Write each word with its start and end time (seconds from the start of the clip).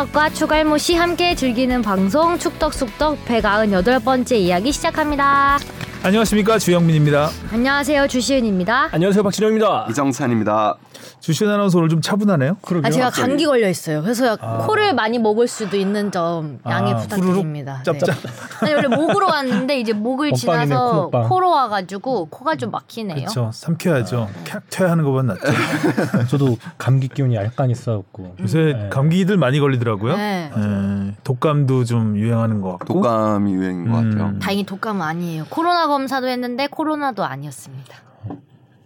축덕과 0.00 0.30
추갈모 0.30 0.78
씨 0.78 0.94
함께 0.94 1.34
즐기는 1.34 1.82
방송 1.82 2.38
축덕숙덕 2.38 3.22
198번째 3.26 4.32
이야기 4.36 4.72
시작합니다. 4.72 5.58
안녕하십니까 6.02 6.58
주영민입니다. 6.58 7.28
안녕하세요 7.52 8.06
주시은입니다. 8.08 8.88
안녕하세요 8.92 9.22
박진영입니다. 9.22 9.88
이정찬입니다. 9.90 10.78
주시은 11.20 11.50
아나운서 11.50 11.78
오늘 11.78 11.88
좀 11.88 12.00
차분하네요. 12.00 12.56
그러게요. 12.62 12.86
아, 12.86 12.90
제가 12.90 13.06
갑자기. 13.06 13.28
감기 13.28 13.46
걸려 13.46 13.68
있어요. 13.68 14.02
그래서 14.02 14.36
코를 14.36 14.94
많이 14.94 15.18
먹을 15.18 15.46
수도 15.48 15.76
있는 15.76 16.10
점 16.10 16.58
양해 16.66 16.92
아, 16.92 16.96
부탁드립니다. 16.96 17.82
짭짭. 17.84 18.22
네. 18.22 18.30
아니, 18.62 18.74
원래 18.74 18.88
목으로 18.88 19.26
왔는데 19.26 19.78
이제 19.80 19.92
목을 19.92 20.30
먹방이네, 20.30 20.66
지나서 20.66 20.92
코먹방. 21.10 21.28
코로 21.28 21.50
와가지고 21.50 22.26
코가 22.30 22.56
좀 22.56 22.70
막히네요. 22.70 23.16
그렇죠. 23.16 23.50
삼켜야죠. 23.52 24.28
캬 24.44 24.60
퇴하는 24.70 25.04
것보다 25.04 25.34
낫죠. 25.34 26.26
저도 26.28 26.56
감기 26.78 27.08
기운이 27.08 27.34
약간 27.36 27.70
있어갖고 27.70 28.36
요새 28.40 28.58
네. 28.58 28.88
감기들 28.90 29.36
많이 29.36 29.60
걸리더라고요. 29.60 30.16
네. 30.16 30.50
예, 30.56 31.14
독감도 31.24 31.84
좀 31.84 32.16
유행하는 32.16 32.60
것 32.60 32.72
같고. 32.78 32.94
독감이 32.94 33.52
유행인 33.52 33.90
것 33.90 33.98
음. 33.98 34.10
같아요. 34.18 34.38
다행히 34.40 34.64
독감은 34.64 35.00
아니에요. 35.02 35.46
코로나 35.50 35.86
검사도 35.86 36.28
했는데 36.28 36.66
코로나도 36.66 37.24
아니었습니다. 37.24 37.94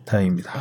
다행입니다. 0.05 0.53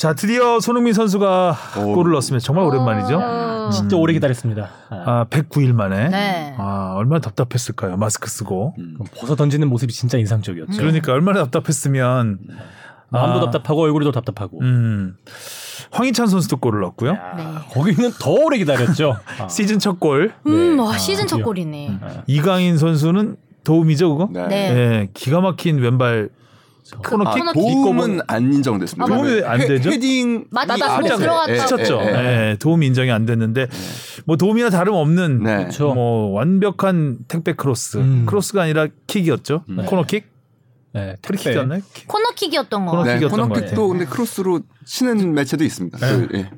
자 0.00 0.14
드디어 0.14 0.60
손흥민 0.60 0.94
선수가 0.94 1.56
오. 1.76 1.92
골을 1.92 2.12
넣었습니다. 2.12 2.42
정말 2.42 2.64
오랜만이죠. 2.64 3.18
어. 3.22 3.68
진짜 3.68 3.98
오래 3.98 4.14
기다렸습니다. 4.14 4.70
아, 4.88 4.96
아 5.04 5.26
109일 5.28 5.74
만에. 5.74 6.08
네. 6.08 6.54
아 6.56 6.94
얼마나 6.96 7.20
답답했을까요. 7.20 7.98
마스크 7.98 8.30
쓰고. 8.30 8.76
음. 8.78 8.96
벗어 9.14 9.36
던지는 9.36 9.68
모습이 9.68 9.92
진짜 9.92 10.16
인상적이었죠. 10.16 10.78
그러니까 10.78 11.12
얼마나 11.12 11.40
답답했으면. 11.40 12.38
마음도 13.10 13.40
아. 13.40 13.50
답답하고 13.50 13.82
얼굴도 13.82 14.12
답답하고. 14.12 14.60
음. 14.62 15.16
황희찬 15.90 16.28
선수도 16.28 16.56
골을 16.56 16.80
넣었고요. 16.80 17.10
야, 17.10 17.34
네. 17.36 17.44
거기는 17.70 18.10
더 18.18 18.30
오래 18.30 18.56
기다렸죠. 18.56 19.18
아, 19.38 19.48
시즌 19.48 19.78
첫 19.78 20.00
골. 20.00 20.32
음, 20.46 20.76
네. 20.76 20.82
와 20.82 20.94
아, 20.94 20.96
시즌 20.96 21.26
첫 21.26 21.36
드디어. 21.36 21.44
골이네. 21.44 22.00
이강인 22.26 22.78
선수는 22.78 23.36
도움이죠, 23.64 24.16
그거? 24.16 24.30
네. 24.32 24.48
네. 24.48 24.56
예, 24.56 25.08
기가 25.12 25.42
막힌 25.42 25.78
왼발 25.78 26.30
그 26.30 26.39
코너킥 26.98 27.40
코너킥. 27.40 27.62
도움은 27.62 28.20
안 28.26 28.52
인정됐습니다. 28.52 29.04
아, 29.04 29.16
도움이 29.16 29.42
안 29.44 29.60
헤- 29.60 29.66
되죠? 29.66 29.90
헤딩 29.90 30.46
맞다, 30.50 30.76
이 30.76 30.80
맞다. 30.80 31.16
들어갔다고. 31.16 31.82
예, 32.02 32.06
예. 32.06 32.50
예, 32.50 32.56
도움이 32.58 32.86
인정이 32.86 33.10
안 33.10 33.26
됐는데 33.26 33.68
뭐 34.26 34.36
도움이나 34.36 34.70
다름 34.70 34.94
없는 34.94 35.42
네. 35.42 35.56
그렇죠. 35.58 35.94
뭐 35.94 36.30
완벽한 36.32 37.18
택배 37.28 37.52
크로스. 37.54 37.98
음. 37.98 38.24
크로스가 38.26 38.62
아니라 38.62 38.88
킥이었죠. 39.06 39.64
음. 39.68 39.84
코너킥? 39.86 40.28
네, 40.92 41.14
프리킥이었나요? 41.22 41.82
킥. 41.94 42.08
코너킥이었던 42.08 42.86
거. 42.86 42.92
코너- 42.92 43.04
네, 43.04 43.14
킥이었던 43.14 43.48
코너킥도. 43.48 43.88
근데 43.88 44.04
크로스로 44.06 44.60
치는 44.84 45.34
매체도 45.34 45.62
있습니다. 45.62 45.98
네. 45.98 46.26
그, 46.26 46.28
예. 46.38 46.50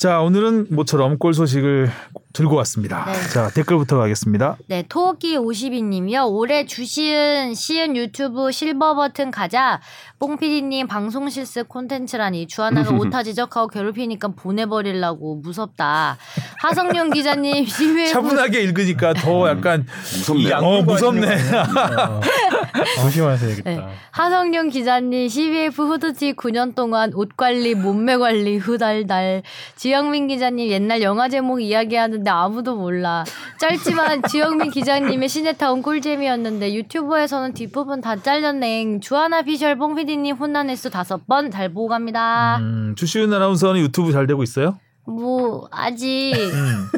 자, 0.00 0.22
오늘은 0.22 0.68
모처럼 0.70 1.18
골 1.18 1.34
소식을 1.34 1.90
들고 2.32 2.56
왔습니다. 2.56 3.04
네. 3.04 3.28
자, 3.28 3.50
댓글부터 3.50 3.98
가겠습니다. 3.98 4.56
네, 4.66 4.82
토끼 4.88 5.36
52님이요. 5.36 6.26
올해 6.32 6.64
주시은 6.64 7.52
시은 7.52 7.96
유튜브 7.96 8.50
실버 8.50 8.94
버튼 8.94 9.30
가자. 9.30 9.82
뽕피디님 10.18 10.86
방송 10.86 11.28
실습 11.28 11.68
콘텐츠라니 11.68 12.46
주하나가 12.46 12.92
오타 12.96 13.22
지적하고 13.22 13.68
괴롭히니까 13.68 14.28
보내버리려고 14.28 15.36
무섭다. 15.36 16.16
하성룡 16.62 17.10
기자님 17.10 17.66
시회 17.66 18.06
차분하게 18.06 18.62
읽으니까 18.62 19.12
더 19.12 19.50
약간 19.50 19.86
무섭네요. 20.14 20.56
어, 20.56 20.82
무섭네. 20.82 21.26
어, 22.98 23.02
조심하셔야겠다. 23.02 23.70
네. 23.70 23.80
하성룡 24.10 24.68
기자님 24.68 25.28
CBF 25.28 25.82
후드티 25.82 26.34
9년 26.34 26.74
동안 26.74 27.12
옷 27.14 27.36
관리, 27.36 27.74
몸매 27.74 28.16
관리 28.16 28.58
후달달. 28.58 29.42
지영민 29.76 30.28
기자님 30.28 30.68
옛날 30.68 31.02
영화 31.02 31.28
제목 31.28 31.60
이야기하는데 31.60 32.30
아무도 32.30 32.76
몰라. 32.76 33.24
짧지만 33.58 34.22
지영민 34.30 34.70
기자님의 34.70 35.28
시네타운 35.28 35.82
꿀잼이었는데 35.82 36.74
유튜브에서는 36.74 37.54
뒷부분 37.54 38.00
다 38.00 38.16
잘렸네. 38.16 39.00
주하나 39.00 39.42
피셜 39.42 39.76
뽕 39.76 39.94
PD님 39.94 40.36
혼난 40.36 40.70
횟수 40.70 40.90
다섯 40.90 41.26
번 41.26 41.50
잘 41.50 41.68
보고 41.72 41.88
갑니다. 41.88 42.58
음, 42.60 42.94
주시은 42.96 43.32
아나운서는 43.32 43.80
유튜브 43.80 44.12
잘 44.12 44.26
되고 44.26 44.42
있어요? 44.42 44.78
뭐 45.06 45.68
아직 45.72 46.32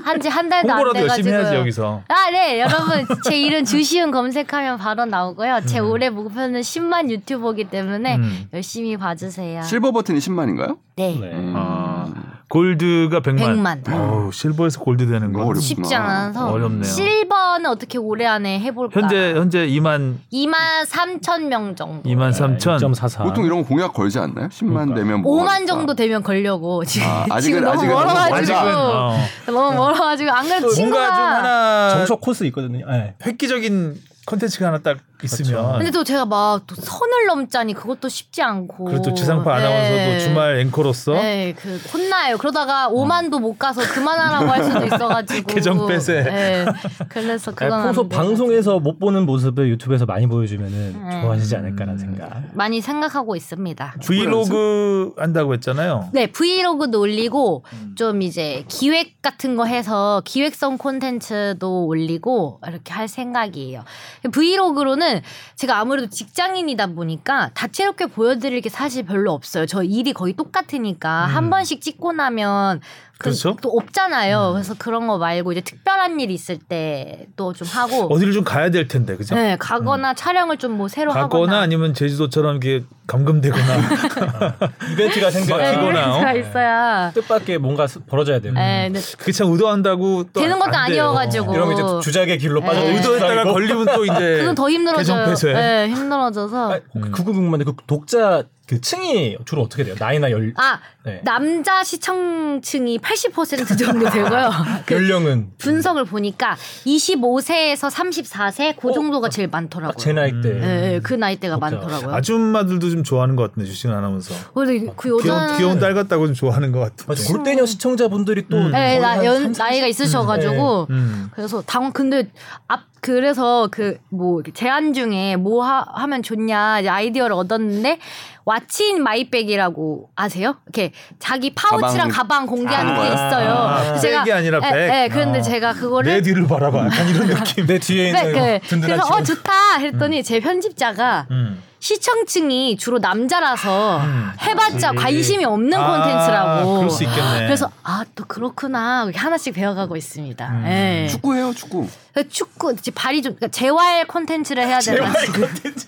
한지 0.04 0.28
한 0.28 0.48
달도 0.48 0.70
안 0.70 0.78
홍보라도 0.78 1.00
열심히 1.06 1.30
돼가지고. 1.30 1.40
해야지 1.44 1.56
여기서. 1.60 2.02
아, 2.08 2.30
네. 2.30 2.60
여러분, 2.60 3.06
제 3.24 3.38
이름 3.38 3.64
주시은 3.64 4.10
검색하면 4.10 4.78
바로 4.78 5.04
나오고요. 5.06 5.60
제 5.66 5.78
올해 5.78 6.10
목표는 6.10 6.60
10만 6.60 7.10
유튜버기 7.10 7.64
때문에 7.70 8.16
음. 8.16 8.48
열심히 8.52 8.96
봐주세요. 8.96 9.62
실버 9.62 9.92
버튼이 9.92 10.18
10만인가요? 10.18 10.78
네. 10.96 11.16
네. 11.18 11.52
아, 11.54 12.08
골드가 12.52 13.20
100만. 13.20 13.82
100만. 13.82 13.94
어우, 13.94 14.30
실버에서 14.30 14.80
골드 14.80 15.06
되는 15.08 15.32
거. 15.32 15.40
어렵구나. 15.40 15.60
쉽지 15.62 15.94
않아서. 15.94 16.50
어렵네요. 16.50 16.82
실버는 16.84 17.64
어떻게 17.70 17.96
올해 17.96 18.26
안에 18.26 18.60
해볼까? 18.60 19.00
현재 19.00 19.32
현재 19.34 19.66
2만 19.68 20.16
2만 20.30 20.52
3천 20.86 21.44
명 21.46 21.74
정도. 21.74 22.02
2만 22.10 22.30
3천. 22.30 22.78
2.44. 22.78 23.22
보통 23.24 23.46
이런 23.46 23.62
거 23.62 23.68
공약 23.68 23.94
걸지 23.94 24.18
않나요? 24.18 24.48
10만 24.48 24.68
그러니까. 24.74 24.94
되면 24.96 25.22
뭐 25.22 25.42
5만 25.42 25.46
하겠다. 25.48 25.66
정도 25.66 25.94
되면 25.94 26.22
걸려고 26.22 26.84
지금, 26.84 27.08
아, 27.08 27.24
아직은- 27.30 27.40
지금 27.40 27.60
너무 27.64 27.78
아직은 27.78 27.94
멀어가지고 27.94 28.34
아직은 28.36 28.74
어. 28.76 29.16
너무 29.46 29.74
멀어가지고 29.78 30.30
안 30.30 30.44
그래도 30.44 30.60
뭔가 30.66 30.74
친구가 30.74 31.06
좀 31.06 31.24
하나 31.24 31.88
정석 31.96 32.20
코스 32.20 32.44
있거든요. 32.44 32.84
네. 32.90 33.14
획기적인 33.24 33.94
컨텐츠가 34.26 34.66
하나 34.68 34.78
딱 34.78 34.98
있으면 35.22 35.78
근데 35.78 35.90
또 35.90 36.04
제가 36.04 36.24
막 36.26 36.52
또 36.66 36.74
선을 36.74 37.26
넘자니 37.26 37.74
그것도 37.74 38.08
쉽지 38.08 38.42
않고 38.42 38.84
그래도 38.84 39.14
지상파 39.14 39.54
아나운서도 39.54 39.96
네. 39.96 40.18
주말 40.20 40.58
앵커로서 40.60 41.12
네, 41.14 41.54
그 41.56 41.76
혼나요. 41.92 42.36
그러다가 42.38 42.88
5만도 42.90 43.40
못 43.40 43.58
가서 43.58 43.82
그만하라고 43.82 44.46
할 44.50 44.64
수도 44.64 44.84
있어가지고 44.84 45.46
계정 45.52 45.86
빼세. 45.86 46.22
네, 46.22 46.64
그래서 47.08 47.52
그건 47.54 47.82
평소. 47.84 48.08
방송에서 48.08 48.78
못 48.80 48.98
보는 48.98 49.26
모습을 49.26 49.68
유튜브에서 49.70 50.06
많이 50.06 50.26
보여주면은 50.26 50.94
음. 50.94 51.20
좋아하시지 51.22 51.56
않을까라는 51.56 51.98
생각. 51.98 52.42
많이 52.52 52.80
생각하고 52.80 53.34
있습니다. 53.36 53.94
브이로그 54.04 55.14
한다고 55.16 55.54
했잖아요. 55.54 56.10
네, 56.12 56.26
브이로그도 56.30 57.00
올리고 57.00 57.64
음. 57.72 57.94
좀 57.96 58.22
이제 58.22 58.64
기획 58.68 59.20
같은 59.22 59.56
거 59.56 59.64
해서 59.64 60.22
기획성 60.24 60.78
콘텐츠도 60.78 61.86
올리고 61.86 62.60
이렇게 62.66 62.92
할 62.92 63.08
생각이에요. 63.08 63.84
브이로그로는 64.30 65.22
제가 65.56 65.78
아무래도 65.78 66.08
직장인이다 66.08 66.88
보니까 66.88 67.50
다채롭게 67.54 68.06
보여드릴 68.06 68.60
게 68.60 68.68
사실 68.68 69.04
별로 69.04 69.32
없어요. 69.32 69.66
저 69.66 69.82
일이 69.82 70.12
거의 70.12 70.34
똑같으니까 70.34 71.26
한 71.26 71.50
번씩 71.50 71.80
찍고 71.80 72.12
나면 72.12 72.80
그, 73.18 73.28
음. 73.28 73.30
그렇죠. 73.30 73.56
또 73.62 73.68
없잖아요. 73.70 74.50
그래서 74.54 74.74
그런 74.76 75.06
거 75.06 75.16
말고 75.16 75.52
이제 75.52 75.60
특별한 75.60 76.18
일 76.18 76.30
있을 76.32 76.58
때 76.58 77.26
또 77.36 77.52
좀 77.52 77.68
하고 77.68 78.12
어디를 78.12 78.32
좀 78.32 78.42
가야 78.42 78.70
될 78.70 78.88
텐데, 78.88 79.16
그죠? 79.16 79.34
네, 79.36 79.56
가거나 79.60 80.14
촬영을 80.14 80.56
좀 80.56 80.72
뭐 80.72 80.88
새로 80.88 81.12
가거나 81.12 81.24
하거나 81.52 81.60
아니면 81.60 81.94
제주도처럼 81.94 82.56
이렇게 82.62 82.84
감금되거나 83.06 83.62
이벤트가 84.92 85.30
생겨야 85.30 85.72
네? 85.72 85.82
이벤트가 85.88 86.32
있어야 86.34 87.10
뜻밖의 87.14 87.58
뭔가 87.58 87.86
스- 87.86 88.00
벌어져야 88.06 88.40
되고. 88.40 88.54
네, 88.54 88.90
근데 88.92 89.00
그게 89.18 89.32
참 89.32 89.50
의도한다고 89.52 90.24
또 90.32 90.40
되는 90.40 90.58
것도. 90.58 90.76
아니어가지고. 90.76 91.54
이러면 91.54 91.74
이제 91.74 91.82
주작의 92.02 92.38
길로 92.38 92.60
네. 92.60 92.66
빠져. 92.66 92.80
의도했다가 92.82 93.52
걸리면 93.52 93.86
또 93.94 94.04
이제 94.04 94.38
그건 94.40 94.54
더 94.54 94.70
힘들어져요. 94.70 95.34
네, 95.54 95.88
힘들어져서. 95.88 96.80
그거 97.12 97.32
궁금한데 97.32 97.64
그 97.64 97.74
독자 97.86 98.44
그 98.66 98.80
층이 98.80 99.36
주로 99.44 99.62
어떻게 99.62 99.84
돼요? 99.84 99.96
나이나 99.98 100.30
연 100.30 100.52
아, 100.56 100.78
네. 101.04 101.20
남자 101.24 101.82
시청층이 101.82 102.98
80% 102.98 103.76
정도 103.76 104.08
되고요. 104.08 104.50
그 104.86 104.94
연령은 104.94 105.50
분석을 105.58 106.04
보니까 106.04 106.56
25세에서 106.86 107.90
34세 107.90 108.76
그 108.80 108.92
정도가 108.92 109.28
제일 109.28 109.48
많더라고요. 109.48 109.92
딱제 109.92 110.12
나이 110.12 110.30
때. 110.40 110.52
네, 110.52 110.60
네, 110.60 111.00
그 111.02 111.14
나이 111.14 111.36
대가 111.36 111.56
독자. 111.56 111.70
많더라고요. 111.70 112.14
아줌마들도 112.14 112.88
좀 112.90 113.02
좋아하는 113.02 113.34
것 113.36 113.50
같은데 113.50 113.68
주시은 113.68 113.92
아나운서. 113.92 114.34
근데 114.54 114.92
그 114.96 115.10
여자 115.10 115.22
귀여운, 115.24 115.56
귀여운 115.58 115.78
딸 115.80 115.94
같다고 115.94 116.26
좀 116.26 116.34
좋아하는 116.34 116.70
것 116.70 116.78
같은데. 116.80 117.04
맞아, 117.08 117.32
골대녀 117.32 117.66
시청자분들이 117.66 118.46
또 118.48 118.56
네, 118.68 118.70
거의 118.70 119.00
나, 119.00 119.10
한 119.10 119.24
연, 119.24 119.42
30, 119.42 119.58
나이가 119.62 119.86
있으셔가지고 119.88 120.86
음. 120.90 121.30
그래서 121.34 121.62
당 121.62 121.92
근데 121.92 122.30
앞 122.68 122.91
그래서 123.02 123.68
그 123.70 123.98
뭐 124.10 124.42
제안 124.54 124.92
중에 124.94 125.34
뭐 125.36 125.64
하, 125.64 125.84
하면 125.94 126.22
좋냐 126.22 126.80
이제 126.80 126.88
아이디어를 126.88 127.34
얻었는데 127.34 127.98
What's 128.44 128.85
in 128.85 128.98
my 128.98 129.21
bag이라고 129.21 130.10
아세요? 130.14 130.54
이렇게 130.66 130.92
자기 131.18 131.52
파우치랑 131.54 132.08
가방, 132.08 132.10
가방 132.10 132.46
공개하는 132.46 132.92
하는 132.92 133.02
게 133.02 133.08
거요? 133.08 133.26
있어요. 133.28 133.50
아, 133.52 133.84
그래서 133.84 134.18
백이 134.22 134.32
아니라 134.32 134.60
예, 134.64 134.70
백. 134.70 134.94
예, 135.04 135.08
그런데 135.08 135.38
어. 135.40 135.42
제가 135.42 135.72
그거를 135.74 136.12
내 136.12 136.22
뒤를 136.22 136.46
바라봐. 136.46 136.86
약간 136.86 137.08
이런 137.08 137.26
느낌. 137.34 137.66
내 137.66 137.78
뒤에 137.78 138.12
네, 138.12 138.20
있는 138.28 138.32
그, 138.60 138.66
든든한 138.68 138.98
그래서 138.98 139.14
어. 139.14 139.22
좋다 139.22 139.78
했더니 139.78 140.22
제 140.22 140.38
편집자가 140.40 141.26
음. 141.30 141.62
시청층이 141.82 142.76
주로 142.76 142.98
남자라서 143.00 143.98
음. 143.98 144.30
해봤자 144.40 144.92
관심이 144.92 145.44
없는 145.44 145.76
아, 145.76 145.96
콘텐츠라고. 145.98 146.76
그럴 146.76 146.90
수 146.90 147.02
있겠네. 147.02 147.46
그래서 147.46 147.68
아 147.82 148.04
또 148.14 148.24
그렇구나 148.26 149.10
하나씩 149.14 149.54
배워가고 149.54 149.96
있습니다. 149.96 150.48
음. 150.48 150.64
예. 150.66 151.08
축구해요, 151.10 151.52
축구. 151.54 151.88
축구 152.30 152.72
이제 152.72 152.90
발이 152.90 153.22
좀 153.22 153.34
그러니까 153.36 153.48
재활 153.56 154.06
콘텐츠를 154.06 154.66
해야 154.66 154.78
되나. 154.80 155.08
예, 155.08 155.26
재활 155.26 155.32
콘텐츠 155.54 155.86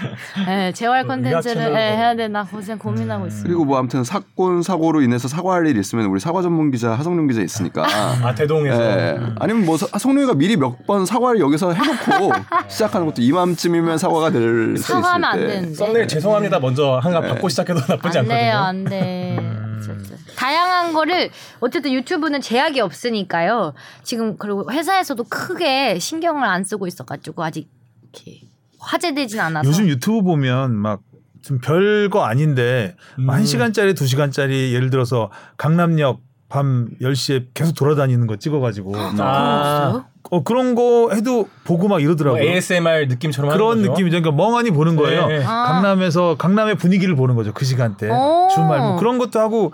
를 0.00 1.26
의학 1.26 1.42
채널로. 1.42 1.74
예, 1.76 1.78
해야 1.96 2.14
되나 2.16 2.44
고생 2.44 2.78
고민하고 2.78 3.26
있어요. 3.26 3.42
그리고 3.44 3.64
뭐 3.64 3.78
아무튼 3.78 4.04
사건 4.04 4.62
사고로 4.62 5.02
인해서 5.02 5.28
사과할 5.28 5.66
일이 5.66 5.80
있으면 5.80 6.06
우리 6.06 6.20
사과 6.20 6.42
전문 6.42 6.70
기자 6.70 6.92
하성룡 6.92 7.26
기자 7.28 7.40
있으니까. 7.42 7.84
아 8.22 8.34
대동에서 8.34 8.82
예. 8.82 9.18
아니면 9.38 9.64
뭐 9.66 9.76
사- 9.76 9.86
하성룡이가 9.92 10.34
미리 10.34 10.56
몇 10.56 10.70
번 10.86 11.04
사과를 11.06 11.40
여기서 11.40 11.72
해놓고 11.72 12.32
시작하는 12.68 13.06
것도 13.06 13.20
이맘쯤이면 13.22 13.98
사과가 13.98 14.30
될 14.30 14.76
수 14.76 14.82
있을 14.82 14.94
사과하면 14.94 15.24
안 15.24 15.38
때. 15.38 15.46
되는데. 15.46 15.74
썸네일 15.74 16.08
죄송합니다 16.08 16.58
먼저 16.60 16.98
한가 17.02 17.20
네. 17.20 17.28
받고 17.28 17.48
시작해도 17.48 17.80
나쁘지 17.88 18.18
안 18.18 18.28
돼요, 18.28 18.56
않거든요. 18.58 18.66
안 18.66 18.84
돼. 18.84 19.38
어쨌든. 19.78 20.16
다양한 20.36 20.92
거를 20.94 21.30
어쨌든 21.60 21.92
유튜브는 21.92 22.40
제약이 22.40 22.80
없으니까요. 22.80 23.74
지금 24.02 24.36
그리고 24.38 24.70
회사에서도 24.70 25.22
크게 25.24 25.98
신경을 25.98 26.44
안 26.44 26.64
쓰고 26.64 26.86
있어가지고 26.86 27.44
아직 27.44 27.68
이렇게 28.12 28.40
화제되진 28.80 29.38
않아서. 29.40 29.68
요즘 29.68 29.88
유튜브 29.88 30.22
보면 30.22 30.74
막 30.74 31.00
좀 31.42 31.58
별거 31.58 32.22
아닌데 32.22 32.94
음. 33.18 33.30
한 33.30 33.46
시간짜리 33.46 33.94
두 33.94 34.06
시간짜리 34.06 34.74
예를 34.74 34.90
들어서 34.90 35.30
강남역 35.56 36.20
밤 36.50 36.90
10시에 37.00 37.46
계속 37.54 37.74
돌아다니는 37.74 38.26
거 38.26 38.36
찍어가지고 38.36 38.92
그런 38.92 39.20
아. 39.20 40.04
어, 40.30 40.42
그런 40.42 40.74
거 40.74 41.08
해도 41.14 41.48
보고 41.64 41.88
막뭐 41.88 42.00
이러더라고요. 42.00 42.42
ASMR 42.42 43.06
느낌처럼 43.06 43.52
그런? 43.52 43.78
느낌이죠. 43.80 44.20
그러니까 44.20 44.32
멍하니 44.32 44.70
보는 44.70 44.96
거예요. 44.96 45.28
네. 45.28 45.42
아. 45.42 45.64
강남에서 45.72 46.36
강남의 46.36 46.74
분위기를 46.74 47.16
보는 47.16 47.36
거죠. 47.36 47.54
그 47.54 47.64
시간대 47.64 48.10
오. 48.10 48.48
주말 48.54 48.78
뭐 48.80 48.96
그런 48.96 49.16
것도 49.18 49.40
하고 49.40 49.72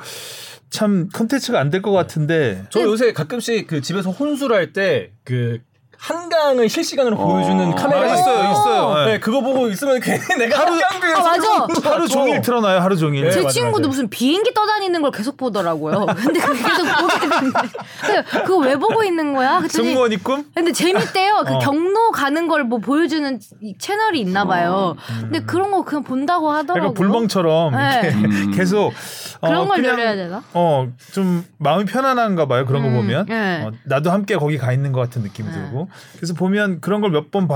참 0.70 1.08
컨텐츠가 1.12 1.58
안 1.58 1.70
될 1.70 1.82
것 1.82 1.90
같은데 1.92 2.64
저 2.70 2.80
요새 2.82 3.12
가끔씩 3.12 3.66
그 3.66 3.80
집에서 3.80 4.10
혼술할 4.10 4.72
때 4.72 5.10
그 5.24 5.58
한강을 5.98 6.68
실시간으로 6.68 7.16
보여주는 7.16 7.74
카메라가 7.74 8.12
아, 8.12 8.14
있어요, 8.14 8.50
있어요. 8.52 8.94
네. 9.06 9.12
네. 9.12 9.20
그거 9.20 9.40
보고 9.40 9.68
있으면 9.68 9.98
괜히 10.00 10.20
내가 10.38 10.60
하루- 10.60 10.72
한강뷰에서 10.80 11.18
아, 11.18 11.22
맞아. 11.66 11.90
하루 11.90 12.08
종일 12.08 12.40
틀어놔요. 12.42 12.80
하루 12.80 12.96
종일. 12.96 13.24
네, 13.24 13.30
제 13.30 13.40
맞아, 13.42 13.50
친구도 13.52 13.78
맞아. 13.80 13.88
무슨 13.88 14.08
비행기 14.10 14.52
떠다니는 14.54 15.02
걸 15.02 15.10
계속 15.10 15.36
보더라고요. 15.36 16.06
근데 16.16 16.40
그거 16.40 16.52
계속 16.52 16.86
보게 17.00 17.28
되는데. 17.28 17.58
근데 18.00 18.22
그거 18.44 18.56
왜 18.58 18.76
보고 18.76 19.02
있는 19.02 19.34
거야? 19.34 19.58
그랬더니 19.58 19.88
승무원이 19.88 20.16
꿈? 20.22 20.44
근데 20.54 20.72
재밌대요. 20.72 21.44
그 21.46 21.54
어. 21.54 21.58
경로 21.58 22.10
가는 22.12 22.46
걸 22.48 22.66
뭐 22.66 22.78
보여주는 22.78 23.38
이 23.62 23.78
채널이 23.78 24.20
있나 24.20 24.44
봐요. 24.44 24.96
근데 25.20 25.38
그런 25.40 25.70
거 25.70 25.84
그냥 25.84 26.02
본다고 26.02 26.50
하더라고요. 26.50 26.94
불멍처럼 26.94 27.76
네. 27.76 28.00
이렇게 28.02 28.16
음. 28.16 28.50
계속 28.56 28.92
어, 29.40 29.46
그런 29.46 29.68
걸 29.68 29.76
그냥, 29.76 29.92
노려야 29.96 30.16
되나? 30.16 30.42
어, 30.52 30.88
좀 31.12 31.44
마음이 31.58 31.84
편안한가 31.84 32.46
봐요. 32.46 32.66
그런 32.66 32.82
거 32.82 32.88
음, 32.88 32.94
보면. 32.96 33.26
네. 33.26 33.62
어, 33.62 33.70
나도 33.84 34.10
함께 34.10 34.36
거기 34.36 34.58
가 34.58 34.72
있는 34.72 34.90
것 34.90 35.00
같은 35.00 35.22
느낌이 35.22 35.48
네. 35.48 35.54
들고. 35.54 35.85
그래서 36.16 36.34
보면 36.34 36.80
그런 36.80 37.00
걸 37.00 37.10
몇 37.10 37.30
번 37.30 37.48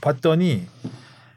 봤더니 0.00 0.66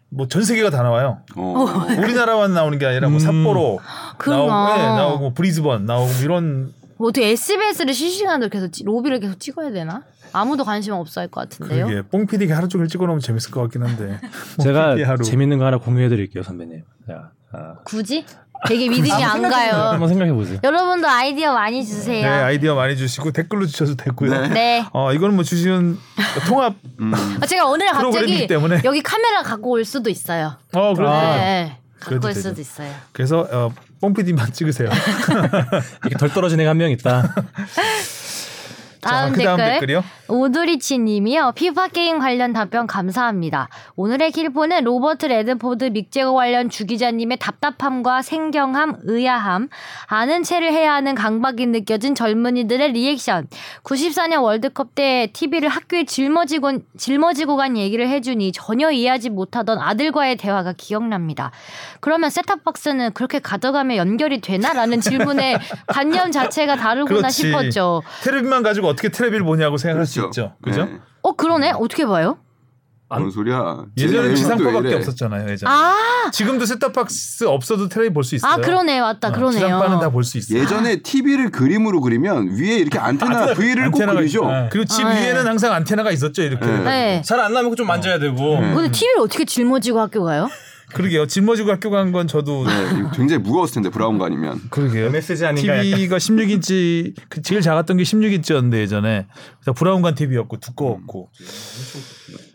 뭐 0.09 0.27
전 0.27 0.43
세계가 0.43 0.69
다 0.69 0.81
나와요. 0.83 1.19
어. 1.35 1.65
우리나라만 1.99 2.53
나오는 2.53 2.77
게 2.79 2.85
아니라 2.85 3.09
뭐 3.09 3.17
음. 3.17 3.19
삿포로 3.19 3.79
그런가? 4.17 4.53
나오고, 4.53 4.77
네, 4.77 4.87
나오고 4.87 5.33
브리즈번 5.33 5.85
나오고 5.85 6.11
이런 6.23 6.73
뭐 6.97 7.09
어떻게 7.09 7.27
SBS를 7.29 7.93
실시간으로 7.93 8.49
계속 8.49 8.71
찍- 8.71 8.85
로비를 8.85 9.19
계속 9.19 9.39
찍어야 9.39 9.71
되나? 9.71 10.03
아무도 10.31 10.63
관심 10.63 10.93
없어 10.93 11.21
할 11.21 11.27
것 11.29 11.49
같은데요. 11.49 11.87
그게 11.87 12.01
뽕피디가 12.03 12.55
하루 12.57 12.67
종일 12.67 12.87
찍어놓으면 12.87 13.19
재밌을 13.21 13.51
것 13.51 13.61
같긴 13.61 13.83
한데. 13.83 14.19
제가 14.61 14.95
뽕피디. 14.95 15.29
재밌는 15.29 15.57
거 15.59 15.65
하나 15.65 15.77
공유해 15.77 16.07
드릴게요, 16.09 16.43
선배님. 16.43 16.83
자, 17.07 17.31
아, 17.51 17.75
굳이? 17.85 18.25
되게 18.67 18.89
믿음이 18.89 19.11
안 19.23 19.41
가요. 19.41 19.73
한번 19.73 20.07
생각해 20.09 20.31
보세요. 20.33 20.59
여러분도 20.63 21.07
아이디어 21.07 21.53
많이 21.53 21.79
네, 21.79 21.85
주세요. 21.85 22.29
아이디어 22.45 22.75
많이 22.75 22.95
주시고 22.97 23.31
댓글로 23.31 23.65
주셔도 23.65 23.95
되고요. 23.95 24.47
네. 24.47 24.85
어, 24.93 25.13
이거는 25.13 25.35
뭐 25.35 25.43
주시는 25.43 25.97
통합 26.47 26.73
음. 26.99 27.13
아, 27.41 27.45
제가 27.47 27.65
오늘 27.67 27.87
갑자기 27.91 28.47
때문에. 28.47 28.81
여기 28.83 29.01
카메라 29.01 29.41
갖고 29.43 29.71
올 29.71 29.85
수도 29.85 30.09
있어요. 30.09 30.57
어, 30.73 30.93
그렇죠. 30.93 31.11
네, 31.13 31.35
네. 31.37 31.77
그래도 31.99 32.21
갖고 32.21 32.27
올 32.27 32.33
되죠. 32.33 32.49
수도 32.49 32.61
있어요. 32.61 32.91
그래서 33.11 33.47
어, 33.51 33.71
뽕피디만 34.01 34.51
찍으세요. 34.53 34.89
이렇게 36.03 36.15
덜 36.17 36.29
떨어진 36.33 36.59
애가 36.59 36.69
한 36.71 36.77
명 36.77 36.91
있다. 36.91 37.33
다음 39.05 39.29
자, 39.29 39.35
그다음 39.35 39.57
댓글. 39.57 39.73
댓글이요. 39.73 40.03
오드리치 40.27 40.97
님이요. 40.97 41.51
피파 41.55 41.89
게임 41.89 42.17
관련 42.17 42.51
답변 42.51 42.87
감사합니다. 42.87 43.69
오늘의 43.95 44.31
킬포는 44.31 44.83
로버트 44.83 45.27
레드포드 45.27 45.85
믹 45.85 46.01
재거 46.01 46.33
관련 46.33 46.69
주기자님의 46.69 47.37
답답함과 47.37 48.23
생경함, 48.23 48.97
의아함, 49.03 49.69
아는 50.07 50.41
체를 50.41 50.73
해야 50.73 50.93
하는 50.95 51.13
강박이 51.13 51.67
느껴진 51.67 52.15
젊은이들의 52.15 52.93
리액션. 52.93 53.47
94년 53.83 54.41
월드컵 54.41 54.95
때 54.95 55.29
TV를 55.31 55.69
학교에 55.69 56.05
짊어지고, 56.05 56.79
짊어지고 56.97 57.55
간 57.57 57.77
얘기를 57.77 58.09
해주니 58.09 58.51
전혀 58.51 58.89
이해하지 58.89 59.29
못하던 59.29 59.77
아들과의 59.79 60.37
대화가 60.37 60.73
기억납니다. 60.75 61.51
그러면 61.99 62.31
셋탑박스는 62.31 63.13
그렇게 63.13 63.37
가져가면 63.39 63.97
연결이 63.97 64.41
되나? 64.41 64.73
라는 64.73 64.99
질문에 65.01 65.57
관념 65.85 66.31
자체가 66.31 66.75
다르구나 66.77 67.19
그렇지. 67.19 67.35
싶었죠. 67.43 68.01
테레비만 68.23 68.63
가지고 68.63 68.94
어떻게 68.95 69.09
테레비를 69.09 69.45
보냐고 69.45 69.77
생각할 69.77 70.05
수 70.05 70.21
그렇죠. 70.21 70.41
있죠. 70.41 70.55
그죠? 70.61 70.85
네. 70.85 70.99
어, 71.21 71.33
그러네? 71.35 71.71
어떻게 71.71 72.05
봐요? 72.05 72.37
뭔 73.07 73.29
소리야? 73.29 73.85
예전에 73.97 74.33
지상파밖에. 74.33 74.95
없었잖아요. 74.95 75.47
예전에. 75.49 75.71
아, 75.71 75.93
지금도 76.33 76.65
셋탑박스 76.65 77.45
없어도 77.45 77.87
테레비 77.87 78.13
볼수 78.13 78.33
있어요. 78.35 78.51
아 78.51 78.57
그러네 78.57 78.99
맞다 78.99 79.27
어, 79.27 79.31
그러네요. 79.31 79.59
지상파는 79.59 79.99
다 79.99 80.09
볼 80.09 80.23
수 80.23 80.39
있어요. 80.39 80.59
예전에 80.59 80.97
TV를 80.97 81.51
그림으로 81.51 82.01
그리면 82.01 82.49
위에 82.57 82.77
이렇게 82.77 82.97
안테나 82.97 83.53
V를 83.53 83.91
꼭 83.91 83.99
그리죠. 83.99 84.43
있- 84.43 84.47
네. 84.47 84.69
그리고 84.71 84.85
집 84.85 85.05
아, 85.05 85.13
네. 85.13 85.21
위에는 85.21 85.45
항상 85.47 85.71
안테나가 85.73 86.11
있었죠. 86.11 86.41
이렇게. 86.41 86.65
네. 86.65 86.83
네. 86.83 87.21
잘안 87.23 87.53
나면 87.53 87.75
좀 87.75 87.85
만져야 87.85 88.17
되고. 88.17 88.57
근데 88.59 88.89
TV를 88.91 89.19
어떻게 89.21 89.45
짊어지고 89.45 89.99
학교 90.01 90.23
가요? 90.23 90.49
그러게요. 90.93 91.25
짊어지고 91.27 91.71
학교 91.71 91.89
간 91.89 92.11
건 92.11 92.27
저도 92.27 92.65
네, 92.65 92.71
굉장히 93.15 93.41
무거웠을 93.41 93.75
텐데 93.75 93.89
브라운관이면. 93.89 94.69
그러게요. 94.69 95.09
메시지 95.11 95.45
아닌가. 95.45 95.81
TV가 95.81 96.17
16인치 96.17 97.13
그 97.29 97.41
제일 97.41 97.61
작았던 97.61 97.97
게 97.97 98.03
16인치였는데 98.03 98.75
예전에 98.75 99.27
브라운관 99.75 100.15
TV였고 100.15 100.59
두꺼웠고. 100.59 101.31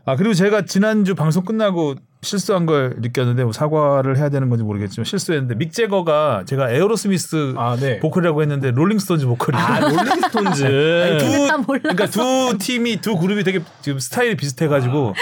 아 0.06 0.16
그리고 0.16 0.34
제가 0.34 0.64
지난주 0.64 1.14
방송 1.14 1.44
끝나고 1.44 1.96
실수한 2.22 2.66
걸 2.66 2.96
느꼈는데 2.98 3.44
뭐 3.44 3.52
사과를 3.52 4.18
해야 4.18 4.28
되는 4.28 4.50
건지 4.50 4.62
모르겠지만 4.62 5.06
실수했는데 5.06 5.54
믹 5.54 5.72
재거가 5.72 6.42
제가 6.46 6.70
에어로스미스 6.70 7.54
아, 7.56 7.76
네. 7.80 7.98
보컬이라고 7.98 8.42
했는데 8.42 8.72
롤링스톤즈 8.72 9.24
보컬이에요. 9.26 9.64
아, 9.64 9.80
롤링스톤즈. 9.80 11.18
둘 11.20 11.42
다 11.42 11.56
몰라서. 11.58 11.80
그러니까 11.82 12.06
두 12.06 12.58
팀이 12.58 13.00
두 13.00 13.16
그룹이 13.16 13.42
되게 13.42 13.60
지금 13.80 13.98
스타일이 13.98 14.36
비슷해 14.36 14.68
가지고 14.68 15.14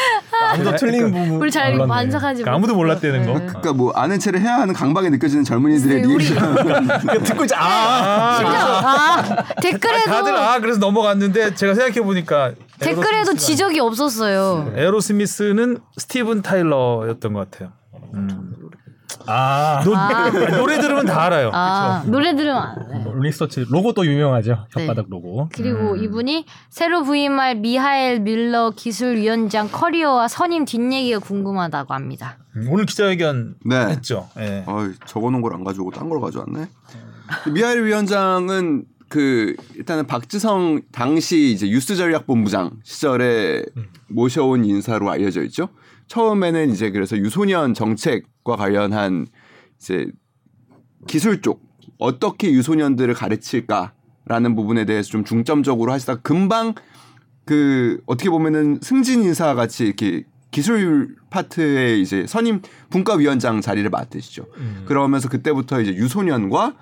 아무도 0.42 0.74
틀린 0.74 1.12
부분. 1.12 1.40
우리 1.40 1.50
잘 1.52 1.72
몰랐네. 1.72 1.88
반삭하지 1.88 2.42
그러니까 2.42 2.56
아무도 2.56 2.74
몰랐다는 2.74 3.26
거. 3.26 3.34
그러니까 3.34 3.72
뭐 3.72 3.92
아는 3.92 4.18
체를 4.18 4.40
해야 4.40 4.54
하는 4.56 4.74
강박이 4.74 5.10
느껴지는 5.10 5.44
젊은이들의 5.44 6.02
리액션. 6.02 6.54
그러니까 6.66 7.18
듣고 7.22 7.44
있자. 7.44 7.56
아, 7.60 8.38
진짜 8.38 8.58
아 8.60 9.44
댓글에도 9.62 10.04
다들 10.10 10.34
아 10.34 10.58
그래서 10.58 10.80
넘어갔는데 10.80 11.54
제가 11.54 11.74
생각해 11.74 12.00
보니까 12.04 12.52
댓글에도 12.80 13.34
지적이 13.34 13.80
없었어요. 13.80 14.72
에어로스미스는 14.76 15.78
스티븐 15.96 16.42
타일러였던 16.42 17.32
것 17.32 17.50
같아요. 17.50 17.72
음. 18.14 18.54
아. 19.26 19.82
노, 19.84 19.94
아니, 19.94 20.32
노래 20.56 20.80
들으면 20.80 21.04
다 21.04 21.24
알아요. 21.24 21.50
아 21.52 22.02
노래 22.06 22.34
들으면 22.34 22.56
안 22.56 22.88
돼. 23.04 23.10
롤링스톤즈 23.10 23.66
로고 23.68 23.92
또 23.92 24.06
유명하죠. 24.06 24.66
네. 24.76 24.86
혓바닥 24.86 25.06
로고. 25.10 25.48
그리고 25.52 25.96
이분이 25.96 26.46
새로 26.70 27.02
부임할 27.02 27.56
미하엘 27.56 28.20
밀러 28.20 28.70
기술위원장 28.70 29.68
커리어와 29.70 30.28
선임 30.28 30.64
뒷얘기가 30.64 31.18
궁금하다고 31.18 31.92
합니다. 31.92 32.38
음, 32.56 32.68
오늘 32.70 32.86
기자회견 32.86 33.56
네. 33.66 33.76
했죠. 33.86 34.28
예. 34.38 34.64
어이, 34.66 34.92
적어놓은 35.06 35.42
걸 35.42 35.52
안 35.52 35.64
가져오고 35.64 35.90
딴 35.90 36.08
걸 36.08 36.20
가져왔네. 36.20 36.68
미하일 37.52 37.84
위원장은 37.84 38.84
그 39.08 39.56
일단은 39.74 40.06
박지성 40.06 40.82
당시 40.92 41.50
이제 41.50 41.68
유스 41.68 41.96
전략본부장 41.96 42.80
시절에 42.84 43.64
모셔온 44.08 44.64
인사로 44.64 45.10
알려져 45.10 45.42
있죠. 45.44 45.68
처음에는 46.08 46.70
이제 46.70 46.90
그래서 46.90 47.16
유소년 47.16 47.74
정책과 47.74 48.56
관련한 48.56 49.26
이제 49.78 50.06
기술 51.06 51.40
쪽 51.40 51.62
어떻게 51.98 52.52
유소년들을 52.52 53.14
가르칠까라는 53.14 54.54
부분에 54.54 54.84
대해서 54.84 55.08
좀 55.10 55.24
중점적으로 55.24 55.92
하시다가 55.92 56.20
금방 56.22 56.74
그 57.44 58.00
어떻게 58.06 58.28
보면은 58.28 58.78
승진 58.82 59.22
인사 59.22 59.54
같이 59.54 59.86
이렇게 59.86 60.24
기술 60.50 61.16
파트의 61.30 62.00
이제 62.00 62.26
선임 62.26 62.60
분과위원장 62.90 63.60
자리를 63.60 63.88
맡으시죠. 63.88 64.46
그러면서 64.86 65.28
그때부터 65.28 65.80
이제 65.80 65.94
유소년과 65.94 66.76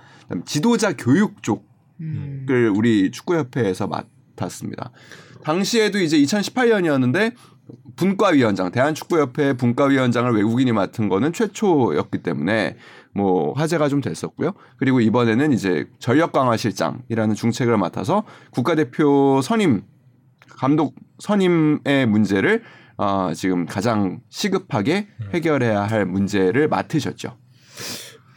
지도자 0.45 0.93
교육 0.97 1.43
쪽 1.43 1.67
을 2.01 2.73
우리 2.75 3.11
축구협회에서 3.11 3.89
맡았습니다. 3.89 4.91
당시에도 5.43 5.99
이제 5.99 6.19
2018년이었는데 6.19 7.35
분과위원장 7.97 8.71
대한축구협회 8.71 9.55
분과위원장을 9.55 10.31
외국인이 10.33 10.73
맡은 10.73 11.09
거는 11.09 11.33
최초였기 11.33 12.19
때문에 12.23 12.77
뭐 13.15 13.55
화제가 13.55 13.89
좀 13.89 14.01
됐었고요. 14.01 14.53
그리고 14.77 15.01
이번에는 15.01 15.53
이제 15.53 15.89
전력 15.99 16.33
강화 16.33 16.57
실장이라는 16.57 17.35
중책을 17.35 17.77
맡아서 17.79 18.25
국가대표 18.51 19.41
선임 19.43 19.83
감독 20.51 20.95
선임의 21.19 22.07
문제를 22.07 22.63
어, 22.99 23.33
지금 23.35 23.67
가장 23.67 24.21
시급하게 24.29 25.09
해결해야 25.33 25.83
할 25.83 26.07
문제를 26.07 26.69
맡으셨죠. 26.69 27.37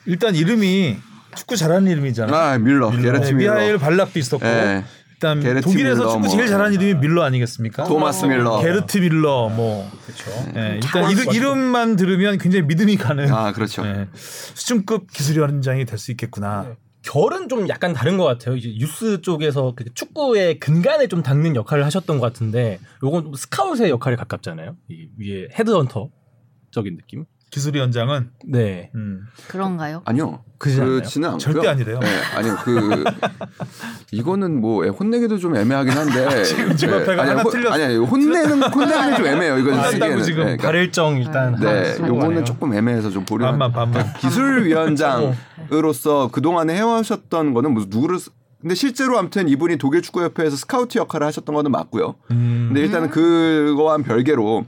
일단 0.06 0.36
이름이 0.36 0.98
축구 1.36 1.56
잘하는 1.56 1.92
이름이잖아. 1.92 2.36
아 2.36 2.58
밀러, 2.58 2.90
게르트 2.92 3.28
네, 3.28 3.34
밀러, 3.34 3.54
미하엘 3.54 3.78
발락도 3.78 4.20
있었고 4.20 4.46
예. 4.46 4.84
일단 5.12 5.40
게르트 5.42 5.62
독일에서 5.66 5.96
밀러, 5.96 6.10
축구 6.12 6.20
뭐. 6.20 6.30
제일 6.30 6.48
잘하는 6.48 6.74
이름이 6.74 6.94
밀러 6.96 7.24
아니겠습니까? 7.24 7.84
토마스 7.84 8.26
밀러. 8.26 8.60
게르트 8.62 8.98
밀러 9.00 9.50
뭐 9.50 9.90
그렇죠. 10.06 10.32
예, 10.56 10.76
일단 10.76 11.12
이름, 11.12 11.34
이름만 11.34 11.96
들으면 11.96 12.38
굉장히 12.38 12.66
믿음이 12.66 12.96
가는 12.98 13.32
아 13.34 13.52
그렇죠. 13.52 13.86
예, 13.86 14.08
수준급 14.14 15.12
기술위원장이 15.12 15.86
될 15.86 15.98
수 16.00 16.12
있겠구나. 16.12 16.66
네. 16.70 16.76
결은 17.02 17.48
좀 17.48 17.70
약간 17.70 17.94
다른 17.94 18.18
것 18.18 18.26
같아요. 18.26 18.58
이제 18.58 18.74
뉴스 18.78 19.22
쪽에서 19.22 19.74
그 19.74 19.86
축구의 19.94 20.60
근간에 20.60 21.08
좀 21.08 21.24
닦는 21.24 21.56
역할을 21.56 21.86
하셨던 21.86 22.20
것 22.20 22.26
같은데, 22.26 22.78
요건 23.02 23.32
스카웃의 23.36 23.90
역할에 23.90 24.18
가깝잖아요. 24.18 24.76
이 24.90 25.08
위에 25.18 25.48
헤드헌터 25.58 26.10
적인 26.72 26.98
느낌. 26.98 27.26
기술위원장은 27.52 28.30
네. 28.48 28.92
음, 28.96 29.22
그런가요? 29.48 30.02
아니요. 30.06 30.44
그렇지는 30.60 31.30
않고요. 31.30 31.40
절대 31.40 31.68
아니래요. 31.70 32.00
네, 32.00 32.08
아니요. 32.36 32.58
그 32.64 33.04
이거는 34.12 34.60
뭐 34.60 34.86
예, 34.86 34.90
혼내기도 34.90 35.38
좀 35.38 35.56
애매하긴 35.56 35.94
한데 35.94 36.44
지금 36.48 36.76
집 36.76 36.92
앞에가 36.92 37.22
아니, 37.22 37.30
하나 37.32 37.42
호- 37.44 37.50
틀렸어. 37.50 37.74
아니 37.74 37.84
아니 37.84 37.96
혼내는 37.98 38.64
혼내기는 38.64 39.16
좀 39.16 39.26
애매해요. 39.26 39.58
이거 39.58 39.74
안 39.76 39.92
쓰기에는. 39.92 40.24
지금 40.24 40.40
네, 40.42 40.46
그러니까 40.58 40.68
발일정 40.68 41.18
일단 41.18 41.56
네, 41.60 41.96
요거는. 42.00 42.46
조금 42.46 42.74
애매해서 42.74 43.10
좀 43.10 43.26
보려. 43.26 43.46
반만 43.48 43.72
반만. 43.72 44.06
기술위원장으로서 44.20 46.30
그 46.32 46.42
동안에 46.42 46.76
해오셨던 46.76 47.54
거는 47.54 47.74
무슨 47.74 47.90
누구를 47.90 48.20
쓰- 48.20 48.32
근데 48.62 48.76
실제로 48.76 49.18
아무튼 49.18 49.48
이분이 49.48 49.78
독일 49.78 50.02
축구협회에서 50.02 50.58
스카우트 50.58 50.98
역할을 50.98 51.26
하셨던 51.28 51.56
거는 51.56 51.72
맞고요. 51.72 52.16
음, 52.32 52.66
근데 52.68 52.82
일단은 52.82 53.10
그거와는 53.10 54.04
별개로 54.04 54.66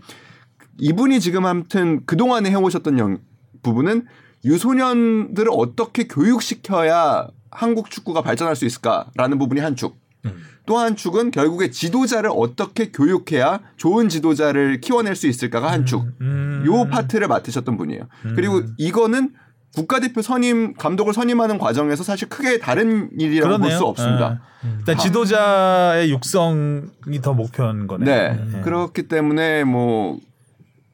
이분이 0.80 1.20
지금 1.20 1.46
아무튼 1.46 2.02
그 2.06 2.18
동안에 2.18 2.50
해오셨던 2.50 3.00
영- 3.00 3.18
부분은 3.64 4.06
유소년들을 4.44 5.48
어떻게 5.52 6.08
교육시켜야 6.08 7.28
한국 7.52 7.90
축구가 7.92 8.22
발전할 8.22 8.56
수 8.56 8.66
있을까라는 8.66 9.38
부분이 9.38 9.62
한 9.62 9.76
축. 9.76 10.00
또한 10.68 10.96
축은 10.96 11.32
결국에 11.32 11.72
지도자를 11.72 12.30
어떻게 12.34 12.92
교육해야 12.92 13.60
좋은 13.78 14.08
지도자를 14.10 14.80
키워낼 14.80 15.16
수 15.16 15.28
있을까가 15.28 15.72
한 15.72 15.86
축. 15.86 16.06
음. 16.22 16.64
요 16.68 16.88
파트를 16.90 17.28
맡으셨던 17.28 17.78
분이에요. 17.78 18.04
그리고 18.36 18.62
이거는 18.78 19.32
국가대표 19.76 20.22
선임 20.22 20.74
감독을 20.74 21.14
선임하는 21.14 21.58
과정에서 21.58 22.04
사실 22.04 22.30
크게 22.30 22.60
다른 22.60 23.10
일이라고 23.18 23.58
볼. 23.58 23.72
수 23.72 23.84
없습니다. 23.86 24.42
예. 24.66 24.70
일단 24.80 24.98
지도자의 24.98 26.12
육성이 26.12 27.22
더 27.22 27.34
목표인 27.34 27.88
거네. 27.88 28.06
네. 28.06 28.40
예. 28.58 28.62
그렇기 28.62 29.08
때문에 29.08 29.64
뭐 29.64 30.20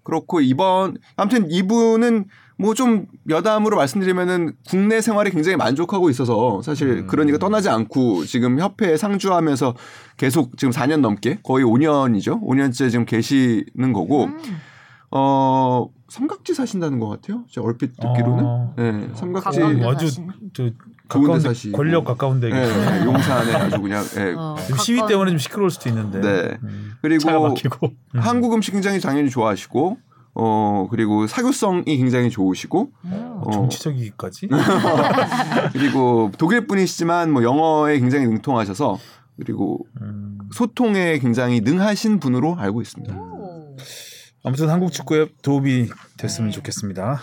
그렇고 0.07 0.39
이번 0.39 0.97
아무튼 1.17 1.51
이분은 1.51 2.25
뭐 2.59 2.73
좀 2.73 3.05
여담으로 3.29 3.77
말씀드리면은 3.77 4.53
국내 4.67 4.99
생활에 5.01 5.29
굉장히 5.29 5.57
만족하고 5.57 6.09
있어서 6.09 6.61
사실 6.63 6.87
음. 6.89 7.07
그러니까 7.07 7.37
떠나지 7.37 7.69
않고 7.69 8.25
지금 8.25 8.59
협회에 8.59 8.97
상주하면서 8.97 9.75
계속 10.17 10.57
지금 10.57 10.71
4년 10.71 11.01
넘게 11.01 11.39
거의 11.43 11.63
5년이죠. 11.65 12.41
5년째 12.41 12.89
지금 12.89 13.05
계시는 13.05 13.93
거고 13.93 14.25
음. 14.25 14.39
어 15.11 15.87
삼각지 16.09 16.53
사신다는 16.53 16.99
것 16.99 17.07
같아요. 17.09 17.43
제가 17.49 17.67
얼핏 17.67 17.95
듣기로는. 17.97 18.43
어. 18.45 18.73
네, 18.77 19.09
삼각지 19.13 19.59
가까운 19.59 19.79
데 19.79 19.85
아주. 19.85 20.09
저 20.53 20.69
가까운 21.07 21.33
데 21.33 21.39
사시고. 21.39 21.77
권력 21.77 22.05
가까운 22.05 22.39
데 22.39 22.49
네, 22.49 22.67
네, 22.67 23.05
용산에 23.05 23.53
아주 23.53 23.81
그냥 23.81 24.03
예. 24.17 24.33
어, 24.37 24.55
지금 24.59 24.77
시위 24.77 25.01
때문에 25.07 25.31
좀 25.31 25.37
시끄러울 25.37 25.69
수도 25.69 25.89
있는데. 25.89 26.21
네. 26.21 26.57
음. 26.63 26.93
그리고 27.01 27.49
막히고. 27.49 27.91
한국 28.15 28.53
음식 28.53 28.71
굉장히 28.71 28.99
당연히 28.99 29.29
좋아하시고 29.29 29.97
어 30.39 30.87
그리고 30.91 31.25
사교성이 31.25 31.97
굉장히 31.97 32.29
좋으시고 32.29 32.91
음. 33.05 33.41
어, 33.41 33.51
정치적이기까지. 33.51 34.49
그리고 35.73 36.31
독일 36.37 36.67
분이시지만 36.67 37.31
뭐 37.31 37.43
영어에 37.43 37.99
굉장히 37.99 38.27
능통하셔서 38.27 38.97
그리고 39.37 39.85
음. 40.01 40.37
소통에 40.51 41.19
굉장히 41.19 41.61
능하신 41.61 42.19
분으로 42.19 42.55
알고 42.57 42.81
있습니다. 42.81 43.15
오. 43.15 43.75
아무튼 44.47 44.69
한국 44.69 44.93
축구에 44.93 45.27
도움이 45.41 45.89
됐으면 46.15 46.51
좋겠습니다. 46.51 47.21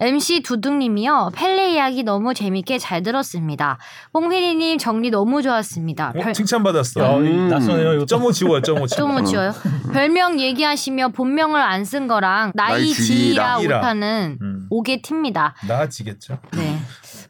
MC 0.00 0.42
두둥님이요. 0.42 1.30
펠레 1.34 1.72
이야기 1.72 2.02
너무 2.04 2.32
재밌게 2.34 2.78
잘 2.78 3.02
들었습니다. 3.02 3.78
뽕피디님 4.12 4.78
정리 4.78 5.10
너무 5.10 5.40
좋았습니다. 5.42 6.10
어, 6.10 6.12
별, 6.20 6.32
칭찬받았어. 6.32 7.00
야, 7.00 7.12
이 7.24 7.28
음. 7.32 7.48
낯서네요. 7.48 8.06
점오 8.06 8.30
지워요, 8.32 8.60
점오 8.62 8.86
지워. 8.86 9.16
좀 9.16 9.24
지워요. 9.24 9.52
별명 9.92 10.38
얘기하시며 10.40 11.08
본명을 11.08 11.60
안 11.60 11.84
쓴 11.84 12.06
거랑 12.08 12.52
나이 12.54 12.92
지라 12.92 13.58
지라. 13.60 13.76
못하는 13.78 14.38
음. 14.40 14.66
오게 14.70 15.00
팁니다. 15.02 15.54
나아지겠죠. 15.66 16.38
네. 16.52 16.73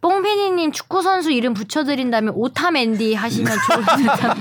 뽕피디님 0.05 0.73
축구 0.73 1.01
선수 1.01 1.31
이름 1.33 1.55
붙여드린다면 1.55 2.35
오타맨디 2.37 3.15
하시면 3.15 3.53
좋을 3.67 3.79
듯합니다. 3.79 4.37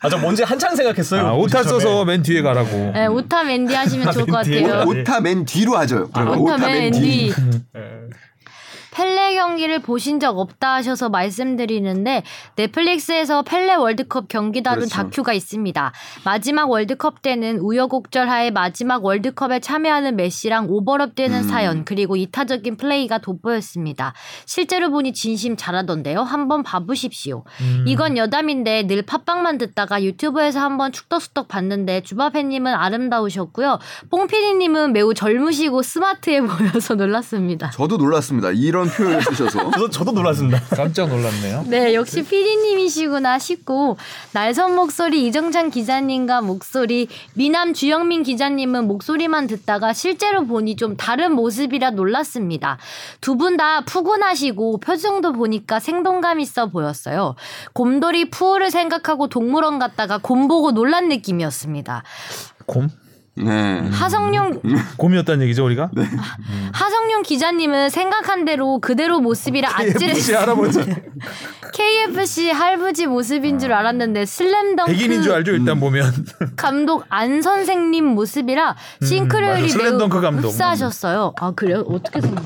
아, 0.00 0.08
저 0.10 0.18
뭔지 0.18 0.42
한참 0.42 0.76
생각했어요. 0.76 1.26
아, 1.26 1.32
오타 1.32 1.62
써서 1.62 2.04
맨 2.04 2.22
뒤에 2.22 2.42
가라고. 2.42 2.70
네, 2.92 3.06
오타맨디 3.06 3.72
하시면 3.72 4.12
좋을 4.12 4.26
것 4.26 4.32
같아요. 4.32 4.84
오타 4.86 5.20
맨 5.22 5.46
뒤로 5.46 5.78
하죠. 5.78 6.10
그러면 6.12 6.38
오타맨디. 6.40 7.32
예. 7.74 7.82
펠레 8.92 9.34
경기를 9.34 9.80
보신 9.80 10.20
적 10.20 10.38
없다 10.38 10.74
하셔서 10.74 11.08
말씀드리는데 11.08 12.22
넷플릭스에서 12.56 13.42
펠레 13.42 13.74
월드컵 13.74 14.28
경기 14.28 14.62
다룬 14.62 14.80
그렇죠. 14.80 14.94
다큐가 14.94 15.32
있습니다. 15.32 15.92
마지막 16.24 16.70
월드컵 16.70 17.22
때는 17.22 17.58
우여곡절하에 17.58 18.50
마지막 18.50 19.04
월드컵에 19.04 19.60
참여하는 19.60 20.16
메시랑 20.16 20.68
오버랩되는 20.68 21.32
음. 21.32 21.42
사연 21.42 21.84
그리고 21.84 22.16
이타적인 22.16 22.76
플레이가 22.76 23.18
돋보였습니다. 23.18 24.12
실제로 24.46 24.90
보니 24.90 25.12
진심 25.12 25.56
잘하던데요. 25.56 26.22
한번 26.22 26.62
봐보십시오. 26.62 27.44
음. 27.60 27.84
이건 27.86 28.16
여담인데 28.16 28.86
늘 28.86 29.02
팟빵만 29.02 29.58
듣다가 29.58 30.02
유튜브에서 30.02 30.60
한번 30.60 30.92
축덕수덕 30.92 31.48
봤는데 31.48 32.02
주바페님은 32.02 32.72
아름다우셨고요. 32.74 33.78
뽕피디님은 34.10 34.92
매우 34.92 35.14
젊으시고 35.14 35.82
스마트해 35.82 36.42
보여서 36.42 36.94
놀랐습니다. 36.94 37.70
저도 37.70 37.96
놀랐습니다. 37.96 38.50
이런 38.52 38.81
표현을 38.88 39.22
쓰셔서. 39.22 39.70
저도, 39.72 39.90
저도 39.90 40.12
놀랐습니다. 40.12 40.60
깜짝 40.76 41.08
놀랐네요. 41.08 41.64
네, 41.68 41.94
역시 41.94 42.22
피디님이시구나 42.24 43.38
싶고 43.38 43.96
날선 44.32 44.74
목소리 44.74 45.26
이정찬 45.26 45.70
기자님과 45.70 46.40
목소리 46.42 47.08
미남 47.34 47.74
주영민 47.74 48.22
기자님은 48.22 48.86
목소리만 48.86 49.46
듣다가 49.46 49.92
실제로 49.92 50.46
보니 50.46 50.76
좀 50.76 50.96
다른 50.96 51.32
모습이라 51.34 51.90
놀랐습니다. 51.90 52.78
두 53.20 53.36
분 53.36 53.56
다 53.56 53.82
푸근하시고 53.84 54.78
표정도 54.80 55.32
보니까 55.32 55.78
생동감 55.80 56.40
있어 56.40 56.66
보였어요. 56.68 57.34
곰돌이 57.72 58.30
푸우를 58.30 58.70
생각하고 58.70 59.28
동물원 59.28 59.78
갔다가 59.78 60.18
곰 60.18 60.48
보고 60.48 60.72
놀란 60.72 61.08
느낌이었습니다. 61.08 62.02
곰? 62.66 62.88
네. 63.34 63.88
하성룡 63.90 64.60
곰이었다는 64.98 65.42
얘기죠, 65.44 65.64
우리가? 65.64 65.90
네. 65.94 66.04
하성 66.72 67.01
룡 67.22 67.24
기자님은 67.24 67.88
생각한 67.90 68.44
대로 68.44 68.78
그대로 68.80 69.20
모습이라 69.20 69.68
KFC 69.78 69.94
아찔했 70.06 70.40
할아버지. 70.40 70.80
KFC 71.72 72.50
할부지 72.50 73.06
모습인 73.06 73.58
줄 73.58 73.72
알았는데 73.72 74.26
슬램덩크 74.26 74.92
백인인 74.92 75.22
줄 75.22 75.32
알죠, 75.32 75.52
일단 75.52 75.78
보면. 75.80 76.12
감독 76.56 77.04
안 77.08 77.40
선생님 77.40 78.04
모습이라 78.04 78.64
맞아. 78.66 79.06
싱크로율이 79.06 79.60
매우 79.60 79.68
슬램덩크 79.68 80.20
감독. 80.20 80.48
흡사하셨어요. 80.48 81.34
아 81.40 81.52
그래요? 81.52 81.84
어떻게 81.88 82.20
생각? 82.20 82.42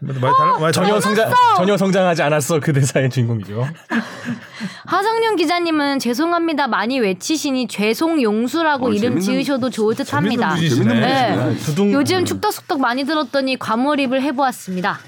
다른, 0.00 0.60
많이 0.60 0.72
전혀 0.72 1.00
성장 1.00 1.30
전혀 1.56 1.76
성장하지 1.76 2.22
않았어 2.22 2.60
그 2.60 2.72
대사의 2.72 3.10
주인공이죠. 3.10 3.66
하성룡 4.86 5.36
기자님은 5.36 5.98
죄송합니다 5.98 6.66
많이 6.68 6.98
외치시니 7.00 7.68
죄송 7.68 8.20
용수라고 8.22 8.86
어, 8.86 8.90
이름 8.90 9.16
재밌는- 9.18 9.22
지으셔도 9.22 9.70
좋을 9.70 9.94
듯합니다. 9.94 10.54
재밌는 10.56 10.68
재밌는 10.70 10.94
분이시네. 10.94 11.28
네. 11.28 11.36
분이시네. 11.36 11.64
두둥 11.66 11.92
요즘 11.92 12.24
축덕숙덕 12.24 12.80
많이 12.80 13.04
들었더니 13.04 13.58
과몰입을 13.58 14.22
해보았습니다. 14.22 14.98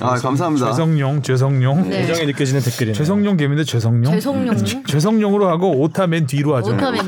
아 0.00 0.14
감사합니다. 0.14 0.70
죄성용, 0.70 1.20
죄성용. 1.22 1.90
네. 1.90 2.00
애정이 2.00 2.26
느껴지는 2.26 2.62
댓글이네요. 2.62 2.94
죄성용 2.94 3.36
개인데 3.36 3.62
죄성용. 3.62 4.10
죄송용 4.14 4.56
죄성용으로 4.86 5.48
하고 5.48 5.70
오타 5.80 6.06
맨 6.06 6.26
뒤로 6.26 6.56
하죠. 6.56 6.72
오타 6.72 6.90
맨- 6.90 7.00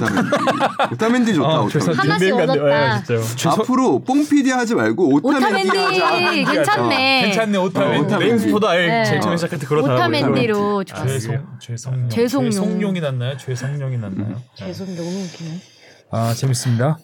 오타맨디 0.93 1.35
좋다. 1.35 1.49
어. 1.62 1.69
죄송- 1.69 1.95
하나씩 1.95 2.37
네, 2.37 2.43
얻었다. 2.43 3.03
죄송- 3.05 3.53
앞으로 3.53 4.00
뽕피디 4.00 4.50
하지 4.50 4.75
말고 4.75 5.14
오타맨디 5.23 5.47
오타맨디 5.47 6.42
하자. 6.43 6.53
괜찮네. 6.53 7.23
괜찮네, 7.23 7.59
오타 7.59 7.87
어, 7.87 7.88
맨 7.88 8.07
뒤. 8.07 8.11
맨- 8.17 8.19
메인스포도 8.29 8.69
아예 8.69 8.87
네. 8.87 9.05
제일 9.07 9.21
처음에 9.23 9.37
시작할 9.38 9.59
때 9.59 9.67
그러다 9.67 9.95
오타맨디로 9.94 10.85
좋았어요. 10.85 11.09
죄송, 11.09 11.38
죄성용. 11.61 12.09
죄성용이 12.11 13.00
났나요? 13.00 13.37
죄성용이 13.38 13.97
났나요? 13.97 14.43
죄송 14.57 14.95
너무 14.95 15.09
웃기네. 15.09 15.61
아 16.11 16.35
재밌습니다. 16.35 16.99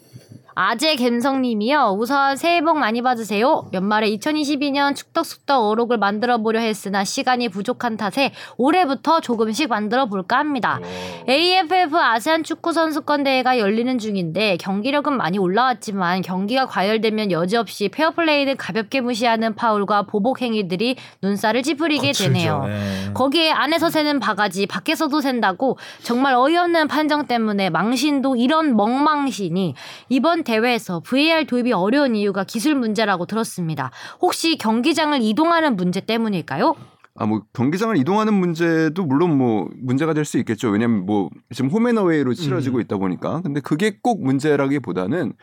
아재 0.62 0.94
갬성님이요. 0.96 1.96
우선 1.98 2.36
새해 2.36 2.60
복 2.60 2.76
많이 2.76 3.00
받으세요. 3.00 3.64
연말에 3.72 4.10
2022년 4.10 4.94
축덕숙덕 4.94 5.70
어록을 5.70 5.96
만들어 5.96 6.36
보려 6.36 6.60
했으나 6.60 7.02
시간이 7.02 7.48
부족한 7.48 7.96
탓에 7.96 8.30
올해부터 8.58 9.20
조금씩 9.22 9.70
만들어 9.70 10.04
볼까 10.04 10.36
합니다. 10.38 10.78
AFF 11.26 11.96
아세안 11.96 12.42
축구 12.42 12.74
선수권 12.74 13.24
대회가 13.24 13.58
열리는 13.58 13.96
중인데 13.96 14.58
경기력은 14.58 15.16
많이 15.16 15.38
올라왔지만 15.38 16.20
경기가 16.20 16.66
과열되면 16.66 17.30
여지없이 17.30 17.88
페어플레이를 17.88 18.56
가볍게 18.56 19.00
무시하는 19.00 19.54
파울과 19.54 20.02
보복 20.02 20.42
행위들이 20.42 20.96
눈살을 21.22 21.62
찌푸리게 21.62 22.08
거칠죠. 22.08 22.34
되네요. 22.34 22.64
네. 22.66 23.10
거기에 23.14 23.50
안에서 23.50 23.88
새는 23.88 24.20
바가지 24.20 24.66
밖에서도 24.66 25.22
샌다고 25.22 25.78
정말 26.02 26.34
어이없는 26.34 26.86
판정 26.86 27.26
때문에 27.26 27.70
망신도 27.70 28.36
이런 28.36 28.76
멍망신이 28.76 29.74
이번 30.10 30.44
대회에서 30.54 31.00
VAR 31.00 31.44
도입이 31.46 31.72
어려운 31.72 32.16
이유가 32.16 32.42
기술 32.44 32.74
문제라고 32.74 33.26
들었습니다. 33.26 33.90
혹시 34.20 34.58
경기장을 34.58 35.20
이동하는 35.22 35.76
문제 35.76 36.00
때문일까요? 36.00 36.74
아 37.16 37.26
뭐 37.26 37.42
경기장을 37.52 37.96
이동하는 37.98 38.32
문제도 38.34 39.04
물론 39.04 39.36
뭐 39.36 39.68
문제가 39.76 40.14
될 40.14 40.24
수 40.24 40.38
있겠죠. 40.38 40.68
왜냐면 40.70 41.04
뭐 41.06 41.28
지금 41.52 41.70
home 41.70 41.90
and 41.90 42.05
away로 42.05 42.34
치러지고 42.34 42.80
있다 42.80 42.96
보니까. 42.96 43.40
근데 43.42 43.60
그게 43.60 43.98
꼭 44.02 44.22
문제라기 44.24 44.78
보다는 44.80 45.34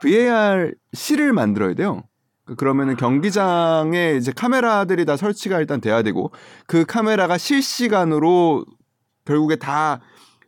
VAR 0.00 0.72
실을 0.92 1.32
만들어야 1.32 1.74
돼요. 1.74 2.02
그- 2.44 2.54
그러면은 2.56 2.96
경기장에 2.96 4.16
이제 4.18 4.32
카메라들이 4.34 5.04
다 5.04 5.16
설치가 5.16 5.58
일단 5.60 5.80
돼야 5.80 6.02
되고 6.02 6.32
그 6.66 6.84
카메라가 6.84 7.38
실시간으로 7.38 8.64
결국에 9.24 9.56
다 9.56 10.00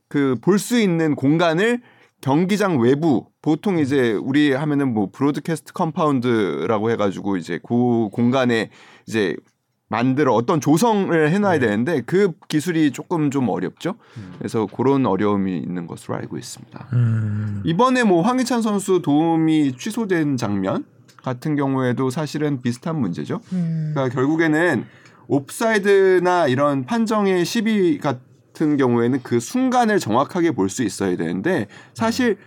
그 0.08 0.36
볼 0.42 0.58
수 0.58 0.78
있는 0.78 1.16
공간을 1.16 1.80
경기장 2.24 2.80
외부 2.80 3.26
보통 3.42 3.78
이제 3.78 4.14
우리 4.14 4.50
하면은 4.54 4.94
뭐 4.94 5.10
broadcast 5.12 5.74
compound라고 5.74 6.90
해가지고 6.90 7.36
이제 7.36 7.60
그 7.62 8.08
공간에 8.12 8.70
이제 9.06 9.36
만들어 9.88 10.32
어떤 10.32 10.58
조성을 10.58 11.30
해놔야 11.30 11.58
되는데 11.58 12.00
그 12.00 12.32
기술이 12.48 12.92
조금 12.92 13.30
좀 13.30 13.50
어렵죠. 13.50 13.96
그래서 14.38 14.64
그런 14.64 15.04
어려움이 15.04 15.58
있는 15.58 15.86
것으로 15.86 16.14
알고 16.14 16.38
있습니다. 16.38 16.88
음. 16.94 17.62
이번에 17.66 18.04
뭐 18.04 18.22
황희찬 18.22 18.62
선수 18.62 19.02
도움이 19.02 19.76
취소된 19.76 20.38
장면 20.38 20.86
같은 21.22 21.56
경우에도 21.56 22.08
사실은 22.08 22.62
비슷한 22.62 22.98
문제죠. 22.98 23.42
그러니까 23.50 24.08
결국에는 24.08 24.86
옵사이드나 25.28 26.46
이런 26.46 26.86
판정의 26.86 27.44
시비 27.44 27.98
같은 28.54 28.76
경우에는 28.76 29.20
그 29.22 29.40
순간을 29.40 29.98
정확하게 29.98 30.52
볼 30.52 30.68
수 30.68 30.82
있어야 30.82 31.16
되는데 31.16 31.66
사실 31.92 32.38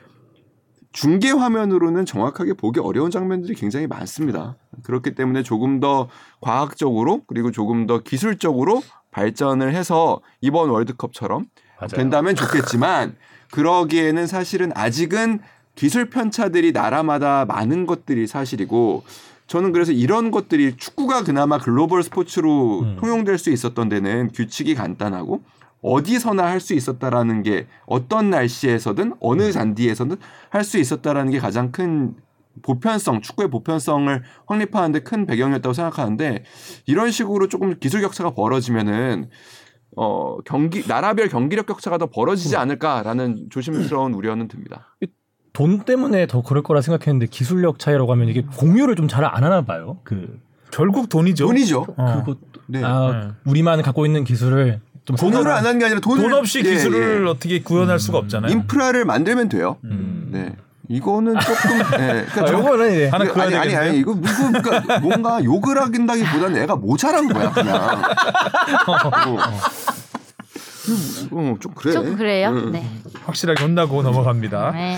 중계 0.91 1.29
화면으로는 1.29 2.05
정확하게 2.05 2.53
보기 2.53 2.79
어려운 2.79 3.11
장면들이 3.11 3.53
굉장히 3.53 3.85
많습니다. 3.87 4.57
그렇기 4.83 5.13
때문에 5.13 5.43
조금 5.43 5.79
더 5.79 6.09
과학적으로 6.41 7.21
그리고 7.27 7.51
조금 7.51 7.85
더 7.85 7.99
기술적으로 7.99 8.81
발전을 9.11 9.73
해서 9.75 10.19
이번 10.41 10.69
월드컵처럼 10.69 11.45
맞아요. 11.79 11.87
된다면 11.89 12.35
좋겠지만 12.35 13.15
그러기에는 13.51 14.25
사실은 14.27 14.71
아직은 14.75 15.39
기술 15.75 16.09
편차들이 16.09 16.71
나라마다 16.71 17.45
많은 17.45 17.85
것들이 17.85 18.25
사실이고 18.25 19.03
저는 19.45 19.71
그래서 19.71 19.91
이런 19.91 20.31
것들이 20.31 20.75
축구가 20.75 21.23
그나마 21.23 21.59
글로벌 21.59 22.03
스포츠로 22.03 22.79
음. 22.81 22.97
통용될 22.99 23.37
수 23.37 23.51
있었던 23.51 23.87
데는 23.87 24.31
규칙이 24.33 24.75
간단하고 24.75 25.43
어디서나 25.81 26.45
할 26.45 26.59
수 26.59 26.73
있었다라는 26.73 27.43
게 27.43 27.67
어떤 27.85 28.29
날씨에서든 28.29 29.13
어느 29.19 29.51
잔디에서든 29.51 30.17
할 30.49 30.63
수 30.63 30.77
있었다라는 30.79 31.31
게 31.31 31.39
가장 31.39 31.71
큰 31.71 32.15
보편성, 32.63 33.21
축구의 33.21 33.49
보편성을 33.51 34.23
확립하는데 34.47 34.99
큰 35.01 35.25
배경이었다고 35.27 35.73
생각하는데 35.73 36.43
이런 36.87 37.11
식으로 37.11 37.47
조금 37.47 37.77
기술 37.79 38.01
격차가 38.01 38.31
벌어지면은 38.31 39.29
어 39.95 40.37
경기 40.43 40.83
나라별 40.87 41.27
경기력 41.29 41.65
격차가 41.67 41.97
더 41.99 42.07
벌어지지 42.07 42.55
않을까라는 42.57 43.47
조심스러운 43.51 44.13
우려는 44.13 44.47
듭니다. 44.47 44.95
돈 45.53 45.79
때문에 45.85 46.27
더 46.27 46.41
그럴 46.41 46.61
거라 46.63 46.81
생각했는데 46.81 47.27
기술력 47.27 47.79
차이라고 47.79 48.11
하면 48.11 48.27
이게 48.29 48.41
공유를 48.41 48.95
좀 48.95 49.07
잘 49.07 49.23
안 49.25 49.43
하나 49.43 49.63
봐요. 49.63 49.99
그 50.03 50.39
결국 50.71 51.09
돈이죠. 51.09 51.45
돈이죠. 51.47 51.85
어. 51.97 52.23
그거 52.23 52.37
네. 52.67 52.83
아, 52.83 53.11
네. 53.11 53.31
우리만 53.49 53.81
갖고 53.83 54.05
있는 54.05 54.23
기술을 54.23 54.81
좀 55.07 55.15
돈으로 55.15 55.51
안 55.53 55.65
하는 55.65 55.79
게 55.79 55.85
아니라 55.85 56.01
돈을 56.01 56.21
돈 56.21 56.33
없이 56.33 56.59
예, 56.65 56.69
기술을 56.73 57.23
예. 57.25 57.29
어떻게 57.29 57.61
구현할 57.61 57.97
수가 57.97 58.17
없잖아요. 58.17 58.51
인프라를 58.51 59.05
만들면 59.05 59.47
돼요. 59.47 59.77
음. 59.85 60.27
네. 60.31 60.53
이거는 60.89 61.35
조금 61.39 61.79
예. 62.01 62.25
그러니까 62.33 62.41
아, 62.41 62.45
저- 62.45 62.53
요거는 62.53 62.93
이제 62.93 63.07
하나 63.09 63.25
그어야 63.25 63.45
아니 63.45 63.55
아니. 63.55 63.75
아니 63.75 63.99
이거 63.99 64.13
무슨 64.13 64.51
그러니까 64.61 64.99
뭔가 64.99 65.41
욕을 65.43 65.81
하긴다기보다는 65.81 66.61
애가 66.63 66.75
모자란 66.75 67.27
거야 67.31 67.51
그냥. 67.51 67.75
어, 68.87 68.91
어, 68.91 69.37
좀 71.59 71.73
그래. 71.75 71.91
좀 71.91 72.15
그래요? 72.15 72.49
응. 72.53 72.71
네. 72.71 72.85
확실하게 73.25 73.63
혼나고 73.63 74.03
넘어갑니다. 74.03 74.71
네. 74.71 74.97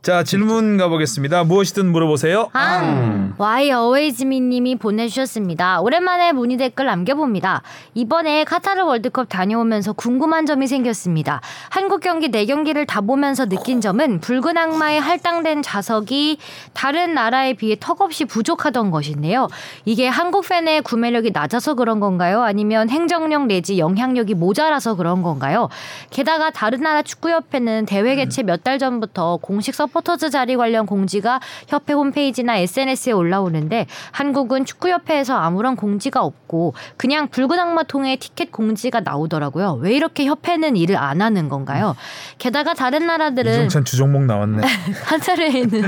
자 0.00 0.22
질문 0.22 0.78
가보겠습니다. 0.78 1.44
무엇이든 1.44 1.90
물어보세요. 1.90 2.48
아, 2.52 3.30
와이 3.36 3.70
어웨이즈미 3.70 4.40
님이 4.40 4.76
보내주셨습니다. 4.76 5.80
오랜만에 5.80 6.32
문의 6.32 6.56
댓글 6.56 6.86
남겨봅니다. 6.86 7.62
이번에 7.94 8.44
카타르 8.44 8.84
월드컵 8.84 9.28
다녀오면서 9.28 9.92
궁금한 9.94 10.46
점이 10.46 10.66
생겼습니다. 10.66 11.40
한국 11.68 12.00
경기 12.00 12.30
네 12.30 12.46
경기를 12.46 12.86
다 12.86 13.00
보면서 13.00 13.46
느낀 13.46 13.80
점은 13.80 14.20
붉은 14.20 14.56
악마의 14.56 15.00
할당된 15.00 15.62
좌석이 15.62 16.38
다른 16.72 17.12
나라에 17.12 17.54
비해 17.54 17.76
턱없이 17.78 18.24
부족하던 18.24 18.90
것인데요. 18.90 19.48
이게 19.84 20.06
한국 20.06 20.48
팬의 20.48 20.82
구매력이 20.82 21.32
낮아서 21.32 21.74
그런 21.74 22.00
건가요? 22.00 22.42
아니면 22.42 22.88
행정력 22.88 23.46
내지 23.46 23.78
영향력이 23.78 24.34
모자라서 24.34 24.94
그런 24.94 25.17
건가요? 25.22 25.68
게다가 26.10 26.50
다른 26.50 26.80
나라 26.82 27.02
축구협회는 27.02 27.86
대회 27.86 28.14
개최 28.16 28.42
몇 28.42 28.58
달 28.58 28.78
전부터 28.78 29.38
공식 29.40 29.74
서포터즈 29.74 30.30
자리 30.30 30.56
관련 30.56 30.84
공지가 30.84 31.38
협회 31.68 31.92
홈페이지나 31.92 32.56
SNS에 32.56 33.12
올라오는데 33.12 33.86
한국은 34.10 34.64
축구협회에서 34.64 35.36
아무런 35.36 35.76
공지가 35.76 36.22
없고 36.24 36.74
그냥 36.96 37.28
붉은 37.28 37.58
악마 37.58 37.84
통해 37.84 38.16
티켓 38.16 38.50
공지가 38.50 39.00
나오더라고요. 39.00 39.74
왜 39.80 39.92
이렇게 39.94 40.24
협회는 40.26 40.76
일을 40.76 40.96
안 40.96 41.22
하는 41.22 41.48
건가요? 41.48 41.94
게다가 42.38 42.74
다른 42.74 43.06
나라들은 43.06 43.52
이정찬 43.66 43.84
주종목 43.84 44.24
나왔네. 44.24 44.62
카타르에 45.06 45.48
있는 45.50 45.82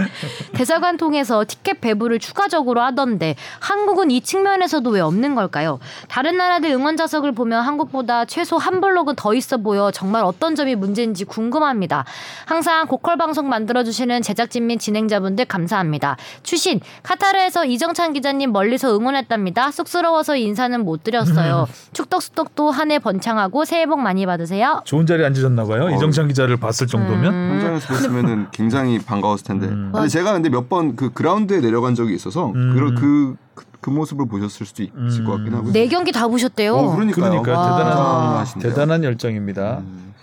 대사관 0.54 0.96
통해서 0.96 1.44
티켓 1.46 1.80
배부를 1.80 2.18
추가적으로 2.20 2.80
하던데 2.82 3.34
한국은 3.58 4.10
이 4.12 4.20
측면에서도 4.20 4.88
왜 4.90 5.00
없는 5.00 5.34
걸까요? 5.34 5.80
다른 6.08 6.36
나라들 6.36 6.70
응원 6.70 6.96
자석을 6.96 7.32
보면 7.32 7.62
한국보다 7.62 8.24
최소 8.26 8.58
한 8.58 8.80
블록은 8.80 9.16
더 9.20 9.34
있어 9.34 9.58
보여 9.58 9.90
정말 9.90 10.24
어떤 10.24 10.54
점이 10.54 10.74
문제인지 10.76 11.26
궁금합니다. 11.26 12.06
항상 12.46 12.86
고퀄 12.86 13.16
방송 13.16 13.50
만들어 13.50 13.84
주시는 13.84 14.22
제작진 14.22 14.66
및 14.66 14.78
진행자분들 14.80 15.44
감사합니다. 15.44 16.16
추신 16.42 16.80
카타르에서 17.02 17.66
이정찬 17.66 18.14
기자님 18.14 18.50
멀리서 18.52 18.96
응원했답니다. 18.96 19.70
쑥스러워서 19.72 20.36
인사는 20.36 20.82
못 20.84 21.04
드렸어요. 21.04 21.66
축덕수덕도 21.92 22.70
한 22.70 22.90
해 22.90 22.98
번창하고 22.98 23.64
새해 23.66 23.86
복 23.86 24.00
많이 24.00 24.24
받으세요. 24.26 24.80
좋은 24.84 25.04
자리에 25.06 25.26
앉으셨나 25.26 25.64
봐요. 25.64 25.84
어. 25.84 25.90
이정찬 25.90 26.26
기자를 26.28 26.56
봤을 26.56 26.86
정도면. 26.88 27.32
음. 27.32 27.50
현장에서 27.52 27.86
봤으면은 27.88 28.46
굉장히 28.52 28.98
반가웠을 28.98 29.44
텐데. 29.46 29.66
음. 29.68 29.90
근데 29.94 30.08
제가 30.08 30.32
근데 30.32 30.48
몇 30.48 30.68
번 30.68 30.96
그 30.96 31.12
그라운드에 31.12 31.60
내려간 31.60 31.94
적이 31.94 32.14
있어서 32.14 32.52
음. 32.54 32.94
그, 32.96 33.36
그, 33.54 33.64
그 33.80 33.90
모습을 33.90 34.26
보셨을 34.28 34.66
수도 34.66 34.82
있을 34.82 34.92
음. 34.96 35.24
것 35.24 35.36
같긴 35.36 35.54
하고. 35.54 35.72
네 35.72 35.88
경기 35.88 36.12
다 36.12 36.28
보셨대요. 36.28 36.74
어, 36.74 36.94
그러니까요. 36.94 37.42
그러니까 37.42 37.60
와. 37.60 38.44
대단한. 38.44 38.60
대단한 38.60 39.04
열정입니다. 39.04 39.78
음. 39.80 40.14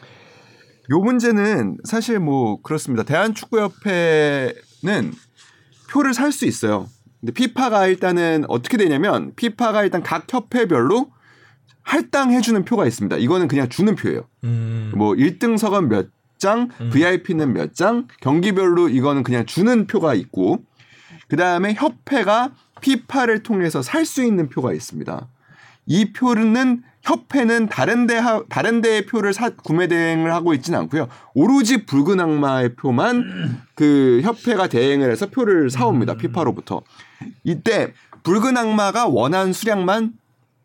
요 0.89 0.99
문제는 0.99 1.77
사실 1.83 2.19
뭐 2.19 2.61
그렇습니다. 2.61 3.03
대한축구협회는 3.03 4.53
표를 5.91 6.13
살 6.13 6.31
수 6.31 6.45
있어요. 6.45 6.87
근데 7.19 7.33
피파가 7.33 7.87
일단은 7.87 8.45
어떻게 8.47 8.77
되냐면 8.77 9.33
피파가 9.35 9.83
일단 9.83 10.03
각 10.03 10.31
협회별로 10.31 11.09
할당해주는 11.83 12.63
표가 12.65 12.85
있습니다. 12.85 13.17
이거는 13.17 13.47
그냥 13.47 13.69
주는 13.69 13.95
표예요. 13.95 14.27
음. 14.43 14.91
뭐 14.95 15.13
1등석은 15.13 15.87
몇 15.87 16.07
장, 16.37 16.69
VIP는 16.91 17.53
몇 17.53 17.73
장, 17.73 18.07
경기별로 18.21 18.89
이거는 18.89 19.23
그냥 19.23 19.45
주는 19.45 19.87
표가 19.87 20.13
있고, 20.13 20.59
그 21.27 21.35
다음에 21.35 21.73
협회가 21.73 22.51
피파를 22.81 23.43
통해서 23.43 23.81
살 23.81 24.05
수 24.05 24.23
있는 24.23 24.49
표가 24.49 24.73
있습니다. 24.73 25.27
이 25.87 26.11
표는 26.13 26.83
협회는 27.01 27.69
다른 27.69 28.07
데 28.07 28.17
하, 28.17 28.43
다른 28.49 28.81
데의 28.81 29.05
표를 29.05 29.33
사, 29.33 29.49
구매 29.49 29.87
대행을 29.87 30.33
하고 30.33 30.53
있지는 30.53 30.79
않고요. 30.79 31.07
오로지 31.33 31.85
붉은 31.85 32.19
악마의 32.19 32.75
표만 32.75 33.61
그 33.75 34.19
협회가 34.23 34.67
대행을 34.67 35.09
해서 35.09 35.27
표를 35.27 35.69
사옵니다. 35.69 36.15
피파로부터. 36.15 36.81
이때 37.45 37.93
붉은 38.23 38.57
악마가 38.57 39.07
원한 39.07 39.53
수량만 39.53 40.13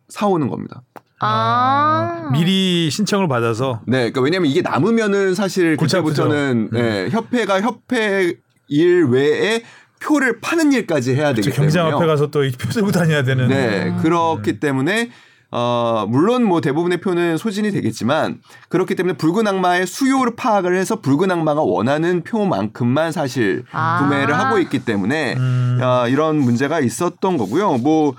사오는 0.09 0.49
겁니다. 0.49 0.83
아. 1.21 2.29
미리 2.33 2.91
신청을 2.91 3.29
받아서 3.29 3.81
네, 3.87 3.99
그러니까 4.11 4.21
왜냐면 4.23 4.51
이게 4.51 4.61
남으면은 4.61 5.37
사실 5.37 5.77
그때부터는 5.77 6.71
네, 6.73 7.09
협회가 7.11 7.61
협회 7.61 8.35
일 8.67 9.05
외에 9.05 9.63
표를 10.03 10.41
파는 10.41 10.73
일까지 10.73 11.15
해야 11.15 11.33
되기 11.33 11.51
때문에 11.51 11.57
경장 11.57 11.87
앞에 11.87 12.07
가서 12.07 12.31
또 12.31 12.41
표 12.41 12.69
들고 12.71 12.93
다녀야 12.93 13.23
되는. 13.23 13.49
네, 13.49 13.95
그렇기 14.03 14.59
때문에 14.61 15.11
어, 15.51 16.07
물론 16.09 16.45
뭐 16.45 16.61
대부분의 16.61 17.01
표는 17.01 17.37
소진이 17.37 17.71
되겠지만 17.73 18.41
그렇기 18.71 18.95
때문에 18.95 19.17
붉은 19.19 19.47
악마의 19.47 19.87
수요를 19.87 20.35
파악을 20.35 20.75
해서 20.77 21.01
붉은 21.01 21.31
악마가 21.31 21.61
원하는 21.61 22.23
표만큼만 22.25 23.13
사실 23.13 23.65
아. 23.71 24.01
구매를 24.03 24.39
하고 24.39 24.59
있기 24.59 24.85
때문에 24.85 25.35
음. 25.37 25.79
아, 25.83 26.09
이런 26.09 26.39
문제가 26.39 26.81
있었던 26.81 27.37
거고요. 27.37 27.79
뭐 27.79 28.15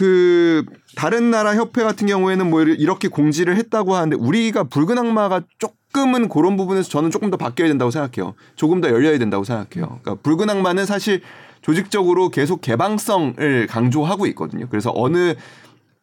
그 0.00 0.64
다른 0.96 1.30
나라 1.30 1.54
협회 1.54 1.82
같은 1.82 2.06
경우에는 2.06 2.48
뭐 2.48 2.62
이렇게 2.62 3.08
공지를 3.08 3.56
했다고 3.58 3.94
하는데 3.94 4.16
우리가 4.16 4.64
붉은 4.64 4.96
악마가 4.96 5.42
조금 5.58 5.76
은 5.96 6.28
그런 6.28 6.56
부분에서 6.56 6.88
저는 6.88 7.10
조금 7.10 7.30
더 7.30 7.36
바뀌어야 7.36 7.68
된다고 7.68 7.90
생각해요. 7.90 8.34
조금 8.54 8.80
더 8.80 8.88
열려야 8.88 9.18
된다고 9.18 9.44
생각해요. 9.44 9.98
그러니까 10.02 10.14
붉은 10.22 10.48
악마는 10.48 10.86
사실 10.86 11.20
조직적으로 11.62 12.28
계속 12.30 12.60
개방성을 12.60 13.66
강조하고 13.68 14.26
있거든요. 14.28 14.66
그래서 14.68 14.92
어느 14.94 15.34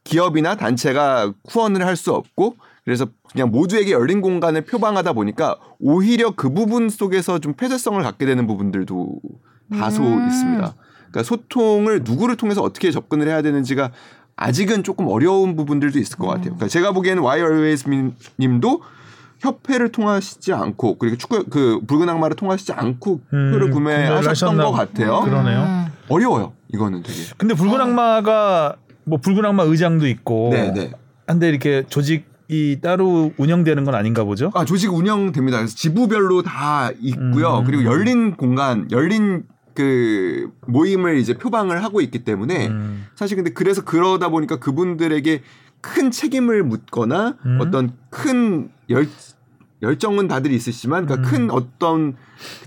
기업이나 0.04 0.56
단체가 0.56 1.34
후원을 1.50 1.86
할 1.86 1.96
수 1.96 2.14
없고 2.14 2.58
그래서 2.86 3.08
그냥 3.34 3.52
모두에게 3.52 3.92
열린 3.92 4.22
공간을 4.22 4.62
표방하다 4.62 5.14
보니까 5.14 5.58
오히려 5.80 6.32
그 6.32 6.54
부분 6.54 6.90
속에서 6.90 7.40
좀 7.40 7.54
폐쇄성을 7.54 8.02
갖게 8.02 8.26
되는 8.26 8.48
부분들도 8.48 9.20
다소 9.74 10.04
음. 10.04 10.28
있습니다. 10.28 10.76
그러니까 11.10 11.24
소통을 11.24 12.04
누구를 12.04 12.38
통해서 12.38 12.62
어떻게 12.62 12.92
접근을 12.92 13.28
해야 13.28 13.42
되는지가 13.42 13.92
아직은 14.38 14.84
조금 14.84 15.08
어려운 15.08 15.56
부분들도 15.56 16.00
있을 16.00 16.18
것 16.18 16.28
같아요. 16.28 16.56
그러니까 16.56 16.68
제가 16.68 16.94
보기에는 16.94 17.24
와이 17.24 17.42
얼웨이스 17.42 17.90
님도 18.40 18.82
협회를 19.40 19.92
통하시지 19.92 20.54
않고 20.54 20.98
그리고 20.98 21.18
축구 21.18 21.46
그 21.46 21.80
붉은 21.88 22.10
악마를 22.10 22.36
통하시지 22.36 22.74
않고 22.74 23.22
음, 23.34 23.52
표를 23.52 23.72
구매하셨던 23.72 24.58
것 24.58 24.72
같아요. 24.72 25.22
그러네요. 25.22 25.60
음. 25.62 25.86
어려워요. 26.10 26.54
이거는 26.70 27.04
되게. 27.04 27.20
근데 27.38 27.54
붉은 27.54 27.80
악마가 27.80 28.76
뭐 29.04 29.20
붉은 29.20 29.46
악마 29.46 29.64
의장도 29.64 30.08
있고 30.08 30.50
네, 30.52 30.72
네. 30.74 30.92
한데 31.28 31.50
이렇게 31.50 31.84
조직이 31.88 32.80
따로 32.82 33.32
운영되는 33.38 33.84
건 33.84 33.96
아닌가 33.96 34.24
보죠? 34.24 34.52
아, 34.54 34.66
조직 34.66 34.94
운영됩니다. 34.94 35.58
그래서 35.58 35.76
지부별로 35.76 36.42
다 36.42 36.92
있고요. 37.00 37.60
음. 37.60 37.66
그리고 37.66 37.84
열린 37.84 38.36
공간, 38.36 38.90
열린 38.92 39.44
그 39.74 40.50
모임을 40.66 41.18
이제 41.18 41.36
표방을 41.36 41.84
하고 41.84 42.02
있기 42.02 42.24
때문에 42.24 42.68
음. 42.68 43.06
사실 43.16 43.36
근데 43.36 43.52
그래서 43.52 43.84
그러다 43.84 44.30
보니까 44.30 44.58
그분들에게 44.58 45.44
큰 45.82 46.10
책임을 46.10 46.64
묻거나 46.64 47.36
음. 47.46 47.60
어떤 47.62 47.94
큰 48.10 48.70
열, 48.90 49.08
열정은 49.84 50.28
다들 50.28 50.52
있으시지만 50.52 51.06
그러니까 51.06 51.28
음. 51.28 51.32
큰 51.32 51.52
어떤 51.52 52.16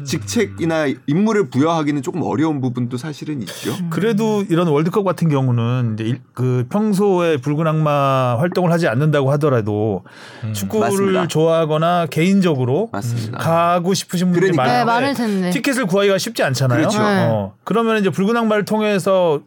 직책이나 0.05 0.87
임무를 1.07 1.51
부여하기는 1.51 2.03
조금 2.03 2.23
어려운 2.23 2.61
부분도 2.61 2.97
사실은 2.97 3.41
있죠. 3.43 3.75
그래도 3.91 4.43
이런 4.49 4.69
월드컵 4.69 5.03
같은 5.05 5.29
경우는 5.29 5.95
이제 5.95 6.05
일- 6.05 6.21
그 6.35 6.67
평소에 6.71 7.37
붉은 7.39 7.67
악마 7.67 8.37
활동을 8.39 8.71
하지 8.73 8.87
않는다고 8.89 9.31
하더라도 9.33 10.05
축구를 10.53 10.87
맞습니다. 10.89 11.27
좋아하거나 11.29 12.07
개인적으로 12.07 12.89
맞습니다. 12.93 13.39
가고 13.39 13.95
싶으신 13.95 14.31
분들이 14.33 14.53
그러니까. 14.53 14.79
네, 14.79 14.85
많은데 14.85 15.15
텐데. 15.15 15.51
티켓을 15.51 15.87
구하기가 15.87 16.19
쉽지 16.19 16.43
않잖아요. 16.45 16.79
그렇죠. 16.79 16.99
네. 17.03 17.27
어, 17.29 17.55
그러면 17.65 17.99
이제 17.99 18.11
붉은 18.11 18.37
악마를 18.37 18.65
통해서 18.65 19.41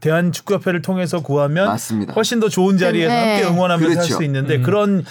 대한 0.00 0.30
축구협회를 0.32 0.82
통해서 0.82 1.20
구하면 1.22 1.66
맞습니다. 1.66 2.12
훨씬 2.14 2.38
더 2.40 2.48
좋은 2.48 2.78
자리에서 2.78 3.12
네. 3.12 3.34
함께 3.42 3.48
응원하면서 3.54 3.88
할 3.88 3.94
그렇죠. 3.96 4.14
수 4.16 4.24
있는데 4.24 4.60
그런 4.60 5.04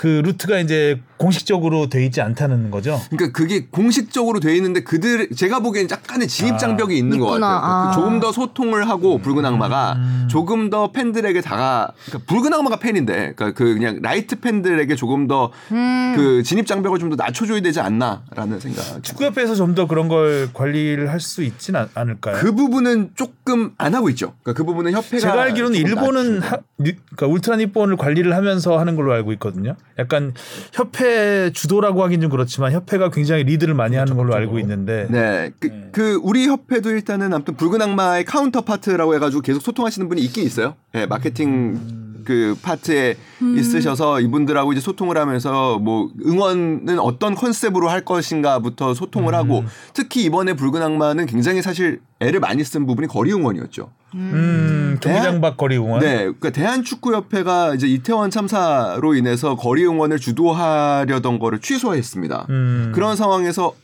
그 0.00 0.06
루트가 0.24 0.58
이제 0.60 0.98
공식적으로 1.18 1.90
돼 1.90 2.06
있지 2.06 2.22
않다는 2.22 2.70
거죠. 2.70 2.98
그러니까 3.10 3.36
그게 3.38 3.66
공식적으로 3.70 4.40
돼 4.40 4.56
있는데 4.56 4.82
그들 4.82 5.28
제가 5.36 5.60
보기엔 5.60 5.90
약간의 5.90 6.26
진입 6.26 6.56
장벽이 6.58 6.96
있는 6.96 7.18
것 7.18 7.26
있구나. 7.26 7.46
같아요. 7.46 7.60
그러니까 7.60 7.90
아. 7.90 7.92
조금 7.92 8.20
더 8.20 8.32
소통을 8.32 8.88
하고 8.88 9.18
붉은 9.18 9.44
악마가 9.44 9.98
조금 10.30 10.70
더 10.70 10.90
팬들에게 10.92 11.42
다가 11.42 11.92
그러니까 12.06 12.32
붉은 12.32 12.54
악마가 12.54 12.78
팬인데 12.78 13.34
그러니까 13.36 13.52
그 13.52 13.74
그냥 13.74 13.98
light 14.00 14.40
팬들에게 14.40 14.94
조금 14.96 15.26
더그 15.28 15.52
음. 15.72 16.42
진입 16.46 16.66
장벽을 16.66 16.98
좀 16.98 17.10
더 17.10 17.16
낮춰줘야 17.16 17.60
되지 17.60 17.80
않나라는 17.80 18.58
생각. 18.58 19.02
축구협회에서 19.02 19.54
좀 19.54 19.74
더 19.74 19.86
그런 19.86 20.08
걸 20.08 20.48
관리를 20.54 21.10
할 21.10 21.20
수 21.20 21.42
있진 21.42 21.76
않- 21.76 21.90
않을까요? 21.94 22.36
그 22.38 22.54
부분은 22.54 23.10
조금 23.16 23.72
안 23.76 23.94
하고 23.94 24.08
있죠. 24.08 24.32
그러니까 24.42 24.54
그 24.54 24.64
부분은 24.64 24.92
협회가 24.92 25.18
제가 25.20 25.42
알기로는 25.42 25.76
일본은. 25.78 26.40
하, 26.40 26.56
니- 26.80 26.96
그러니까 27.14 27.26
울트라 27.26 27.56
니폰을 27.56 27.98
관리를 27.98 28.34
하면서 28.34 28.78
하는 28.78 28.96
걸로 28.96 29.12
알고 29.12 29.32
있거든요. 29.34 29.76
약간 29.98 30.34
협회 30.72 31.50
주도라고 31.52 32.02
하긴 32.04 32.20
좀 32.20 32.30
그렇지만 32.30 32.72
협회가 32.72 33.10
굉장히 33.10 33.44
리드를 33.44 33.74
많이 33.74 33.96
하는 33.96 34.16
걸로 34.16 34.34
알고 34.34 34.58
있는데. 34.60 35.06
네, 35.10 35.50
그, 35.58 35.90
그 35.92 36.20
우리 36.22 36.46
협회도 36.46 36.90
일단은 36.90 37.32
아무튼 37.32 37.56
붉은 37.56 37.80
악마의 37.82 38.24
counterpart라고 38.24 39.14
해가지고 39.14 39.42
계속 39.42 39.62
소통하시는 39.62 40.08
분이 40.08 40.20
있긴 40.22 40.44
있어요. 40.44 40.74
예, 40.94 41.06
마케팅 41.06 42.09
그 42.24 42.56
파트에 42.62 43.16
있으셔서 43.56 44.20
이분들하고 44.20 44.72
이제 44.72 44.80
소통을 44.80 45.16
하면서 45.18 45.78
뭐 45.78 46.10
응원은 46.24 46.98
어떤 46.98 47.34
컨셉으로 47.34 47.88
할 47.88 48.04
것인가부터 48.04 48.94
소통을 48.94 49.34
하고 49.34 49.64
특히 49.94 50.24
이번에 50.24 50.54
붉은 50.54 50.82
악마는 50.82 51.26
굉장히 51.26 51.62
사실 51.62 52.00
애를 52.20 52.40
많이 52.40 52.62
쓴 52.64 52.86
부분이 52.86 53.08
거리 53.08 53.32
응원이었죠. 53.32 53.90
음, 54.14 54.98
경기장 55.00 55.40
밖 55.40 55.56
거리 55.56 55.76
응원. 55.76 56.00
네, 56.00 56.16
그러니까 56.18 56.50
대한축구협회가 56.50 57.74
이제 57.74 57.86
이태원 57.86 58.30
참사로 58.30 59.14
인해서 59.14 59.56
거리 59.56 59.84
응원을 59.86 60.18
주도하려던 60.18 61.38
거를 61.38 61.60
취소했습니다. 61.60 62.46
음. 62.50 62.92
그런 62.94 63.16
상황에서 63.16 63.74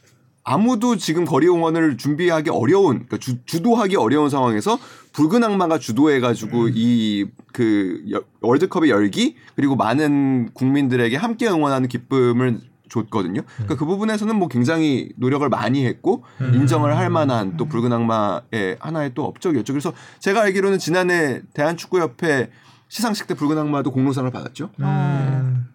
아무도 0.49 0.97
지금 0.97 1.25
거리 1.25 1.49
응원을 1.49 1.97
준비하기 1.97 2.51
어려운, 2.51 3.07
그러니까 3.07 3.19
주, 3.19 3.45
주도하기 3.45 3.97
어려운 3.97 4.31
상황에서 4.31 4.79
붉은 5.13 5.43
악마가 5.43 5.79
주도해 5.79 6.21
가지고 6.21 6.69
이그 6.69 8.05
월드컵의 8.41 8.91
열기 8.91 9.35
그리고 9.57 9.75
많은 9.75 10.51
국민들에게 10.55 11.17
함께 11.17 11.49
응원하는 11.49 11.89
기쁨을 11.89 12.61
줬거든요. 12.89 13.43
그러니까 13.57 13.75
그 13.75 13.85
부분에서는 13.87 14.37
뭐 14.37 14.47
굉장히 14.47 15.11
노력을 15.17 15.47
많이 15.49 15.85
했고 15.85 16.23
인정을 16.41 16.97
할 16.97 17.11
만한 17.11 17.57
또 17.57 17.65
붉은 17.67 17.93
악마의 17.93 18.77
하나의 18.79 19.13
또 19.15 19.25
업적이었죠. 19.25 19.73
그래서 19.73 19.93
제가 20.21 20.43
알기로는 20.43 20.79
지난해 20.79 21.43
대한축구협회 21.55 22.51
시상식 22.89 23.27
때 23.27 23.35
붉은 23.35 23.59
악마도 23.59 23.91
공로상을 23.91 24.31
받았죠. 24.31 24.71
음, 24.79 25.67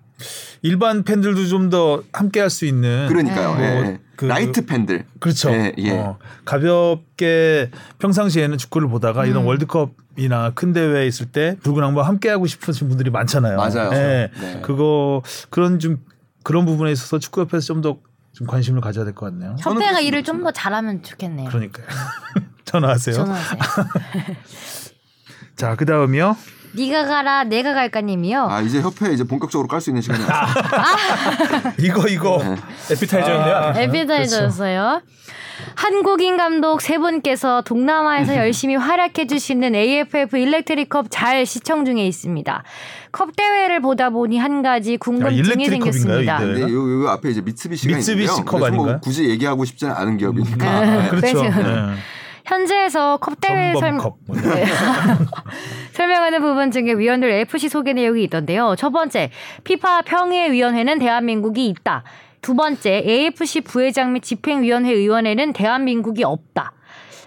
일반 0.61 1.03
팬들도 1.03 1.45
좀 1.47 1.69
더 1.69 2.03
함께 2.13 2.39
할 2.39 2.49
수 2.49 2.63
있는 2.65 3.07
그러니까요. 3.09 3.53
뭐 3.55 3.61
예, 3.61 3.65
예. 3.65 3.99
그- 4.21 4.25
light 4.25 4.65
팬들. 4.65 5.05
그렇죠. 5.19 5.51
예, 5.51 5.73
예. 5.79 5.91
어, 5.91 6.17
가볍게 6.45 7.71
평상시에는 7.99 8.57
축구를 8.57 8.87
보다가 8.87 9.23
음. 9.23 9.29
이런 9.29 9.45
월드컵이나 9.45 10.51
큰 10.55 10.73
대회에 10.73 11.07
있을 11.07 11.25
때 11.31 11.57
붉은 11.63 11.83
악마와 11.83 12.07
함께 12.07 12.29
하고 12.29 12.45
싶으신 12.47 12.87
분들이 12.87 13.09
많잖아요. 13.09 13.57
맞아요. 13.57 13.89
예. 13.93 14.29
네. 14.39 14.61
그거 14.61 15.21
그런 15.49 15.79
좀 15.79 15.97
그런 16.43 16.65
부분에 16.65 16.91
있어서 16.91 17.19
축구협회에서 17.19 17.65
좀 17.73 17.81
더 17.81 17.99
좀 18.33 18.47
관심을 18.47 18.79
가져야 18.79 19.03
될 19.03 19.13
것 19.13 19.25
같네요. 19.25 19.57
협회가 19.59 19.99
일을 19.99 20.23
좀 20.23 20.41
더 20.43 20.51
잘하면 20.51 21.03
좋겠네요. 21.03 21.49
그러니까요. 21.49 21.85
전화하세요. 22.63 23.13
전화하세요. 23.13 23.59
자, 25.57 25.75
그 25.75 25.85
다음이요. 25.85 26.37
네가 26.73 27.05
가라 27.05 27.43
내가 27.43 27.73
갈까님이요. 27.73 28.47
아 28.49 28.61
이제 28.61 28.79
협회 28.81 29.11
이제 29.11 29.23
본격적으로 29.23 29.67
깔 29.67 29.81
수 29.81 29.89
있는 29.89 30.01
시간이 30.01 30.23
왔어요. 30.23 31.73
이거 31.79 32.07
이거 32.07 32.37
네. 32.43 32.55
에피타이저인데요. 32.93 33.55
아, 33.55 33.73
에피타이저였어요. 33.75 35.01
한국인 35.75 36.37
감독 36.37 36.81
세 36.81 36.97
분께서 36.97 37.61
동남아에서 37.61 38.35
열심히 38.35 38.75
활약해 38.75 39.27
주시는 39.27 39.75
AFF 39.75 40.37
일렉트릭 40.37 40.89
컵 40.89 41.07
잘 41.09 41.45
시청 41.45 41.85
중에 41.85 42.05
있습니다. 42.07 42.63
컵 43.11 43.35
대회를 43.35 43.81
보다 43.81 44.09
보니 44.09 44.39
한 44.39 44.63
가지 44.63 44.97
궁금증이 44.97 45.37
일렉트릭컵인가요, 45.37 45.91
생겼습니다. 45.91 46.37
이 46.37 46.45
대회? 46.45 46.53
근데 46.61 46.73
요, 46.73 47.03
요 47.03 47.09
앞에 47.09 47.29
이제 47.29 47.41
미쓰비시가 47.41 47.95
미쓰비시 47.95 48.31
있는데요. 48.31 48.45
컵뭐 48.45 48.67
아닌가요? 48.67 48.99
굳이 49.03 49.29
얘기하고 49.29 49.65
싶지는 49.65 49.93
않은 49.93 50.17
기업이니까. 50.17 50.65
아, 50.67 51.09
그렇죠. 51.09 51.21
빼세요. 51.21 51.43
네. 51.43 51.93
현지에서 52.45 53.17
컵 53.17 53.39
대회 53.41 53.73
설, 53.73 53.81
전범컵. 53.81 54.17
뭐 54.27 54.35
네. 54.41 54.65
설명하는 55.93 56.41
부분 56.41 56.71
중에 56.71 56.93
위원들 56.93 57.29
FC 57.29 57.69
소개 57.69 57.93
내용이 57.93 58.23
있던데요. 58.23 58.75
첫 58.77 58.91
번째, 58.91 59.31
피파 59.63 60.01
평의위원회는 60.03 60.99
대한민국이 60.99 61.67
있다. 61.67 62.03
두 62.41 62.55
번째, 62.55 63.03
AFC 63.05 63.61
부회장 63.61 64.13
및 64.13 64.23
집행위원회 64.23 64.91
의원회는 64.91 65.53
대한민국이 65.53 66.23
없다. 66.23 66.73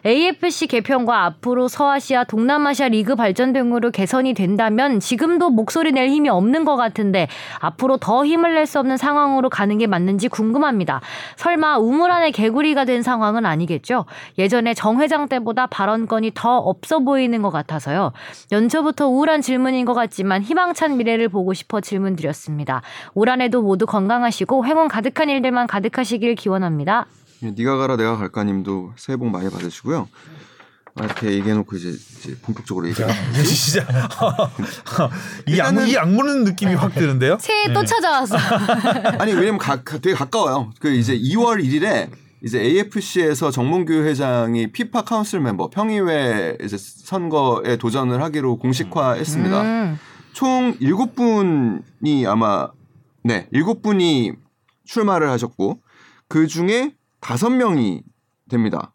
AFC 0.07 0.67
개편과 0.67 1.25
앞으로 1.25 1.67
서아시아, 1.67 2.25
동남아시아 2.25 2.89
리그 2.89 3.15
발전 3.15 3.55
등으로 3.55 3.91
개선이 3.91 4.35
된다면 4.35 5.01
지금도 5.01 5.49
목소리 5.49 5.93
낼 5.93 6.11
힘이 6.11 6.29
없는 6.29 6.65
것 6.67 6.77
같은데 6.77 7.27
앞으로 7.61 7.97
더 7.97 8.27
힘을 8.27 8.55
낼 8.55 8.65
수 8.67 8.79
없는 8.79 8.97
상황으로 8.97 9.51
가는 9.51 9.77
게 9.77 9.87
맞는지 9.87 10.29
궁금합니다. 10.29 11.03
설마 11.37 11.79
우물 11.79 12.11
안에 12.11 12.31
개구리가 12.31 12.87
된 12.87 13.03
상황은 13.03 13.45
아니겠죠? 13.45 14.07
예전에 14.39 14.73
정 14.73 15.01
회장 15.01 15.29
때보다 15.29 15.67
발언권이 15.67 16.33
더 16.35 16.57
없어 16.57 17.01
보이는 17.01 17.43
것 17.43 17.51
같아서요. 17.51 18.13
연초부터 18.53 19.09
우울한 19.09 19.43
질문인 19.43 19.85
것 19.85 19.93
같지만 19.93 20.43
희망찬 20.43 20.97
미래를 20.97 21.29
보고 21.29 21.53
싶어 21.53 21.81
질문 21.83 22.17
드렸습니다. 22.17 22.81
올 23.13 23.29
한해도 23.29 23.61
모두 23.61 23.85
건강하시고 23.87 24.65
행운 24.65 24.89
가득한 24.89 25.29
일들만 25.29 25.67
가득하시길 25.67 26.35
기원합니다. 26.37 27.07
네가 27.53 27.77
가라 27.77 27.97
내가 27.97 28.17
갈까님도 28.17 28.95
새해 28.97 29.17
복 29.17 29.29
많이 29.31 29.49
받으시고요. 29.51 30.09
아, 30.97 31.05
이렇게 31.05 31.33
얘기해놓고 31.33 31.75
이제, 31.77 31.89
이제 31.89 32.37
본격적으로 32.43 32.89
얘기해. 32.89 33.09
진짜 33.45 33.85
이, 35.49 35.61
악, 35.61 35.89
이 35.89 35.97
악무는 35.97 36.45
느낌이 36.45 36.75
확 36.75 36.95
드는데요. 36.95 37.37
새해 37.41 37.73
또 37.73 37.85
찾아왔어. 37.85 38.37
아니 39.19 39.33
왜냐면 39.33 39.59
가, 39.59 39.83
가- 39.83 39.99
되게 39.99 40.15
가까워요. 40.15 40.71
그 40.81 40.91
이제 40.93 41.19
2월 41.19 41.63
1일에 41.65 42.11
이제 42.45 42.61
AFC에서 42.61 43.51
정몽규 43.51 43.93
회장이 43.93 44.71
피파 44.71 45.03
카운슬 45.03 45.41
멤버 45.41 45.69
평의회 45.69 46.59
이제 46.63 46.77
선거에 46.79 47.77
도전을 47.77 48.23
하기로 48.23 48.59
공식화했습니다. 48.59 49.63
음. 49.63 49.99
총 50.33 50.77
7분이 50.79 52.27
아마 52.27 52.69
네, 53.25 53.49
7분이 53.53 54.37
출마를 54.85 55.31
하셨고 55.31 55.81
그 56.29 56.47
중에 56.47 56.93
5명이 57.25 58.03
됩니다. 58.51 58.93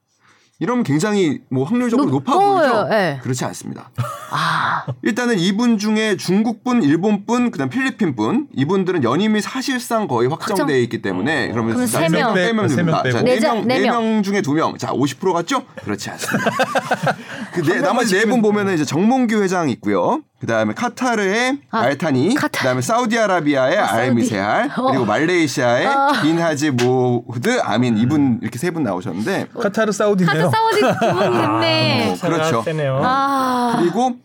이러면 0.62 0.84
굉장히 0.84 1.40
뭐 1.50 1.64
확률적으로 1.64 2.10
높아 2.10 2.34
높아요, 2.34 2.50
보이죠? 2.84 2.90
예. 2.94 3.20
그렇지 3.24 3.46
않습니다. 3.46 3.92
아, 4.30 4.86
일단은 5.04 5.40
이분 5.40 5.78
중에 5.78 6.18
중국분, 6.18 6.84
일본분, 6.84 7.52
그다음 7.52 7.70
필리핀분 7.70 8.50
이분들은 8.54 9.06
연임이 9.06 9.40
사실상 9.40 10.10
거의 10.10 10.28
확정돼 10.28 10.82
있기 10.84 11.02
때문에 11.02 11.50
그러면 11.52 11.76
그럼 11.76 11.88
세 11.88 12.10
명. 12.10 12.34
빼면 12.34 12.68
세 12.68 12.76
됩니다. 12.76 13.04
명 13.04 13.12
자, 13.14 13.20
빼고. 13.20 13.26
네네 13.26 13.40
자- 13.40 13.54
명, 13.54 13.68
네네 13.68 13.82
명. 13.86 14.04
명 14.14 14.24
중에 14.24 14.42
두 14.42 14.54
명. 14.54 14.78
자, 14.78 14.90
50% 14.92 15.32
같죠? 15.32 15.64
그렇지 15.82 16.10
않습니다. 16.10 16.52
그 17.54 17.62
네, 17.64 17.80
나머지 17.80 18.16
네분 18.18 18.42
보면은 18.42 18.74
이제 18.74 18.84
정몽규 18.84 19.42
회장 19.42 19.70
있고요. 19.70 20.22
그다음에 20.40 20.74
카타르의 20.74 21.60
아, 21.70 21.80
알타니, 21.80 22.34
카타르. 22.36 22.62
그다음에 22.64 22.82
사우디아라비아의 22.82 23.78
아, 23.78 23.88
사우디. 23.88 24.02
알미세알, 24.02 24.72
어. 24.78 24.88
그리고 24.92 25.06
말레이시아의 25.06 25.88
아. 25.88 26.22
빈하지 26.22 26.72
모흐드 26.72 27.60
아민 27.62 27.98
이분 27.98 28.40
이렇게 28.42 28.58
세 28.58 28.72
분 28.72 28.84
나오셨는데 28.84 29.48
카타르 29.60 29.92
사우디네요. 29.92 30.32
카드 30.34 30.50
사우디 30.50 30.82
됐네. 31.62 32.12
어, 32.12 32.16
그렇죠. 32.22 32.64
아, 33.04 33.76
그리고 33.80 34.16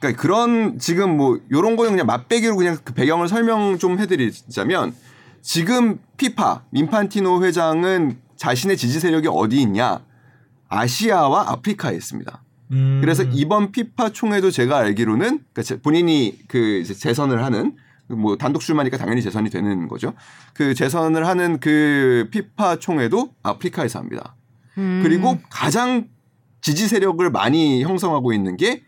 그러니까 0.00 0.22
그런 0.22 0.78
지금 0.78 1.16
뭐 1.16 1.38
요런 1.50 1.76
거는 1.76 1.90
그냥 1.92 2.06
맛배기로 2.06 2.56
그냥 2.56 2.78
그 2.82 2.94
배경을 2.94 3.28
설명 3.28 3.78
좀 3.78 3.98
해드리자면 3.98 4.94
지금 5.42 5.98
피파 6.16 6.62
민판티노 6.70 7.42
회장은 7.44 8.18
자신의 8.36 8.76
지지 8.76 9.00
세력이 9.00 9.28
어디 9.30 9.60
있냐 9.60 10.00
아시아와 10.68 11.50
아프리카에 11.50 11.94
있습니다. 11.96 12.42
음. 12.72 12.98
그래서 13.00 13.22
이번 13.22 13.72
피파 13.72 14.10
총회도 14.10 14.50
제가 14.50 14.78
알기로는 14.78 15.26
그러니까 15.38 15.62
제- 15.62 15.80
본인이 15.80 16.38
그 16.48 16.80
이제 16.80 16.94
재선을 16.94 17.42
하는 17.44 17.76
뭐 18.08 18.36
단독 18.36 18.60
출마니까 18.60 18.96
당연히 18.96 19.22
재선이 19.22 19.50
되는 19.50 19.86
거죠. 19.88 20.14
그 20.54 20.74
재선을 20.74 21.26
하는 21.26 21.60
그 21.60 22.28
피파 22.30 22.76
총회도 22.76 23.34
아프리카에서 23.42 23.98
합니다. 23.98 24.34
음. 24.78 25.00
그리고 25.02 25.38
가장 25.50 26.08
지지 26.60 26.88
세력을 26.88 27.28
많이 27.30 27.82
형성하고 27.82 28.32
있는 28.32 28.56
게 28.56 28.82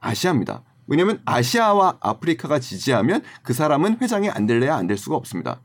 아시아입니다. 0.00 0.62
왜냐하면 0.86 1.20
아시아와 1.24 1.98
아프리카가 2.00 2.58
지지하면 2.58 3.22
그 3.42 3.52
사람은 3.54 3.98
회장이 4.02 4.28
안 4.28 4.46
될래야 4.46 4.76
안 4.76 4.86
될 4.86 4.96
수가 4.98 5.16
없습니다. 5.16 5.60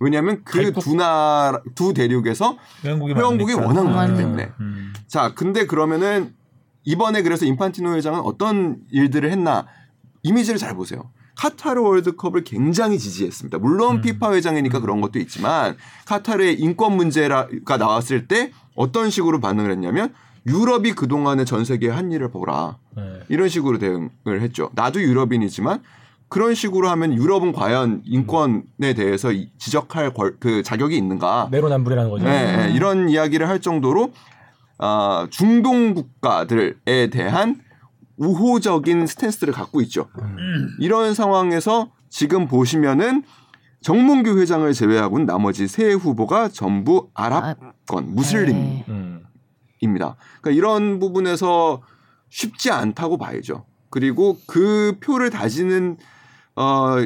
왜냐하면 0.00 0.42
그 0.44 0.72
두 0.72 0.94
나라 0.96 1.60
두 1.74 1.92
대륙에서 1.94 2.56
회원국이 2.84 3.14
회원국이. 3.14 3.52
워낙 3.54 3.84
많기 3.84 3.94
많아요. 3.94 4.16
때문에 4.16 4.52
음. 4.60 4.92
자 5.06 5.32
근데 5.34 5.66
그러면은 5.66 6.34
이번에 6.84 7.22
그래서 7.22 7.44
인판티노 7.46 7.94
회장은 7.96 8.20
어떤 8.20 8.78
일들을 8.90 9.30
했나 9.30 9.66
이미지를 10.22 10.58
잘 10.58 10.74
보세요. 10.74 11.10
카타르 11.36 11.80
월드컵을 11.82 12.44
굉장히 12.44 12.98
지지했습니다. 12.98 13.58
물론 13.58 14.00
피파 14.00 14.32
회장이니까 14.34 14.80
그런 14.80 15.00
것도 15.00 15.18
있지만 15.18 15.76
카타르의 16.06 16.60
인권 16.60 16.96
문제가 16.96 17.48
나왔을 17.78 18.28
때 18.28 18.52
어떤 18.76 19.10
식으로 19.10 19.40
반응을 19.40 19.70
했냐면 19.72 20.14
유럽이 20.46 20.92
그동안에 20.92 21.44
전 21.44 21.64
세계에 21.64 21.90
한 21.90 22.12
일을 22.12 22.30
보라. 22.30 22.76
네. 22.96 23.02
이런 23.28 23.48
식으로 23.48 23.78
대응을 23.78 24.42
했죠. 24.42 24.70
나도 24.74 25.00
유럽인이지만 25.02 25.82
그런 26.28 26.54
식으로 26.54 26.88
하면 26.90 27.14
유럽은 27.14 27.52
과연 27.52 28.02
인권에 28.04 28.94
대해서 28.94 29.32
이- 29.32 29.50
지적할 29.58 30.12
걸- 30.14 30.36
그 30.38 30.62
자격이 30.62 30.96
있는가? 30.96 31.48
내로남불이라는 31.50 32.10
거죠. 32.10 32.24
네, 32.24 32.56
네, 32.68 32.72
이런 32.72 33.08
이야기를 33.08 33.48
할 33.48 33.60
정도로 33.60 34.12
아, 34.78 35.26
중동 35.30 35.94
국가들에 35.94 37.10
대한 37.10 37.60
우호적인 38.16 39.06
스탠스를 39.06 39.52
갖고 39.52 39.80
있죠. 39.82 40.08
이런 40.80 41.14
상황에서 41.14 41.90
지금 42.08 42.46
보시면은 42.46 43.22
정몽규 43.82 44.38
회장을 44.38 44.72
제외하고는 44.72 45.26
나머지 45.26 45.66
세 45.68 45.92
후보가 45.92 46.48
전부 46.48 47.10
아랍권 47.14 48.14
무슬림입니다. 48.14 48.86
네. 48.86 48.92
음. 48.92 49.24
그러니까 49.82 50.50
이런 50.50 50.98
부분에서 51.00 51.82
쉽지 52.30 52.70
않다고 52.70 53.18
봐야죠. 53.18 53.66
그리고 53.90 54.38
그 54.46 54.96
표를 55.00 55.30
다지는 55.30 55.98
어, 56.56 56.96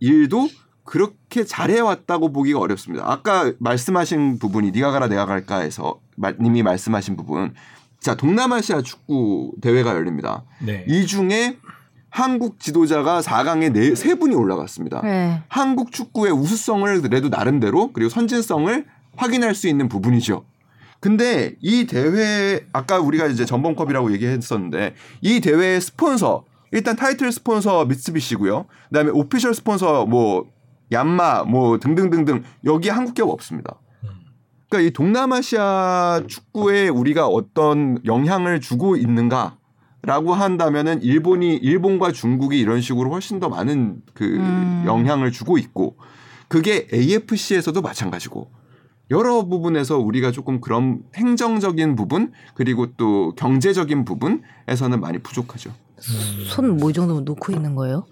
일도 0.00 0.48
그렇게 0.84 1.44
잘해왔다고 1.44 2.32
보기가 2.32 2.58
어렵습니다. 2.58 3.04
아까 3.10 3.52
말씀하신 3.58 4.38
부분이 4.38 4.70
네가 4.70 4.90
가라 4.90 5.08
내가 5.08 5.26
갈까에서 5.26 5.82
마- 5.92 5.98
님이 6.40 6.62
말씀하신 6.62 7.16
부분. 7.16 7.54
자 8.00 8.14
동남아시아 8.14 8.82
축구 8.82 9.52
대회가 9.60 9.94
열립니다. 9.94 10.44
네. 10.60 10.84
이 10.88 11.06
중에 11.06 11.58
한국 12.10 12.58
지도자가 12.58 13.20
4강에 13.20 13.72
네, 13.72 13.94
세 13.94 14.14
분이 14.14 14.34
올라갔습니다. 14.34 15.02
네. 15.02 15.42
한국 15.48 15.92
축구의 15.92 16.32
우수성을 16.32 17.02
그래도 17.02 17.28
나름대로 17.28 17.92
그리고 17.92 18.08
선진성을 18.08 18.86
확인할 19.16 19.54
수 19.54 19.68
있는 19.68 19.88
부분이죠. 19.88 20.44
근데 21.00 21.54
이 21.60 21.86
대회 21.86 22.66
아까 22.72 22.98
우리가 22.98 23.26
이제 23.26 23.44
전범컵이라고 23.44 24.12
얘기했었는데 24.12 24.94
이 25.20 25.40
대회의 25.40 25.80
스폰서 25.80 26.44
일단 26.72 26.96
타이틀 26.96 27.30
스폰서 27.30 27.84
미쓰비시고요. 27.86 28.66
그다음에 28.88 29.10
오피셜 29.10 29.54
스폰서 29.54 30.06
뭐 30.06 30.46
얀마 30.90 31.44
뭐 31.44 31.78
등등등등 31.78 32.42
여기 32.64 32.88
한국 32.88 33.14
기업 33.14 33.30
없습니다. 33.30 33.76
그러니까 34.68 34.88
이 34.88 34.90
동남아시아 34.92 36.22
축구에 36.26 36.88
우리가 36.88 37.26
어떤 37.26 37.98
영향을 38.04 38.60
주고 38.60 38.96
있는가 38.96 39.56
라고 40.02 40.34
한다면은 40.34 41.02
일본이 41.02 41.56
일본과 41.56 42.12
중국이 42.12 42.58
이런 42.58 42.80
식으로 42.80 43.10
훨씬 43.10 43.40
더 43.40 43.48
많은 43.48 44.00
그 44.14 44.24
음. 44.24 44.84
영향을 44.86 45.32
주고 45.32 45.58
있고 45.58 45.96
그게 46.46 46.86
AFC에서도 46.92 47.80
마찬가지고 47.80 48.50
여러 49.10 49.44
부분에서 49.46 49.98
우리가 49.98 50.30
조금 50.32 50.60
그런 50.60 51.02
행정적인 51.16 51.96
부분 51.96 52.32
그리고 52.54 52.86
또 52.96 53.34
경제적인 53.36 54.04
부분에서는 54.04 55.00
많이 55.00 55.18
부족하죠. 55.18 55.72
손뭐 56.48 56.92
정도 56.92 57.20
놓고 57.20 57.52
있는 57.52 57.74
거예요? 57.74 58.06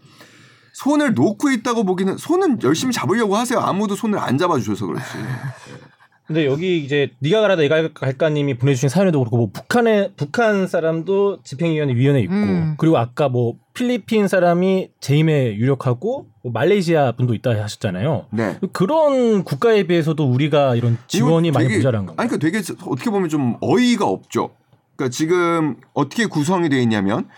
손을 0.73 1.15
놓고 1.15 1.51
있다고 1.51 1.85
보기는 1.85 2.17
손은 2.17 2.63
열심히 2.63 2.93
잡으려고 2.93 3.37
하세요. 3.37 3.61
아무도 3.61 3.95
손을 3.95 4.19
안 4.19 4.37
잡아주셔서 4.37 4.87
그렇지. 4.87 5.05
근데 6.27 6.45
여기 6.45 6.79
이제 6.85 7.11
네가 7.21 7.41
가라 7.41 7.55
내가 7.55 7.93
갈까님이 7.93 8.55
보내주신 8.59 8.89
사연에도 8.89 9.21
그렇고 9.21 9.37
뭐 9.37 9.51
북한에 9.53 10.11
북한 10.17 10.67
사람도 10.67 11.43
집행위원회 11.45 11.95
위원회 11.95 12.21
있고 12.23 12.35
음. 12.35 12.75
그리고 12.79 12.99
아까 12.99 13.29
뭐 13.29 13.55
필리핀 13.75 14.27
사람이 14.27 14.91
재임에 15.01 15.55
유력하고 15.55 16.27
뭐 16.43 16.53
말레이시아 16.53 17.13
분도 17.13 17.33
있다 17.35 17.51
하셨잖아요. 17.51 18.27
네. 18.33 18.59
그런 18.73 19.45
국가에 19.45 19.85
비해서도 19.85 20.25
우리가 20.29 20.75
이런 20.75 20.99
지원이 21.07 21.49
이거 21.49 21.59
많이 21.59 21.69
되게- 21.69 21.79
모자란 21.79 22.07
거. 22.07 22.15
아니 22.17 22.29
그러니까 22.29 22.39
되게 22.39 22.59
어떻게 22.87 23.11
보면 23.11 23.29
좀 23.29 23.57
어이가 23.61 24.05
없죠. 24.07 24.51
그러니까 24.97 25.13
지금 25.15 25.77
어떻게 25.95 26.27
구성이 26.27 26.69
되어 26.69 26.81
있냐면 26.81 27.29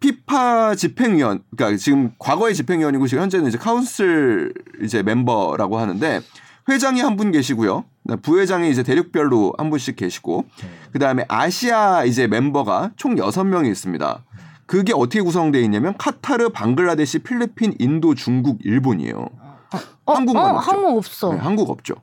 피파 0.00 0.74
집행위원, 0.74 1.42
그러니까 1.56 1.78
지금 1.78 2.12
과거의 2.18 2.54
집행위원이고 2.54 3.06
지금 3.06 3.22
현재는 3.22 3.48
이제 3.48 3.58
카운슬 3.58 4.52
이제 4.82 5.02
멤버라고 5.02 5.78
하는데 5.78 6.20
회장이 6.68 7.00
한 7.00 7.16
분 7.16 7.30
계시고요. 7.32 7.84
그다음에 8.02 8.20
부회장이 8.22 8.70
이제 8.70 8.82
대륙별로 8.82 9.52
한 9.58 9.70
분씩 9.70 9.96
계시고 9.96 10.44
그 10.92 10.98
다음에 10.98 11.24
아시아 11.28 12.04
이제 12.04 12.26
멤버가 12.26 12.90
총 12.96 13.16
여섯 13.18 13.44
명이 13.44 13.68
있습니다. 13.70 14.24
그게 14.66 14.92
어떻게 14.94 15.20
구성되어 15.20 15.60
있냐면 15.62 15.94
카타르, 15.98 16.48
방글라데시, 16.50 17.18
필리핀, 17.20 17.74
인도, 17.78 18.14
중국, 18.14 18.58
일본이에요. 18.64 19.28
어, 20.06 20.12
한국만 20.14 20.54
어, 20.54 20.58
없죠. 20.58 20.70
한국 20.70 20.96
없어. 20.98 21.32
네, 21.32 21.38
한국 21.38 21.70
없죠. 21.70 21.94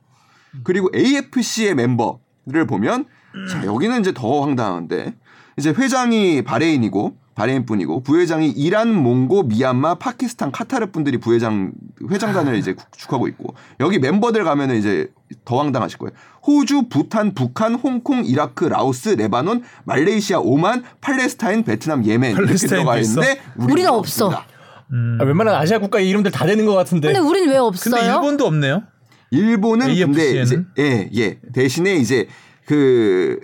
그리고 0.64 0.88
AFC의 0.94 1.74
멤버를 1.74 2.66
보면 2.68 3.06
자 3.50 3.64
여기는 3.64 4.00
이제 4.00 4.12
더 4.14 4.42
황당한데 4.42 5.14
이제 5.56 5.70
회장이 5.70 6.42
바레인이고 6.42 7.16
바레인 7.34 7.64
분이고 7.64 8.02
부회장이 8.02 8.50
이란, 8.50 8.92
몽고, 8.94 9.44
미얀마, 9.44 9.94
파키스탄, 9.96 10.52
카타르 10.52 10.90
분들이 10.90 11.18
부회장 11.18 11.72
회장단을 12.10 12.56
이제 12.56 12.74
구축하고 12.74 13.26
있고 13.28 13.54
여기 13.80 13.98
멤버들 13.98 14.44
가면은 14.44 14.76
이제 14.76 15.08
더 15.44 15.58
황당하실 15.58 15.98
거예요. 15.98 16.12
호주, 16.46 16.88
부탄, 16.90 17.32
북한, 17.34 17.74
홍콩, 17.74 18.24
이라크, 18.24 18.64
라오스, 18.64 19.10
레바논, 19.10 19.62
말레이시아, 19.84 20.40
오만, 20.40 20.84
팔레스타인, 21.00 21.64
베트남, 21.64 22.04
예멘 22.04 22.36
이렇게 22.36 22.54
들어가? 22.54 22.98
있는데 22.98 23.40
우리는 23.56 23.88
없어. 23.90 24.26
없습니다. 24.26 24.46
음. 24.92 25.18
아, 25.20 25.24
웬만한 25.24 25.54
아시아 25.54 25.78
국가 25.78 26.00
이름들 26.00 26.30
다 26.30 26.44
되는 26.44 26.66
것 26.66 26.74
같은데. 26.74 27.08
근데 27.08 27.20
우린 27.20 27.44
왜 27.44 27.54
근데 27.54 27.58
없어요? 27.58 28.14
일본도 28.14 28.46
없네요. 28.46 28.82
일본은 29.30 29.86
근데 29.86 30.22
AFCN? 30.22 30.42
이제 30.42 30.64
예, 30.78 31.10
예. 31.14 31.38
대신에 31.54 31.94
이제 31.94 32.28
그 32.66 33.40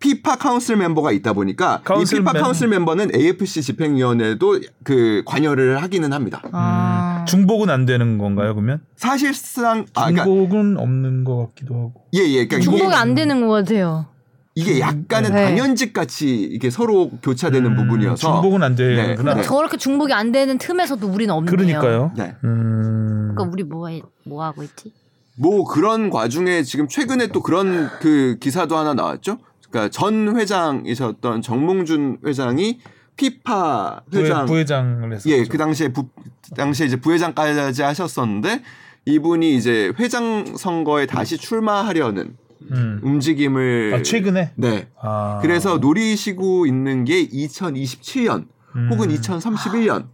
피파 0.00 0.36
council 0.36 0.76
멤버가 0.76 1.12
있다 1.12 1.34
보니까 1.34 1.82
council 1.84 2.18
이 2.18 2.20
피파 2.20 2.32
멤- 2.32 2.42
council 2.42 2.68
멤버는 2.68 3.14
AFC 3.14 3.60
집행위원회도 3.62 4.60
그 4.82 5.22
관여를 5.26 5.82
하기는 5.82 6.12
합니다. 6.12 6.42
아. 6.52 7.24
중복은 7.28 7.68
안 7.68 7.84
되는 7.84 8.16
건가요, 8.16 8.54
그러면? 8.54 8.80
사실상 8.96 9.84
아 9.94 10.06
그러니까 10.10 10.24
중복은 10.24 10.78
없는 10.78 11.24
것 11.24 11.36
같기도 11.48 11.74
하고. 11.74 11.92
예, 12.14 12.20
예. 12.20 12.46
그러니까 12.48 12.60
중복이 12.60 12.84
이게, 12.84 12.94
안 12.94 13.14
되는 13.14 13.46
것 13.46 13.52
같아요. 13.52 14.06
이게 14.54 14.80
약간은 14.80 15.32
네. 15.32 15.44
당연직 15.44 15.92
같이 15.92 16.42
이게 16.42 16.70
서로 16.70 17.10
교차되는 17.22 17.70
음, 17.70 17.76
부분이어서 17.76 18.16
중복은 18.32 18.62
안 18.62 18.74
되는구나. 18.74 19.34
네. 19.34 19.42
저렇게 19.42 19.76
중복이 19.76 20.12
안 20.14 20.32
되는 20.32 20.56
틈에서도 20.58 21.06
우리는 21.06 21.32
없네요. 21.32 21.50
그러니까요. 21.50 22.12
네. 22.16 22.34
음. 22.44 23.32
그러니까 23.34 23.52
우리 23.52 23.62
뭐, 23.64 23.88
해- 23.88 24.02
뭐 24.24 24.42
하고 24.42 24.62
있지? 24.62 24.92
뭐 25.36 25.64
그런 25.64 26.10
과중에 26.10 26.62
지금 26.62 26.88
최근에 26.88 27.28
또 27.28 27.42
그런 27.42 27.88
그 28.00 28.36
기사도 28.40 28.76
하나 28.76 28.92
나왔죠. 28.94 29.38
그러니까 29.70 29.88
전 29.90 30.36
회장이셨던 30.36 31.42
정몽준 31.42 32.18
회장이 32.26 32.80
피파 33.16 34.02
회장 34.14 34.46
부회, 34.46 34.54
부회 34.56 34.64
장을 34.64 35.12
했었죠. 35.12 35.30
예, 35.30 35.44
그 35.44 35.58
당시에 35.58 35.88
부, 35.92 36.08
당시에 36.56 36.86
이제 36.86 36.96
부회장까지 36.96 37.82
하셨었는데 37.82 38.62
이분이 39.06 39.54
이제 39.54 39.92
회장 39.98 40.56
선거에 40.56 41.06
다시 41.06 41.36
출마하려는 41.36 42.36
음. 42.72 43.00
움직임을 43.02 43.92
아, 43.94 44.02
최근에? 44.02 44.52
네. 44.56 44.88
아. 45.00 45.38
그래서 45.42 45.78
노리시고 45.78 46.66
있는 46.66 47.04
게 47.04 47.26
2027년 47.28 48.46
혹은 48.90 49.10
음. 49.10 49.16
2031년. 49.16 50.06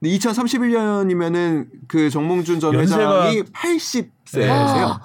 근데 0.00 0.16
2031년이면은 0.18 1.66
그 1.88 2.08
정몽준 2.10 2.60
전 2.60 2.72
연세가- 2.74 2.80
회장이 3.26 3.42
80세세요. 3.42 4.48
아. 4.50 5.00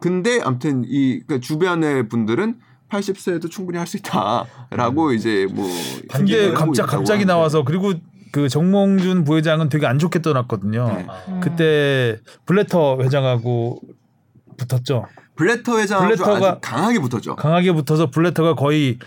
근데 0.00 0.40
아무튼 0.42 0.84
이 0.86 1.20
그러니까 1.26 1.40
주변의 1.40 2.08
분들은 2.08 2.56
80세도 2.98 3.50
충분히 3.50 3.78
할 3.78 3.86
수 3.86 3.96
있다라고 3.98 5.12
이제 5.12 5.46
뭐 5.52 5.68
근데 6.10 6.52
갑자, 6.52 6.86
갑자기 6.86 7.10
하는데. 7.22 7.24
나와서 7.26 7.62
그리고 7.64 7.92
그 8.32 8.48
정몽준 8.48 9.24
부회장은 9.24 9.68
되게 9.68 9.86
안 9.86 9.98
좋게 9.98 10.22
떠났거든요. 10.22 10.88
네. 10.96 11.06
음. 11.28 11.40
그때 11.40 12.18
블래터 12.46 12.98
회장하고 13.02 13.80
붙었죠. 14.56 15.06
블래터 15.36 15.78
회장하고 15.78 16.06
블래터가 16.08 16.48
아주 16.48 16.58
강하게 16.60 16.98
붙었죠. 17.00 17.36
강하게 17.36 17.72
붙어서 17.72 18.10
블래터가 18.10 18.54
거의 18.54 18.98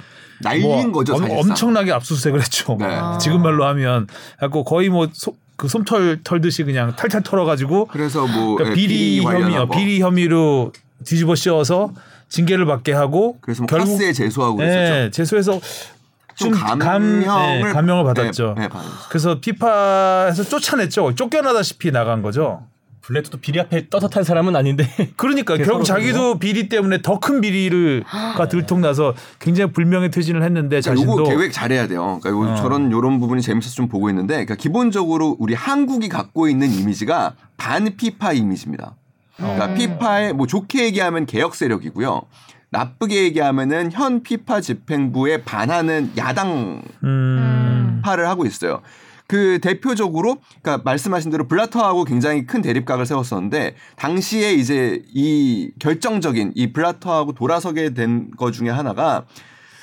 날린 0.42 0.62
뭐 0.64 0.92
거죠, 0.92 1.14
엄- 1.16 1.22
사실상. 1.22 1.40
엄청나게 1.52 1.92
압수수색을 1.94 2.40
했죠. 2.42 2.76
네. 2.80 2.86
아. 2.86 3.18
지금 3.18 3.42
말로 3.42 3.66
하면 3.66 4.08
갖고 4.40 4.64
거의 4.64 4.90
뭐그 4.90 5.68
솜털 5.68 6.20
털듯이 6.24 6.64
그냥 6.64 6.96
탈탈 6.96 7.24
털어가지고 7.24 7.88
그래서 7.88 8.28
뭐 8.28 8.56
그러니까 8.56 8.70
예, 8.72 8.76
비리 8.76 9.22
혐의, 9.22 9.42
관련하고. 9.42 9.74
비리 9.76 10.00
혐의로 10.02 10.72
뒤집어 11.06 11.36
씌워서 11.36 11.92
징계를 12.30 12.66
받게 12.66 12.94
하고 12.94 13.38
그래서 13.42 13.62
뭐 13.64 13.68
결국 13.68 13.92
카스에 13.94 14.14
제소하고 14.14 14.58
그랬었죠. 14.58 14.94
예, 15.06 15.10
제소해서 15.12 15.60
좀 16.36 16.52
감, 16.52 16.78
감형을 16.80 17.70
예, 17.70 17.74
감형을 17.74 18.04
받았죠. 18.04 18.54
네, 18.58 18.68
네. 18.68 18.70
그래서 19.10 19.40
피파에서 19.40 20.44
쫓아냈죠. 20.44 21.16
쫓겨나다시피 21.16 21.92
나간 21.92 22.22
거죠. 22.22 22.64
블레트도 23.02 23.38
비리 23.40 23.58
앞에 23.62 23.88
떳떳한 23.88 24.26
사람은 24.26 24.58
아닌데 24.58 24.86
그러니까 25.16 25.56
결국 25.56 25.86
자기도 25.86 26.40
비리 26.40 26.68
때문에 26.68 27.02
더 27.02 27.20
큰 27.22 27.40
비리를가 27.40 28.50
들통나서 28.50 29.14
굉장히 29.40 29.72
불명예 29.72 30.10
퇴진을 30.10 30.44
했는데 30.44 30.82
그러니까 30.82 30.92
자신도 30.92 31.22
요거 31.22 31.30
계획 31.30 31.54
잘해야 31.54 31.88
돼요. 31.88 32.20
그러니까 32.22 32.32
요- 32.32 32.52
어. 32.52 32.56
저런 32.58 32.92
요런 32.92 33.22
부분이 33.22 33.42
재밌어서 33.42 33.74
좀 33.76 33.88
보고 33.88 34.10
있는데, 34.10 34.34
그러니까 34.34 34.56
기본적으로 34.56 35.38
우리 35.40 35.54
한국이 35.54 36.10
갖고 36.10 36.50
있는 36.50 36.70
이미지가 36.70 37.36
반 37.56 37.96
피파 37.96 38.34
이미지입니다. 38.34 38.96
그러니까 39.38 39.68
음. 39.68 39.76
피파의 39.76 40.34
뭐 40.34 40.48
좋게 40.48 40.84
얘기하면 40.86 41.26
개혁 41.26 41.56
세력이고요. 41.56 42.24
나쁘게 42.70 43.24
얘기하면은 43.24 43.92
현 43.92 44.24
피파 44.24 44.60
집행부에 44.62 45.44
반하는 45.44 46.12
야당 46.18 46.82
음, 47.04 48.02
파를 48.04 48.28
하고 48.28 48.46
있어요. 48.46 48.82
그 49.28 49.60
대표적으로 49.62 50.38
그러니까 50.62 50.84
말씀하신 50.84 51.32
대로 51.32 51.48
블라터하고 51.48 52.06
굉장히 52.06 52.46
큰 52.46 52.62
대립각을 52.62 53.06
세웠었는데 53.06 53.76
당시에 53.98 54.54
이제 54.54 55.02
이 55.14 55.72
결정적인 55.80 56.54
이 56.56 56.72
블라터하고 56.74 57.34
돌아서게 57.34 57.94
된 57.94 58.32
것 58.38 58.52
중에 58.52 58.70
하나가 58.70 59.26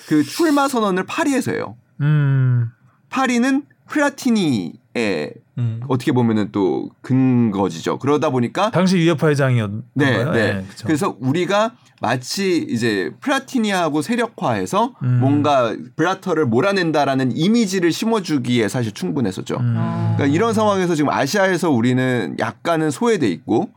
그 0.08 0.22
출마 0.22 0.68
선언을 0.68 1.04
파리에서 1.04 1.52
해요. 1.52 1.76
음, 2.00 2.70
파리는 3.10 3.64
플라티니의 3.88 5.34
음. 5.58 5.80
어떻게 5.88 6.12
보면은 6.12 6.50
또 6.52 6.90
근거지죠. 7.02 7.98
그러다 7.98 8.30
보니까 8.30 8.70
당시 8.70 8.98
유에파 8.98 9.28
회장이었나요? 9.28 9.82
네, 9.94 10.24
네. 10.24 10.64
그쵸. 10.68 10.86
그래서 10.86 11.16
우리가 11.20 11.74
마치 12.00 12.66
이제 12.68 13.12
플라티니하고 13.20 14.02
세력화해서 14.02 14.94
음. 15.02 15.20
뭔가 15.20 15.74
블래터를 15.96 16.46
몰아낸다라는 16.46 17.36
이미지를 17.36 17.92
심어주기에 17.92 18.68
사실 18.68 18.92
충분했었죠. 18.92 19.56
음. 19.58 19.74
그러니까 20.16 20.26
이런 20.26 20.54
상황에서 20.54 20.94
지금 20.94 21.10
아시아에서 21.10 21.70
우리는 21.70 22.36
약간은 22.38 22.90
소외돼 22.90 23.28
있고 23.28 23.70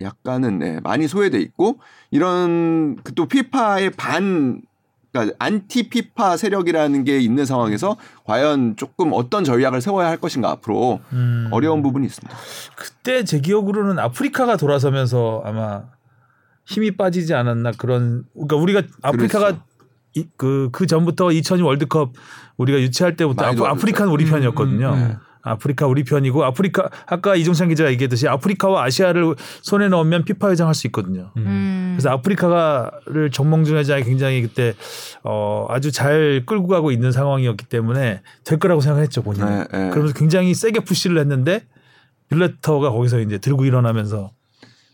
약간은 0.00 0.58
네, 0.58 0.80
많이 0.82 1.06
소외돼 1.06 1.38
있고 1.40 1.78
이런 2.10 2.96
그 3.04 3.12
또 3.14 3.26
피파의 3.26 3.90
반 3.90 4.62
그러니까 5.12 5.36
안티 5.38 5.88
피파 5.88 6.36
세력이라는 6.36 7.04
게 7.04 7.18
있는 7.18 7.44
상황에서 7.44 7.96
과연 8.24 8.76
조금 8.76 9.10
어떤 9.12 9.44
전략을 9.44 9.80
세워야 9.80 10.08
할 10.08 10.18
것인가 10.18 10.50
앞으로 10.50 11.00
음. 11.12 11.48
어려운 11.50 11.82
부분이 11.82 12.06
있습니다. 12.06 12.36
그때 12.76 13.24
제 13.24 13.40
기억으로는 13.40 13.98
아프리카가 13.98 14.56
돌아서면서 14.56 15.42
아마 15.44 15.84
힘이 16.64 16.96
빠지지 16.96 17.34
않았나 17.34 17.72
그런 17.72 18.24
그러니까 18.34 18.56
우리가 18.56 18.82
아프리카가 19.02 19.64
그그 20.36 20.86
전부터 20.86 21.32
2002 21.32 21.62
월드컵 21.62 22.12
우리가 22.56 22.78
유치할 22.80 23.16
때부터 23.16 23.44
아프, 23.44 23.64
아프리카는 23.64 24.12
우리 24.12 24.24
편이었거든요. 24.26 24.88
음, 24.90 24.94
음. 24.94 25.16
아프리카 25.42 25.86
우리 25.86 26.04
편이고 26.04 26.44
아프리카 26.44 26.88
아까 27.06 27.34
이종찬 27.34 27.68
기자가 27.68 27.90
얘기했듯이 27.92 28.28
아프리카와 28.28 28.84
아시아를 28.84 29.34
손에 29.62 29.88
넣으면 29.88 30.24
피파 30.24 30.50
회장할 30.50 30.74
수 30.74 30.86
있거든요. 30.88 31.32
음. 31.36 31.94
그래서 31.96 32.10
아프리카를 32.10 33.30
정몽준 33.32 33.76
회장이 33.76 34.04
굉장히 34.04 34.42
그때 34.42 34.74
어 35.24 35.66
아주 35.70 35.92
잘 35.92 36.42
끌고 36.46 36.68
가고 36.68 36.90
있는 36.90 37.12
상황이었기 37.12 37.66
때문에 37.66 38.22
될 38.44 38.58
거라고 38.58 38.80
생각했죠 38.80 39.22
본인은. 39.22 39.48
네, 39.48 39.64
네. 39.72 39.90
그러면서 39.90 40.14
굉장히 40.14 40.54
세게 40.54 40.80
푸시를 40.80 41.18
했는데 41.18 41.66
빌레터가 42.28 42.90
거기서 42.90 43.20
이제 43.20 43.38
들고 43.38 43.64
일어나면서 43.64 44.30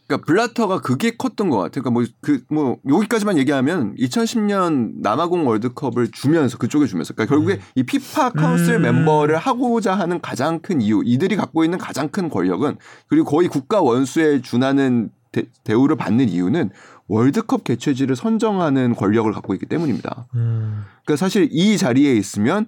그러니까 0.06 0.24
블라터가 0.24 0.80
그게 0.80 1.10
컸던 1.16 1.50
것 1.50 1.58
같아요. 1.58 1.82
그러니까 1.82 1.90
뭐그 1.90 2.44
뭐 2.48 2.78
여기까지만 2.88 3.38
얘기하면 3.38 3.96
2010년 3.96 5.00
남아공 5.00 5.46
월드컵을 5.46 6.12
주면서 6.12 6.58
그쪽에 6.58 6.86
주면서 6.86 7.12
그러니까 7.12 7.34
결국에 7.34 7.60
이 7.74 7.82
피파 7.82 8.30
카운슬 8.30 8.76
음. 8.76 8.82
멤버를 8.82 9.36
하고자 9.36 9.94
하는 9.94 10.20
가장 10.20 10.60
큰 10.60 10.80
이유, 10.80 11.02
이들이 11.04 11.34
갖고 11.36 11.64
있는 11.64 11.78
가장 11.78 12.08
큰 12.08 12.28
권력은 12.28 12.76
그리고 13.08 13.28
거의 13.28 13.48
국가 13.48 13.82
원수에 13.82 14.42
준하는 14.42 15.10
대, 15.32 15.44
대우를 15.64 15.96
받는 15.96 16.28
이유는 16.28 16.70
월드컵 17.08 17.64
개최지를 17.64 18.14
선정하는 18.14 18.94
권력을 18.94 19.30
갖고 19.32 19.54
있기 19.54 19.66
때문입니다. 19.66 20.28
음. 20.34 20.84
그러니까 21.04 21.16
사실 21.16 21.48
이 21.50 21.76
자리에 21.78 22.14
있으면 22.14 22.66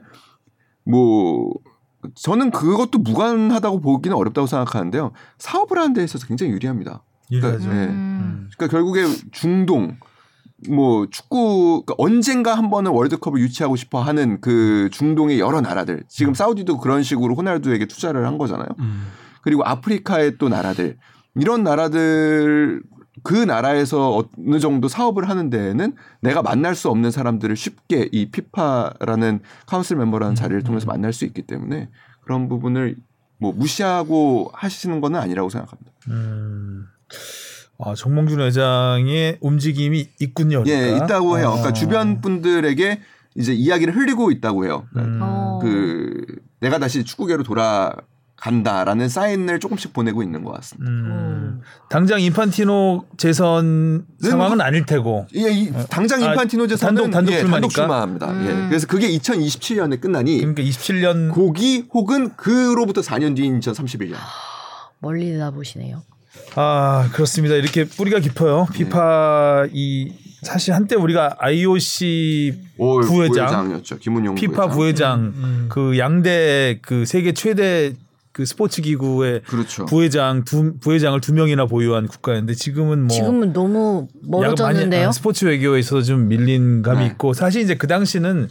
뭐 0.85 1.53
저는 2.15 2.51
그것도 2.51 2.99
무관하다고 2.99 3.81
보기는 3.81 4.17
어렵다고 4.17 4.47
생각하는데요. 4.47 5.13
사업을 5.39 5.79
하는 5.79 5.93
데 5.93 6.03
있어서 6.03 6.27
굉장히 6.27 6.53
유리합니다. 6.53 7.03
그러니까, 7.29 7.65
예. 7.65 7.87
음. 7.87 8.49
그러니까 8.57 8.77
결국에 8.77 9.05
중동 9.33 9.97
뭐 10.69 11.07
축구 11.11 11.85
그러니까 11.87 11.95
언젠가 11.99 12.55
한 12.55 12.71
번은 12.71 12.91
월드컵을 12.91 13.41
유치하고 13.41 13.77
싶어 13.77 14.01
하는 14.01 14.41
그 14.41 14.89
중동의 14.93 15.39
여러 15.39 15.61
나라들 15.61 16.03
지금 16.09 16.35
사우디도 16.35 16.79
그런 16.79 17.03
식으로 17.03 17.35
호날두에게 17.35 17.87
투자를 17.87 18.27
한 18.27 18.39
거잖아요. 18.39 18.69
음. 18.81 19.07
그리고 19.43 19.63
아프리카의 19.65 20.39
또 20.39 20.49
나라들 20.49 20.97
이런 21.37 21.63
나라들 21.63 22.83
그 23.23 23.35
나라에서 23.35 24.25
어느 24.37 24.59
정도 24.59 24.89
사업을 24.89 25.29
하는 25.29 25.51
데에는 25.51 25.95
내가 26.21 26.43
만날 26.43 26.75
수 26.75 26.89
없는 26.89 27.11
사람들을 27.11 27.55
쉽게 27.57 28.09
이 28.13 28.31
피파라는 28.31 29.41
카운슬 29.67 29.97
멤버라는 29.97 30.35
자리를 30.35 30.63
통해서 30.63 30.87
만날 30.87 31.13
수 31.13 31.25
있기 31.25 31.43
때문에 31.43 31.89
그런 32.23 32.49
부분을 32.49 32.97
뭐 33.39 33.53
무시하고 33.53 34.51
하시는 34.53 35.01
건 35.01 35.15
아니라고 35.15 35.49
생각합니다. 35.49 35.93
음. 36.09 36.87
아, 37.79 37.95
정몽준 37.95 38.41
회장의 38.41 39.39
움직임이 39.41 40.09
있군요. 40.21 40.65
예, 40.67 40.77
그러니까. 40.81 41.05
있다고 41.07 41.39
해요. 41.39 41.49
그러니까 41.51 41.69
어. 41.69 41.73
주변 41.73 42.21
분들에게 42.21 43.01
이제 43.37 43.53
이야기를 43.53 43.95
흘리고 43.95 44.31
있다고 44.33 44.65
해요. 44.65 44.87
그러니까 44.93 45.15
음. 45.17 45.21
어. 45.23 45.59
그 45.63 46.25
내가 46.61 46.79
다시 46.79 47.05
축구계로 47.05 47.45
돌아간다라는 47.45 49.09
사인을 49.09 49.61
조금씩 49.61 49.93
보내고 49.93 50.25
있는 50.25 50.43
것 50.43 50.51
같습니다. 50.55 50.91
음. 50.91 51.61
당장 51.89 52.21
인판티노 52.21 53.05
재선 53.17 54.07
상황은 54.21 54.61
아닐 54.61 54.85
테고. 54.85 55.29
예, 55.37 55.49
이 55.53 55.73
당장 55.89 56.21
아, 56.25 56.31
인판티노 56.33 56.67
제선은 56.67 56.95
단독- 56.97 57.11
단독 57.13 57.33
예? 57.33 57.45
단독 57.45 57.69
출마합니다. 57.71 58.29
음. 58.29 58.45
예, 58.65 58.69
그래서 58.69 58.89
그게 58.89 59.09
2027년에 59.17 60.01
끝나니 60.01 60.39
그러니까 60.39 60.63
27년 60.65 61.33
고기 61.33 61.87
혹은 61.95 62.35
그로부터 62.37 63.03
4년 63.03 63.37
뒤인 63.37 63.61
2031년. 63.61 64.17
멀리 64.99 65.31
내다보시네요. 65.31 66.03
아 66.55 67.09
그렇습니다. 67.13 67.55
이렇게 67.55 67.85
뿌리가 67.85 68.21
깊어요. 68.21 68.67
피파 68.73 69.67
이 69.73 70.13
사실 70.43 70.75
한때 70.75 70.95
우리가 70.95 71.37
IOC 71.39 72.55
올 72.79 73.03
부회장, 73.03 73.47
부회장 73.47 73.71
이었죠. 73.71 73.99
김은용 73.99 74.35
피파 74.37 74.69
부회장, 74.69 75.69
그 75.69 75.99
양대 75.99 76.79
그 76.83 77.05
세계 77.05 77.33
최대 77.33 77.93
그 78.33 78.47
스포츠 78.47 78.83
기구의 78.83 79.43
그렇죠. 79.49 79.85
부회장 79.87 80.45
두 80.45 80.79
부회장을 80.79 81.21
두 81.21 81.35
명이나 81.35 81.67
보유한 81.67 82.07
국가였는데 82.07 82.55
지금은 82.55 83.01
뭐 83.01 83.09
지금은 83.09 83.53
너무 83.53 84.07
약간 84.07 84.31
많이, 84.31 84.45
멀어졌는데요. 84.45 85.09
아, 85.09 85.13
스포츠 85.13 85.45
외교에 85.45 85.81
있어서 85.81 86.03
좀 86.03 86.29
밀린 86.29 86.83
감이 86.83 87.01
네. 87.01 87.07
있고 87.07 87.33
사실 87.33 87.63
이제 87.63 87.75
그 87.75 87.89
당시는 87.89 88.49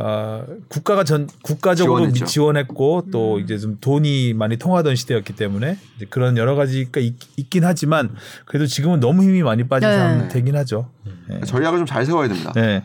어, 0.00 0.44
국가가 0.68 1.02
전 1.02 1.28
국가적으로 1.42 1.98
지원했죠. 1.98 2.24
미- 2.24 2.30
지원했고 2.30 3.06
또 3.10 3.34
음. 3.36 3.40
이제 3.40 3.58
좀 3.58 3.78
돈이 3.80 4.32
많이 4.34 4.56
통하던 4.56 4.94
시대였기 4.94 5.34
때문에 5.34 5.76
이제 5.96 6.06
그런 6.08 6.36
여러 6.36 6.54
가지가 6.54 7.00
있, 7.00 7.14
긴 7.50 7.64
하지만 7.64 8.10
그래도 8.44 8.66
지금은 8.66 9.00
너무 9.00 9.24
힘이 9.24 9.42
많이 9.42 9.66
빠진 9.66 9.88
네. 9.88 9.96
상태긴 9.98 10.54
하죠. 10.56 10.88
네. 11.28 11.40
전략을 11.40 11.78
좀 11.80 11.86
잘 11.86 12.06
세워야 12.06 12.28
됩니다. 12.28 12.52
네. 12.54 12.84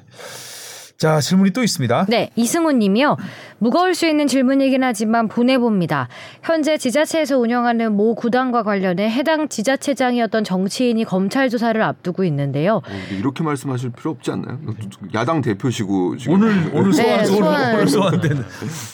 자 1.03 1.19
질문이 1.19 1.51
또 1.51 1.61
있습니다. 1.63 2.05
네, 2.07 2.29
이승훈 2.37 2.79
님이요. 2.79 3.17
무거울 3.57 3.93
수 3.93 4.05
있는 4.07 4.25
질문이긴 4.25 4.85
하지만 4.85 5.27
보내봅니다. 5.27 6.07
현재 6.41 6.77
지자체에서 6.77 7.37
운영하는 7.39 7.91
모 7.91 8.15
구단과 8.15 8.63
관련해 8.63 9.09
해당 9.09 9.49
지자체장이었던 9.49 10.45
정치인이 10.45 11.03
검찰 11.03 11.49
조사를 11.49 11.81
앞두고 11.81 12.23
있는데요. 12.23 12.77
어, 12.77 12.81
이렇게 13.11 13.43
말씀하실 13.43 13.91
필요 13.97 14.11
없지 14.11 14.31
않나요? 14.31 14.57
야당 15.13 15.41
대표시고 15.41 16.15
지금 16.15 16.35
오늘 16.35 16.71
오늘 16.73 16.91
네, 16.91 17.25
소환 17.25 17.25
소환. 17.25 17.75
오늘 17.75 17.87
소환된 17.89 18.45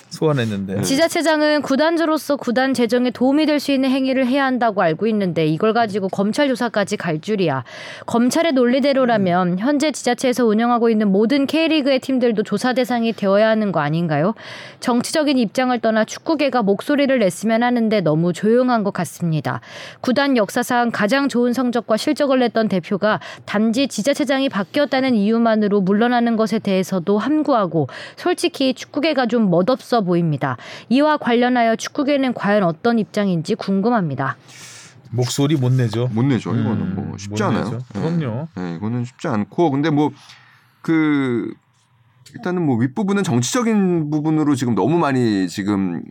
소환했는데 0.09 0.81
지자체장은 0.81 1.61
구단주로서 1.61 2.37
구단 2.37 2.73
재정에 2.73 3.11
도움이 3.11 3.45
될 3.45 3.59
수 3.59 3.71
있는 3.71 3.89
행위를 3.91 4.25
해야 4.25 4.45
한다고 4.45 4.81
알고 4.81 5.05
있는데 5.07 5.45
이걸 5.45 5.73
가지고 5.73 6.07
검찰 6.07 6.47
조사까지 6.47 6.95
갈 6.97 7.19
줄이야. 7.19 7.65
검찰의 8.07 8.53
논리대로라면 8.53 9.59
현재 9.59 9.91
지자체에서 9.91 10.45
운영하고 10.45 10.89
있는 10.89 11.11
모든 11.11 11.45
K리그의 11.45 11.98
팀들도 11.99 12.43
조사 12.43 12.73
대상이 12.73 13.13
되어야 13.13 13.49
하는 13.49 13.71
거 13.71 13.79
아닌가요? 13.79 14.33
정치적인 14.79 15.37
입장을 15.37 15.77
떠나 15.79 16.05
축구계가 16.05 16.63
목소리를 16.63 17.17
냈으면 17.19 17.63
하는데 17.63 18.01
너무 18.01 18.33
조용한 18.33 18.83
것 18.83 18.91
같습니다. 18.93 19.61
구단 20.01 20.37
역사상 20.37 20.91
가장 20.91 21.29
좋은 21.29 21.53
성적과 21.53 21.97
실적을 21.97 22.39
냈던 22.39 22.67
대표가 22.69 23.19
단지 23.45 23.87
지자체장이 23.87 24.49
바뀌었다는 24.49 25.15
이유만으로 25.15 25.81
물러나는 25.81 26.35
것에 26.35 26.59
대해서도 26.59 27.17
함구하고 27.17 27.87
솔직히 28.15 28.73
축구계가 28.73 29.27
좀 29.27 29.49
멋없어 29.49 30.01
보입니다. 30.01 30.57
이와 30.89 31.17
관련하여 31.17 31.75
축구계는 31.75 32.33
과연 32.33 32.63
어떤 32.63 32.99
입장인지 32.99 33.55
궁금합니다. 33.55 34.37
목소리 35.11 35.55
못 35.55 35.71
내죠. 35.73 36.07
못 36.13 36.23
내죠. 36.23 36.51
이거는 36.53 36.81
음, 36.81 36.93
뭐 36.95 37.17
쉽지 37.17 37.41
못 37.43 37.49
않아요. 37.49 37.63
내죠. 37.63 37.79
네. 37.93 37.99
그럼요. 37.99 38.47
네, 38.55 38.75
이거는 38.75 39.05
쉽지 39.05 39.27
않고 39.27 39.71
근데 39.71 39.89
뭐 39.89 40.11
그 40.81 41.53
일단은 42.35 42.65
뭐 42.65 42.77
윗부분은 42.77 43.23
정치적인 43.23 44.09
부분으로 44.09 44.55
지금 44.55 44.75
너무 44.75 44.97
많이 44.97 45.47
지금 45.47 46.03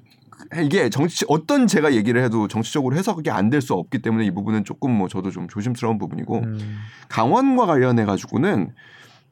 이게 0.63 0.89
정치 0.89 1.25
어떤 1.29 1.67
제가 1.67 1.95
얘기를 1.95 2.23
해도 2.23 2.49
정치적으로 2.49 2.97
해석이 2.97 3.31
안 3.31 3.51
될 3.51 3.61
수 3.61 3.75
없기 3.75 3.99
때문에 4.01 4.25
이 4.25 4.31
부분은 4.31 4.65
조금 4.65 4.91
뭐 4.93 5.09
저도 5.09 5.31
좀 5.31 5.49
조심스러운 5.49 5.99
부분이고 5.99 6.39
음. 6.39 6.79
강원과 7.09 7.67
관련해 7.67 8.05
가지고는 8.05 8.73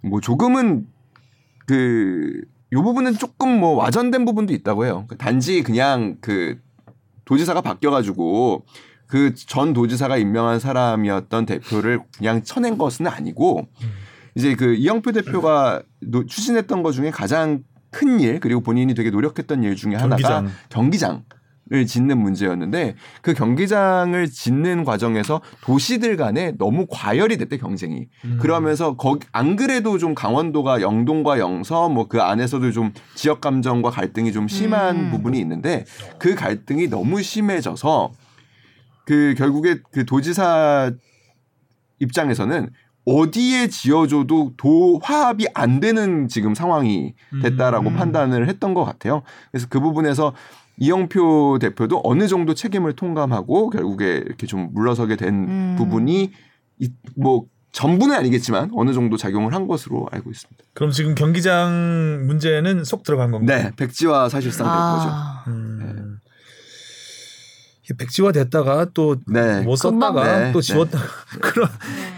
뭐 0.03 0.21
조금은 0.21 0.87
그 1.67 2.43
요 2.73 2.83
부분은 2.83 3.15
조금 3.15 3.61
뭐 3.61 3.77
와전된 3.77 4.25
부분도 4.25 4.53
있다고 4.53 4.87
해요. 4.87 5.07
단지 5.19 5.63
그냥 5.63 6.17
그 6.21 6.59
도지사가 7.25 7.61
바뀌어 7.61 7.91
가지고 7.93 8.67
그 9.07 9.33
전 9.37 9.73
도지사가 9.73 10.17
임명한 10.17 10.59
사람이었던 10.59 11.47
대표를 11.47 12.01
그냥 12.19 12.43
쳐낸 12.43 12.77
것은 12.77 13.07
아니고 13.07 13.69
이제 14.37 14.55
그 14.55 14.75
이영표 14.75 15.13
대표가 15.13 15.83
노- 16.01 16.27
추진했던 16.27 16.83
것 16.83 16.93
중에 16.93 17.11
가장 17.11 17.63
큰 17.91 18.21
일 18.21 18.41
그리고 18.41 18.61
본인이 18.61 18.93
되게 18.95 19.11
노력했던 19.11 19.63
일 19.63 19.75
중에 19.75 19.95
하나가 19.95 20.17
경기장. 20.17 20.51
경기장. 20.69 21.25
을 21.73 21.85
짓는 21.85 22.19
문제였는데 22.19 22.95
그 23.23 23.35
경기장을 23.35 24.25
짓는 24.31 24.85
과정에서 24.85 25.41
도시들 25.63 26.17
간에 26.17 26.53
너무 26.59 26.87
과열이 26.89 27.39
됐대 27.39 27.57
경쟁이 27.59 28.07
음. 28.25 28.39
그러면서 28.41 28.95
거기 28.97 29.27
안 29.33 29.57
그래도 29.57 29.99
좀 29.99 30.15
강원도가 30.15 30.81
영동과 30.81 31.41
영서 31.41 31.89
뭐 31.89 32.07
그 32.07 32.23
안에서도 32.23 32.71
좀 32.71 32.93
지역 33.17 33.41
감정과 33.41 33.91
갈등이 33.91 34.33
좀 34.33 34.47
심한 34.47 34.97
음. 34.97 35.11
부분이 35.11 35.41
있는데 35.41 35.85
그 36.21 36.37
갈등이 36.37 36.87
너무 36.89 37.21
심해져서 37.21 38.13
그 39.05 39.35
결국에 39.37 39.81
그 39.91 40.07
도지사 40.07 40.93
입장에서는 41.99 42.71
어디에 43.07 43.69
지어줘도 43.69 44.53
도 44.57 45.01
화합이 45.03 45.47
안 45.55 45.79
되는 45.81 46.27
지금 46.29 46.55
상황이 46.55 47.15
됐다라고 47.41 47.91
음. 47.91 47.97
판단을 47.97 48.49
했던 48.49 48.75
것 48.75 48.85
같아요. 48.85 49.23
그래서 49.53 49.69
그 49.71 49.81
부분에서 49.81 50.35
이영표 50.79 51.59
대표도 51.61 52.01
어느 52.05 52.27
정도 52.27 52.53
책임을 52.53 52.95
통감하고 52.95 53.71
결국에 53.71 54.23
이렇게 54.27 54.47
좀 54.47 54.71
물러서게 54.75 55.17
된 55.17 55.35
음. 55.35 55.75
부분이 55.79 56.33
이- 56.81 56.91
뭐 57.17 57.45
전부는 57.73 58.15
아니겠지만 58.17 58.71
어느 58.75 58.93
정도 58.93 59.17
작용을 59.17 59.55
한 59.55 59.69
것으로 59.69 60.09
알고 60.11 60.31
있습니다. 60.31 60.65
그럼 60.75 60.91
지금 60.91 61.15
경기장 61.15 62.25
문제는 62.27 62.85
속 62.85 63.03
들어간 63.05 63.31
건가요? 63.31 63.65
네, 63.65 63.71
백지화 63.77 64.29
사실상 64.31 64.67
된 64.67 64.75
거죠. 64.75 65.09
아, 65.13 65.45
음. 65.47 65.81
이게 65.95 65.96
백지화 67.95 68.33
됐다가 68.33 68.87
또 68.95 69.17
네. 69.27 69.61
못 69.63 69.77
썼다가. 69.77 70.39
네, 70.47 70.53
또 70.53 70.61
지웠다가 70.61 71.05
그런 71.41 71.69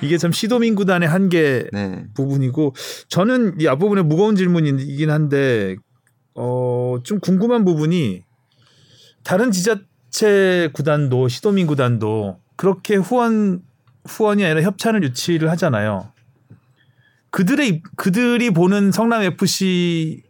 이게 0.02 0.16
참 0.18 0.32
시도민 0.32 0.74
구단의 0.74 1.08
한계 1.08 1.66
네. 1.72 2.04
부분이고 2.14 2.74
저는 3.08 3.60
이 3.60 3.66
앞부분에 3.68 4.02
무거운 4.02 4.36
질문이긴 4.36 5.10
한데 5.10 5.76
어 6.34 6.98
좀 7.04 7.20
궁금한 7.20 7.64
부분이 7.64 8.22
다른 9.24 9.50
지자체 9.52 10.70
구단도 10.72 11.28
시도민 11.28 11.66
구단도 11.66 12.38
그렇게 12.56 12.96
후원 12.96 13.62
후원이 14.06 14.44
아니라 14.44 14.62
협찬을 14.62 15.02
유치를 15.04 15.50
하잖아요. 15.50 16.12
그들의 17.30 17.68
입- 17.68 17.96
그들이 17.96 18.50
보는 18.50 18.90
성남 18.90 19.22
FC의 19.22 20.22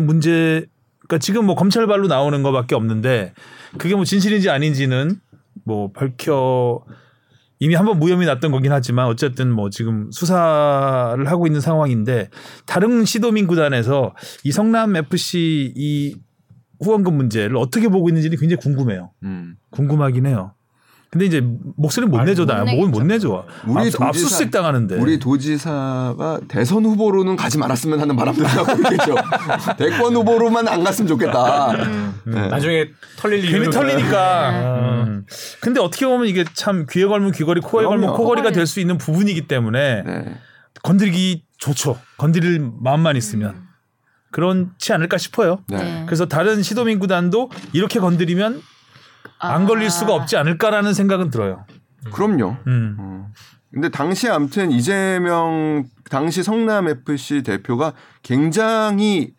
문제 0.00 0.66
그러니까 1.06 1.18
지금 1.18 1.46
뭐 1.46 1.54
검찰 1.54 1.86
발로 1.86 2.06
나오는 2.06 2.42
것밖에 2.42 2.74
없는데 2.74 3.34
그게 3.78 3.94
뭐 3.94 4.04
진실인지 4.04 4.50
아닌지는 4.50 5.20
뭐 5.64 5.92
밝혀 5.92 6.82
이미 7.60 7.74
한번 7.74 7.98
무혐의 7.98 8.26
났던 8.26 8.50
거긴 8.50 8.72
하지만 8.72 9.06
어쨌든 9.06 9.50
뭐 9.50 9.70
지금 9.70 10.10
수사를 10.10 11.24
하고 11.26 11.46
있는 11.46 11.60
상황인데 11.60 12.30
다른 12.66 13.04
시도민 13.04 13.46
구단에서 13.46 14.14
이 14.42 14.52
성남 14.52 14.96
FC 14.96 15.72
이 15.76 16.16
후원금 16.82 17.14
문제를 17.16 17.56
어떻게 17.56 17.88
보고 17.88 18.08
있는지는 18.08 18.38
굉장히 18.38 18.60
궁금해요. 18.60 19.12
음. 19.22 19.56
궁금하긴 19.70 20.26
해요. 20.26 20.53
근데 21.14 21.26
이제 21.26 21.40
목소리 21.76 22.06
못말 22.06 22.26
내줘 22.26 22.44
못 22.44 22.52
나. 22.52 22.64
목을 22.64 22.88
못 22.88 23.04
내줘. 23.04 23.46
우리 23.68 23.88
압, 23.88 24.02
압수수색 24.08 24.50
당하는데. 24.50 24.96
우리 24.96 25.20
도지사가 25.20 26.40
대선 26.48 26.84
후보로는 26.84 27.36
가지 27.36 27.56
말았으면 27.56 28.00
하는 28.00 28.16
바람도 28.16 28.42
나고 28.42 28.72
있겠죠. 28.82 29.14
대권 29.78 30.16
후보로만 30.16 30.66
안 30.66 30.82
갔으면 30.82 31.06
좋겠다. 31.06 31.72
네. 32.26 32.48
나중에 32.48 32.86
털릴 33.16 33.42
괜히 33.42 33.62
이유가 33.66 33.70
털리니까. 33.70 34.50
음. 35.06 35.24
근데 35.60 35.78
어떻게 35.80 36.04
보면 36.04 36.26
이게 36.26 36.44
참 36.52 36.84
귀에 36.90 37.06
걸면 37.06 37.30
귀걸이, 37.30 37.60
코에 37.60 37.84
걸면 37.84 38.00
그럼요. 38.00 38.16
코걸이가 38.16 38.50
될 38.50 38.66
수 38.66 38.80
있는 38.80 38.98
부분이기 38.98 39.46
때문에 39.46 40.02
네. 40.02 40.24
건드리기 40.82 41.44
좋죠. 41.58 41.96
건드릴 42.18 42.68
마음만 42.80 43.14
있으면. 43.16 43.62
그렇지 44.32 44.92
않을까 44.92 45.16
싶어요. 45.18 45.60
네. 45.68 45.76
네. 45.76 46.02
그래서 46.06 46.26
다른 46.26 46.60
시도민 46.64 46.98
구단도 46.98 47.50
이렇게 47.72 48.00
건드리면 48.00 48.60
안 49.52 49.62
아. 49.62 49.66
걸릴 49.66 49.90
수가 49.90 50.14
없지 50.14 50.36
않을까라는 50.36 50.94
생각은 50.94 51.30
들어요. 51.30 51.64
그럼요. 52.12 52.56
음. 52.66 52.96
어. 52.98 53.28
근데 53.72 53.88
당시 53.88 54.28
아무튼 54.28 54.70
이재명 54.70 55.84
당시 56.08 56.42
성남 56.42 56.86
FC 56.88 57.42
대표가 57.42 57.92
굉장히 58.22 59.32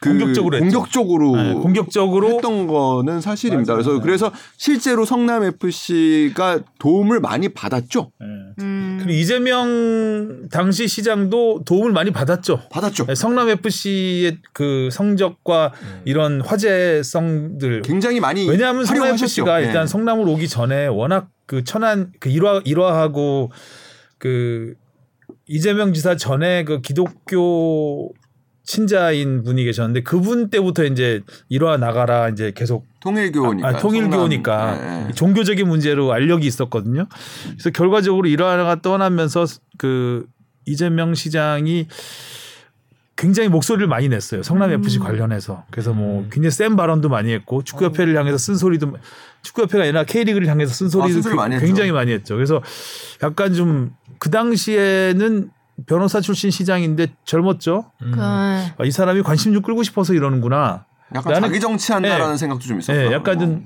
그 0.00 0.10
공격적으로 0.10 0.56
했죠. 0.58 0.78
공격적으로 0.78 1.36
네, 1.36 1.54
공격적으로 1.54 2.28
했던 2.28 2.66
거는 2.66 3.20
사실입니다. 3.20 3.74
맞아요. 3.74 4.00
그래서 4.00 4.00
그래서 4.00 4.32
실제로 4.56 5.04
성남 5.04 5.44
FC가 5.44 6.60
도움을 6.78 7.20
많이 7.20 7.48
받았죠. 7.48 8.10
예. 8.20 8.26
음. 8.62 8.98
그리고 9.00 9.18
이재명 9.18 10.48
당시 10.50 10.86
시장도 10.86 11.62
도움을 11.64 11.92
많이 11.92 12.10
받았죠. 12.10 12.68
받았죠. 12.70 13.06
네, 13.06 13.14
성남 13.14 13.48
FC의 13.48 14.38
그 14.52 14.90
성적과 14.92 15.72
이런 16.04 16.42
화제성들 16.42 17.82
굉장히 17.82 18.20
많이 18.20 18.48
왜냐하면 18.48 18.84
성남 18.84 19.02
활용하셨죠. 19.02 19.24
FC가 19.24 19.60
네. 19.60 19.66
일단 19.66 19.86
성남을 19.86 20.28
오기 20.28 20.48
전에 20.48 20.86
워낙 20.88 21.28
그 21.46 21.64
천안 21.64 22.12
그 22.20 22.28
일화 22.28 22.60
일화하고 22.64 23.50
그 24.18 24.74
이재명 25.46 25.92
지사 25.94 26.16
전에 26.16 26.64
그 26.64 26.80
기독교 26.80 28.12
친자인 28.66 29.42
분이 29.44 29.64
계셨는데 29.64 30.02
그분 30.02 30.50
때부터 30.50 30.84
이제 30.84 31.22
일화 31.48 31.76
나가라 31.76 32.28
이제 32.28 32.52
계속 32.54 32.86
통일교니까. 33.00 33.68
아, 33.68 33.76
통일교니까 33.78 34.74
성남, 34.76 35.02
예, 35.04 35.08
예. 35.08 35.12
종교적인 35.12 35.66
문제로 35.66 36.12
알력이 36.12 36.46
있었거든요. 36.46 37.06
그래서 37.44 37.70
결과적으로 37.70 38.28
일화가 38.28 38.82
떠나면서 38.82 39.46
그 39.78 40.26
이재명 40.66 41.14
시장이 41.14 41.86
굉장히 43.14 43.48
목소리를 43.48 43.86
많이 43.86 44.08
냈어요. 44.08 44.42
성남 44.42 44.72
FC 44.72 44.98
관련해서. 44.98 45.64
그래서 45.70 45.94
뭐 45.94 46.26
굉장히 46.30 46.50
센 46.50 46.76
발언도 46.76 47.08
많이 47.08 47.32
했고 47.32 47.62
축구협회를 47.62 48.16
향해서 48.18 48.36
쓴 48.36 48.56
소리도 48.56 48.94
축구협회가 49.42 49.84
아니라 49.84 50.04
K리그를 50.04 50.48
향해서 50.48 50.74
쓴 50.74 50.88
소리도 50.90 51.14
쓴 51.14 51.22
소리 51.22 51.34
많이 51.34 51.54
했죠. 51.54 51.64
굉장히 51.64 51.92
많이 51.92 52.12
했죠. 52.12 52.34
그래서 52.34 52.60
약간 53.22 53.54
좀 53.54 53.92
그 54.18 54.30
당시에는 54.30 55.50
변호사 55.86 56.20
출신 56.20 56.50
시장인데 56.50 57.08
젊었죠. 57.24 57.90
그, 57.98 58.12
아, 58.18 58.70
이 58.84 58.90
사람이 58.90 59.22
관심 59.22 59.52
좀 59.52 59.62
끌고 59.62 59.82
싶어서 59.82 60.14
이러는구나. 60.14 60.86
약간 61.14 61.34
나는- 61.34 61.40
자기 61.42 61.60
정치한다라는 61.60 62.34
예. 62.34 62.36
생각도 62.38 62.64
좀 62.64 62.78
있었어요. 62.78 63.08
예, 63.08 63.12
약간 63.12 63.38
좀 63.38 63.64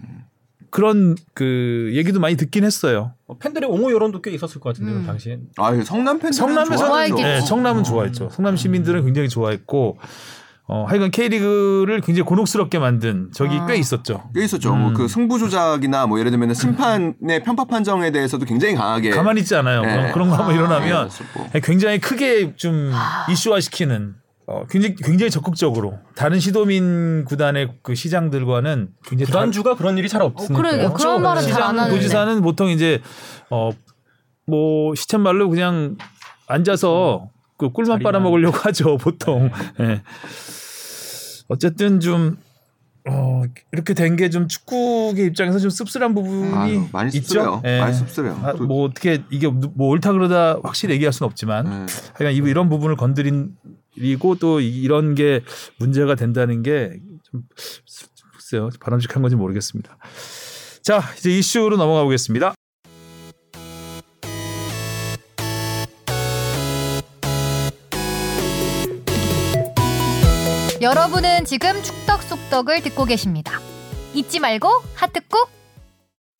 그런 0.70 1.16
그 1.34 1.90
얘기도 1.94 2.20
많이 2.20 2.36
듣긴 2.36 2.64
했어요. 2.64 3.12
어, 3.26 3.38
팬들의 3.38 3.68
옹호 3.68 3.90
여론도 3.92 4.22
꽤 4.22 4.30
있었을 4.32 4.60
것 4.60 4.70
같은데요 4.70 4.96
음. 4.98 5.06
당시엔. 5.06 5.48
아, 5.56 5.72
성남 5.82 6.18
팬들 6.18 6.32
성남에서는 6.32 6.78
좋아했겠지. 6.78 7.22
예, 7.22 7.40
성남은 7.40 7.84
좋아했죠. 7.84 8.28
성남 8.30 8.56
시민들은 8.56 9.04
굉장히 9.04 9.28
좋아했고 9.28 9.98
어, 10.72 10.84
하여간 10.84 11.10
K리그를 11.10 12.00
굉장히 12.00 12.24
곤혹스럽게 12.26 12.78
만든 12.78 13.30
적이 13.34 13.56
아. 13.58 13.66
꽤 13.66 13.74
있었죠. 13.76 14.30
꽤 14.32 14.44
있었죠. 14.44 14.72
음. 14.72 14.80
뭐그 14.82 15.08
승부 15.08 15.36
조작이나 15.38 16.06
뭐 16.06 16.20
예를 16.20 16.30
들면 16.30 16.54
심판의 16.54 17.42
편파 17.44 17.64
판정에 17.64 18.12
대해서도 18.12 18.44
굉장히 18.44 18.76
강하게 18.76 19.10
가만히 19.10 19.40
있지 19.40 19.56
않아요. 19.56 19.82
예. 19.84 20.12
그런, 20.12 20.28
거 20.30 20.36
한번 20.36 20.50
아. 20.50 20.54
일어나면 20.54 21.08
있었고. 21.08 21.46
굉장히 21.64 21.98
크게 21.98 22.54
좀 22.54 22.92
이슈화시키는 23.28 24.14
어, 24.46 24.64
굉장히 24.70 24.94
굉장히 24.94 25.30
적극적으로 25.30 25.98
다른 26.14 26.38
시도민 26.38 27.24
구단의 27.24 27.72
그 27.82 27.96
시장들과는 27.96 28.90
굉장히 29.06 29.26
다- 29.30 29.38
구단주가 29.38 29.74
그런 29.74 29.98
일이 29.98 30.08
잘 30.08 30.22
없으니까. 30.22 30.54
그러게요. 30.54 30.86
없죠. 30.88 31.08
그런 31.08 31.22
말은 31.22 31.42
잘안 31.42 31.52
시장 31.54 31.68
하는데. 31.68 31.90
도지사는 31.96 32.42
보통 32.42 32.68
이제 32.68 33.00
어 33.50 33.70
뭐 34.46 34.94
시쳇말로 34.96 35.48
그냥 35.48 35.96
앉아서 36.48 37.28
그 37.56 37.70
꿀만 37.70 37.98
자리만. 37.98 38.02
빨아먹으려고 38.12 38.56
하죠 38.58 38.96
보통. 38.96 39.48
예. 39.78 40.02
어쨌든 41.50 42.00
좀 42.00 42.36
어, 43.08 43.42
이렇게 43.72 43.94
된 43.94 44.16
게 44.16 44.28
좀 44.28 44.46
축구계 44.46 45.24
입장에서 45.24 45.58
좀 45.58 45.70
씁쓸한 45.70 46.14
부분이 46.14 46.52
아유, 46.54 46.86
많이 46.92 47.08
있죠. 47.08 47.20
씁쓸해요. 47.28 47.62
예. 47.64 47.80
많이 47.80 47.94
씁쓸해요. 47.94 48.40
아, 48.44 48.52
또- 48.52 48.66
뭐 48.66 48.84
어떻게 48.86 49.22
이게 49.30 49.48
뭐 49.48 49.88
옳다 49.88 50.12
그러다 50.12 50.58
확실히 50.62 50.94
얘기할 50.94 51.12
수는 51.12 51.26
없지만 51.28 51.66
예. 51.66 51.86
하여간 52.14 52.32
이- 52.34 52.48
이런 52.50 52.68
부분을 52.68 52.96
건드리고 52.96 54.34
또 54.38 54.60
이- 54.60 54.82
이런 54.82 55.14
게 55.14 55.40
문제가 55.78 56.14
된다는 56.14 56.62
게 56.62 56.92
좀 57.30 57.42
글쎄요 58.34 58.68
바람직한 58.80 59.22
건지 59.22 59.36
모르겠습니다. 59.36 59.96
자 60.82 61.00
이제 61.16 61.30
이슈로 61.30 61.76
넘어가 61.76 62.02
보겠습니다. 62.04 62.54
여러분은 70.80 71.44
지금 71.44 71.82
축덕 71.82 72.22
속덕을 72.22 72.80
듣고 72.82 73.04
계십니다. 73.04 73.60
잊지 74.14 74.40
말고 74.40 74.68
하트 74.94 75.20
꾹. 75.28 75.50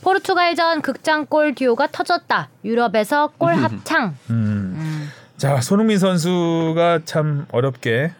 포르투갈전 0.02 0.80
극장골 0.80 1.54
듀오가 1.54 1.86
터졌다. 1.88 2.48
유럽에서 2.64 3.32
골 3.36 3.54
합창. 3.54 4.16
음. 4.30 4.34
음. 4.76 5.08
자 5.36 5.60
손흥민 5.60 5.98
선수가 5.98 7.00
참 7.04 7.46
어렵게 7.52 8.12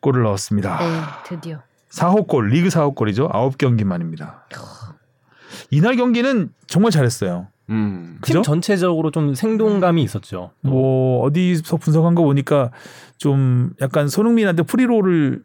골을 0.00 0.24
넣었습니다. 0.24 0.78
네, 0.80 1.00
드디어. 1.28 1.62
4호 1.92 2.26
골 2.26 2.48
리그 2.48 2.68
4호 2.68 2.96
골이죠. 2.96 3.28
9경기 3.28 3.84
만입니다. 3.84 4.46
이날 5.70 5.94
경기는 5.96 6.52
정말 6.66 6.90
잘했어요. 6.90 7.46
음. 7.70 8.18
그죠? 8.20 8.40
팀 8.40 8.42
전체적으로 8.42 9.10
좀 9.10 9.34
생동감이 9.34 10.02
있었죠. 10.02 10.50
뭐 10.60 11.22
어디서 11.22 11.76
분석한 11.76 12.14
거 12.14 12.22
보니까 12.22 12.70
좀 13.18 13.72
약간 13.80 14.08
손흥민한테 14.08 14.62
프리롤을 14.64 15.44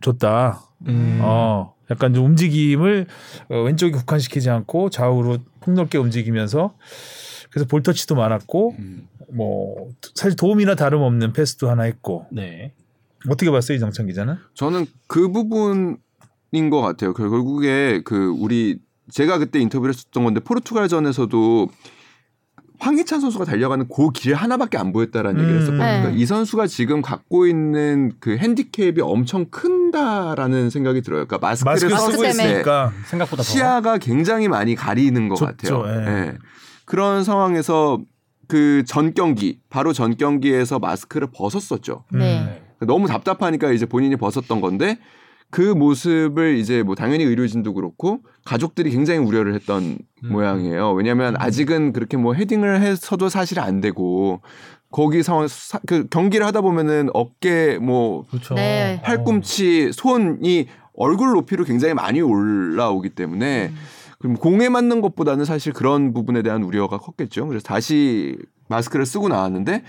줬다. 0.00 0.62
음. 0.88 1.20
어, 1.22 1.74
약간 1.90 2.14
좀 2.14 2.26
움직임을 2.26 3.06
어, 3.48 3.62
왼쪽에 3.62 3.92
국한시키지 3.92 4.50
않고 4.50 4.90
좌우로 4.90 5.38
폭넓게 5.60 5.98
움직이면서 5.98 6.74
그래서 7.50 7.66
볼터치도 7.68 8.14
많았고 8.14 8.74
음. 8.78 9.08
뭐 9.32 9.88
사실 10.14 10.36
도움이나 10.36 10.74
다름없는 10.74 11.32
패스도 11.32 11.70
하나 11.70 11.84
했고 11.84 12.26
네. 12.30 12.72
어떻게 13.28 13.50
봤어요 13.50 13.76
이정찬 13.76 14.06
기자는? 14.06 14.36
저는 14.54 14.86
그 15.06 15.30
부분인 15.30 15.98
것 16.70 16.80
같아요. 16.80 17.12
그 17.14 17.28
결국에 17.28 18.02
그 18.04 18.34
우리 18.36 18.80
제가 19.10 19.38
그때 19.38 19.58
인터뷰를 19.60 19.92
했었던 19.94 20.24
건데 20.24 20.40
포르투갈전에서도 20.40 21.68
황희찬 22.78 23.20
선수가 23.20 23.44
달려가는 23.44 23.86
그길 23.88 24.34
하나밖에 24.34 24.76
안 24.76 24.92
보였다라는 24.92 25.38
음. 25.38 25.42
얘기를 25.42 25.60
했었거든요. 25.60 25.84
네. 25.84 25.98
그러니까 26.00 26.20
이 26.20 26.26
선수가 26.26 26.66
지금 26.66 27.00
갖고 27.00 27.46
있는 27.46 28.12
그 28.18 28.36
핸디캡이 28.36 29.00
엄청 29.02 29.46
큰다라는 29.50 30.68
생각이 30.70 31.00
들어요. 31.02 31.26
그러니까 31.26 31.38
마스크를 31.46 31.90
마스크 31.90 32.12
쓰고. 32.12 32.24
있으니까 32.26 32.92
생각보다 33.06 33.42
더. 33.44 33.48
시야가 33.48 33.98
굉장히 33.98 34.48
많이 34.48 34.74
가리는 34.74 35.28
것 35.28 35.36
좁죠, 35.36 35.82
같아요. 35.82 36.02
예. 36.02 36.08
예. 36.26 36.38
그런 36.84 37.22
상황에서 37.24 38.00
그 38.48 38.82
전 38.86 39.14
경기 39.14 39.60
바로 39.70 39.92
전 39.92 40.16
경기에서 40.16 40.78
마스크를 40.80 41.28
벗었었죠. 41.32 42.04
네. 42.10 42.62
너무 42.80 43.06
답답하니까 43.06 43.70
이제 43.70 43.86
본인이 43.86 44.16
벗었던 44.16 44.60
건데 44.60 44.98
그 45.52 45.60
모습을 45.60 46.56
이제 46.56 46.82
뭐 46.82 46.94
당연히 46.94 47.24
의료진도 47.24 47.74
그렇고 47.74 48.20
가족들이 48.46 48.90
굉장히 48.90 49.18
우려를 49.20 49.54
했던 49.54 49.98
음. 50.24 50.32
모양이에요. 50.32 50.92
왜냐하면 50.94 51.34
아직은 51.38 51.92
그렇게 51.92 52.16
뭐 52.16 52.32
헤딩을 52.32 52.80
해서도 52.80 53.28
사실 53.28 53.60
안 53.60 53.82
되고 53.82 54.40
거기 54.90 55.22
상황 55.22 55.46
사- 55.48 55.78
그 55.86 56.06
경기를 56.08 56.46
하다 56.46 56.62
보면은 56.62 57.10
어깨 57.12 57.76
뭐 57.76 58.24
그렇죠. 58.30 58.54
네. 58.54 59.02
팔꿈치 59.04 59.92
손이 59.92 60.68
얼굴 60.94 61.32
높이로 61.32 61.64
굉장히 61.64 61.92
많이 61.92 62.22
올라오기 62.22 63.10
때문에 63.10 63.68
음. 63.72 63.76
그럼 64.20 64.36
공에 64.36 64.70
맞는 64.70 65.02
것보다는 65.02 65.44
사실 65.44 65.74
그런 65.74 66.14
부분에 66.14 66.40
대한 66.40 66.62
우려가 66.62 66.96
컸겠죠. 66.96 67.46
그래서 67.46 67.62
다시 67.62 68.38
마스크를 68.68 69.04
쓰고 69.04 69.28
나왔는데 69.28 69.82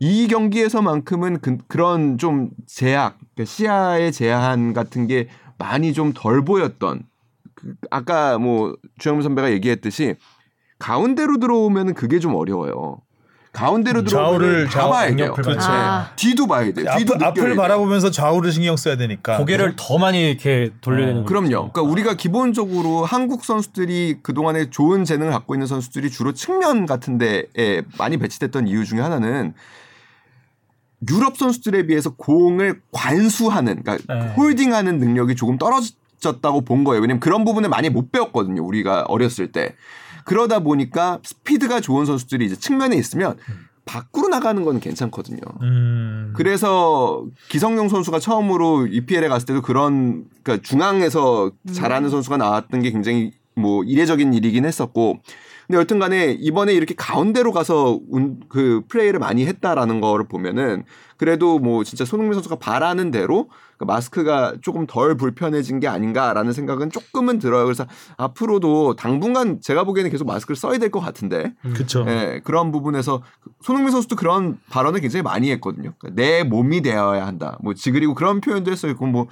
이 0.00 0.28
경기에서만큼은 0.28 1.40
그, 1.40 1.58
런좀 1.68 2.50
제약, 2.66 3.18
그러니까 3.34 3.44
시야의 3.44 4.12
제한 4.12 4.72
같은 4.72 5.06
게 5.06 5.28
많이 5.58 5.92
좀 5.92 6.12
덜 6.14 6.42
보였던. 6.42 7.02
그 7.54 7.74
아까 7.90 8.38
뭐 8.38 8.74
주영민 8.98 9.22
선배가 9.22 9.52
얘기했듯이 9.52 10.16
가운데로 10.78 11.38
들어오면은 11.38 11.92
그게 11.92 12.18
좀 12.18 12.34
어려워요. 12.34 13.02
가운데로 13.52 14.04
들어오면 14.04 14.68
봐야 14.68 15.14
돼요. 15.14 15.34
그렇죠. 15.34 15.70
아. 15.70 16.12
뒤도 16.16 16.46
봐야 16.46 16.72
돼요. 16.72 16.86
뒤도 16.96 17.14
앞을, 17.16 17.26
앞을. 17.26 17.56
바라보면서 17.56 18.10
좌우를 18.10 18.52
신경 18.52 18.76
써야 18.76 18.96
되니까 18.96 19.36
고개를 19.38 19.74
더 19.76 19.98
많이 19.98 20.30
이렇게 20.30 20.70
돌려야 20.80 21.08
되는 21.08 21.22
어, 21.22 21.24
거죠. 21.24 21.28
그럼요. 21.28 21.72
그러니까 21.72 21.82
우리가 21.82 22.14
기본적으로 22.14 23.04
한국 23.04 23.44
선수들이 23.44 24.20
그동안에 24.22 24.70
좋은 24.70 25.04
재능을 25.04 25.32
갖고 25.32 25.54
있는 25.54 25.66
선수들이 25.66 26.10
주로 26.10 26.32
측면 26.32 26.86
같은 26.86 27.18
데에 27.18 27.82
많이 27.98 28.16
배치됐던 28.16 28.68
이유 28.68 28.84
중에 28.86 29.00
하나는 29.00 29.52
유럽 31.08 31.36
선수들에 31.36 31.86
비해서 31.86 32.14
공을 32.14 32.82
관수하는 32.92 33.82
그러니까 33.82 34.14
네. 34.14 34.32
홀딩하는 34.34 34.98
능력이 34.98 35.34
조금 35.34 35.56
떨어졌다고 35.56 36.62
본 36.62 36.84
거예요. 36.84 37.00
왜냐면 37.00 37.20
그런 37.20 37.44
부분을 37.44 37.68
많이 37.68 37.88
못 37.88 38.12
배웠거든요. 38.12 38.64
우리가 38.64 39.04
어렸을 39.08 39.52
때. 39.52 39.74
그러다 40.24 40.60
보니까 40.60 41.18
스피드가 41.24 41.80
좋은 41.80 42.04
선수들이 42.04 42.44
이제 42.44 42.54
측면에 42.54 42.96
있으면 42.96 43.36
밖으로 43.86 44.28
나가는 44.28 44.62
건 44.62 44.78
괜찮거든요. 44.78 45.40
음. 45.62 46.32
그래서 46.36 47.24
기성용 47.48 47.88
선수가 47.88 48.20
처음으로 48.20 48.86
EPL에 48.86 49.28
갔을 49.28 49.46
때도 49.46 49.62
그런 49.62 50.26
그러니까 50.42 50.62
중앙에서 50.62 51.50
잘하는 51.72 52.10
선수가 52.10 52.36
나왔던 52.36 52.82
게 52.82 52.92
굉장히 52.92 53.32
뭐 53.54 53.82
이례적인 53.82 54.32
일이긴 54.34 54.64
했었고 54.64 55.20
근데 55.70 55.78
여튼간에 55.82 56.32
이번에 56.40 56.72
이렇게 56.74 56.94
가운데로 56.96 57.52
가서 57.52 58.00
운- 58.08 58.40
그 58.48 58.82
플레이를 58.88 59.20
많이 59.20 59.46
했다라는 59.46 60.00
거를 60.00 60.26
보면은 60.26 60.82
그래도 61.16 61.60
뭐 61.60 61.84
진짜 61.84 62.04
손흥민 62.04 62.32
선수가 62.34 62.56
바라는 62.56 63.12
대로 63.12 63.48
그 63.78 63.84
마스크가 63.84 64.54
조금 64.62 64.88
덜 64.88 65.16
불편해진 65.16 65.78
게 65.78 65.86
아닌가라는 65.86 66.52
생각은 66.52 66.90
조금은 66.90 67.38
들어요. 67.38 67.64
그래서 67.66 67.86
앞으로도 68.16 68.96
당분간 68.96 69.60
제가 69.60 69.84
보기에는 69.84 70.10
계속 70.10 70.26
마스크를 70.26 70.56
써야 70.56 70.76
될 70.78 70.90
것 70.90 70.98
같은데 70.98 71.54
그렇죠. 71.62 72.04
예, 72.08 72.40
그런 72.42 72.72
부분에서 72.72 73.22
손흥민 73.60 73.92
선수도 73.92 74.16
그런 74.16 74.58
발언을 74.70 75.00
굉장히 75.00 75.22
많이 75.22 75.52
했거든요. 75.52 75.92
그러니까 76.00 76.20
내 76.20 76.42
몸이 76.42 76.82
되어야 76.82 77.24
한다. 77.24 77.58
뭐 77.62 77.74
지그리고 77.74 78.14
그런 78.16 78.40
표현도 78.40 78.72
했어요. 78.72 78.94
그건 78.94 79.12
뭐 79.12 79.28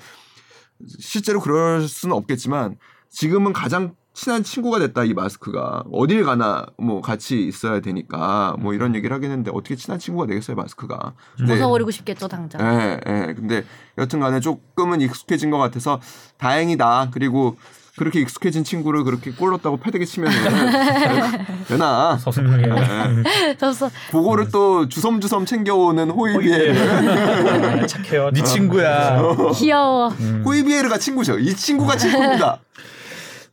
실제로 1.01 1.41
그럴 1.41 1.83
수는 1.89 2.15
없겠지만 2.15 2.77
지금은 3.11 3.53
가장 3.53 3.95
친한 4.19 4.43
친구가 4.43 4.81
됐다 4.81 5.05
이 5.05 5.15
마스크가 5.15 5.85
어딜 5.93 6.25
가나 6.25 6.67
뭐 6.77 7.01
같이 7.01 7.41
있어야 7.47 7.79
되니까 7.79 8.57
뭐 8.59 8.75
이런 8.75 8.97
얘기를 8.97 9.15
하겠는데 9.15 9.53
어떻게 9.55 9.77
친한 9.77 10.01
친구가 10.01 10.27
되겠어요 10.27 10.57
마스크가. 10.57 11.13
벗어버리고 11.47 11.93
싶겠죠 11.93 12.27
당장. 12.27 12.61
예, 12.61 12.99
예. 13.07 13.35
근데 13.35 13.65
여튼간에 13.97 14.41
조금은 14.41 15.03
익숙해진 15.03 15.53
것 15.53 15.59
같아서 15.59 16.01
다행이다. 16.37 17.11
그리고 17.13 17.57
그렇게 17.97 18.19
익숙해진 18.21 18.65
친구를 18.65 19.05
그렇게 19.05 19.31
꼴렀다고 19.31 19.77
패대기 19.77 20.05
치면은 20.05 20.37
되나? 21.69 22.17
서슴하게 22.19 22.69
그래서 23.57 23.89
그거를 24.11 24.49
또 24.51 24.89
주섬주섬 24.89 25.47
챙겨오는 25.47 26.11
호이비에르. 26.11 27.87
착해요. 27.87 28.33
네 28.33 28.43
친구야. 28.43 29.23
귀여워. 29.55 30.09
호이비에르가 30.45 30.99
친구죠. 30.99 31.39
이 31.39 31.55
친구가 31.55 31.97
친구입니다. 31.97 32.59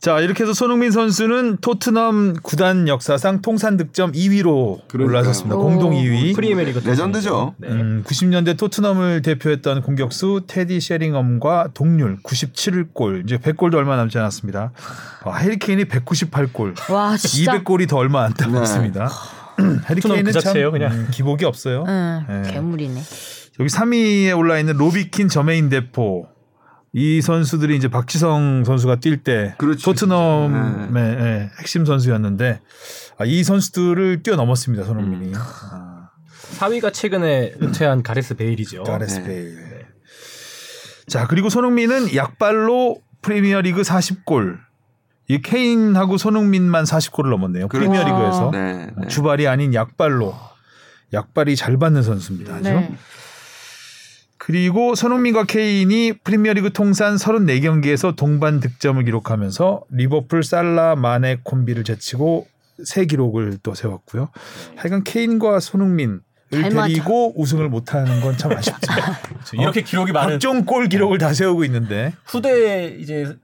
자 0.05 0.19
이렇게 0.19 0.43
해서 0.43 0.53
손흥민 0.53 0.91
선수는 0.91 1.57
토트넘 1.61 2.35
구단 2.43 2.87
역사상 2.87 3.41
통산 3.41 3.75
득점 3.75 4.11
2위로 4.11 4.87
그러니까요. 4.87 5.03
올라섰습니다. 5.03 5.55
오. 5.55 5.63
공동 5.63 5.93
2위. 5.93 6.35
프리미어리그 6.35 6.87
레전드죠. 6.87 7.55
네. 7.57 7.69
음, 7.69 8.03
90년대 8.05 8.55
토트넘을 8.55 9.23
대표했던 9.23 9.81
공격수 9.81 10.43
테디 10.45 10.79
셰링엄과 10.79 11.69
동률 11.73 12.19
97골 12.21 13.23
이제 13.23 13.39
100골도 13.39 13.77
얼마 13.77 13.95
남지 13.95 14.19
않았습니다. 14.19 14.73
아, 15.23 15.35
해리케인이 15.37 15.85
198골, 15.85 16.91
와 16.91 17.17
진짜. 17.17 17.57
200골이 17.63 17.89
더 17.89 17.97
얼마 17.97 18.25
안 18.25 18.33
네. 18.35 18.45
남았습니다. 18.45 19.09
해리케인은 19.89 20.31
그참 20.33 20.71
그냥. 20.71 20.91
음, 20.91 21.07
기복이 21.09 21.45
없어요. 21.45 21.83
응, 21.87 22.25
네. 22.29 22.51
괴물이네. 22.51 23.01
여기 23.59 23.69
3위에 23.71 24.37
올라 24.37 24.59
있는 24.59 24.77
로비킨, 24.77 25.29
저메인 25.29 25.69
데포 25.69 26.34
이 26.97 27.21
선수들이 27.21 27.75
이제 27.75 27.89
박지성 27.89 28.63
선수가 28.65 28.95
뛸때 28.97 29.57
그렇지. 29.57 29.83
토트넘의 29.83 31.03
예, 31.03 31.51
핵심 31.59 31.85
선수였는데 31.85 32.61
아, 33.17 33.25
이 33.25 33.43
선수들을 33.43 34.23
뛰어넘었습니다 34.23 34.85
손흥민이. 34.85 35.33
아, 35.35 36.09
4위가 36.57 36.93
최근에 36.93 37.55
은퇴한 37.61 38.01
가레스 38.01 38.35
베일이죠. 38.35 38.83
가레스 38.83 39.19
네. 39.19 39.25
베일. 39.25 39.85
자 41.07 41.27
그리고 41.27 41.49
손흥민은 41.49 42.15
약발로 42.15 43.01
프리미어리그 43.21 43.81
40골. 43.81 44.57
이 45.27 45.41
케인하고 45.41 46.17
손흥민만 46.17 46.85
40골을 46.85 47.29
넘었네요. 47.29 47.67
그렇죠. 47.67 47.89
프리미어리그에서 47.89 48.51
네, 48.53 48.87
네. 48.95 49.07
주발이 49.07 49.49
아닌 49.49 49.73
약발로 49.73 50.33
약발이 51.11 51.57
잘 51.57 51.77
받는 51.77 52.03
선수입니다. 52.03 52.55
아주. 52.55 52.69
네. 54.47 54.53
그리고 54.53 54.93
손흥민과 54.95 55.45
케인이 55.45 56.13
프리미어리그 56.23 56.71
통산 56.71 57.15
34경기에서 57.15 58.15
동반 58.15 58.59
득점을 58.59 59.03
기록하면서 59.03 59.83
리버풀 59.91 60.43
살라 60.43 60.95
마네 60.95 61.39
콤비를 61.43 61.83
제치고 61.83 62.47
새 62.83 63.05
기록을 63.05 63.57
또 63.63 63.73
세웠고요. 63.73 64.29
하여간 64.75 65.03
케인과 65.03 65.59
손흥민을 65.59 66.19
잘 66.51 66.71
맞아. 66.71 66.87
데리고 66.87 67.33
우승을 67.41 67.69
못하는 67.69 68.21
건 68.21 68.37
참 68.37 68.51
아쉽죠. 68.51 68.77
그렇죠. 68.81 69.55
이렇게 69.59 69.81
기록이 69.81 70.11
많은 70.11 70.33
각종 70.33 70.65
골 70.65 70.89
기록을 70.89 71.17
다 71.17 71.33
세우고 71.33 71.63
있는데 71.65 72.13
후대에 72.25 72.97
이제 72.99 73.35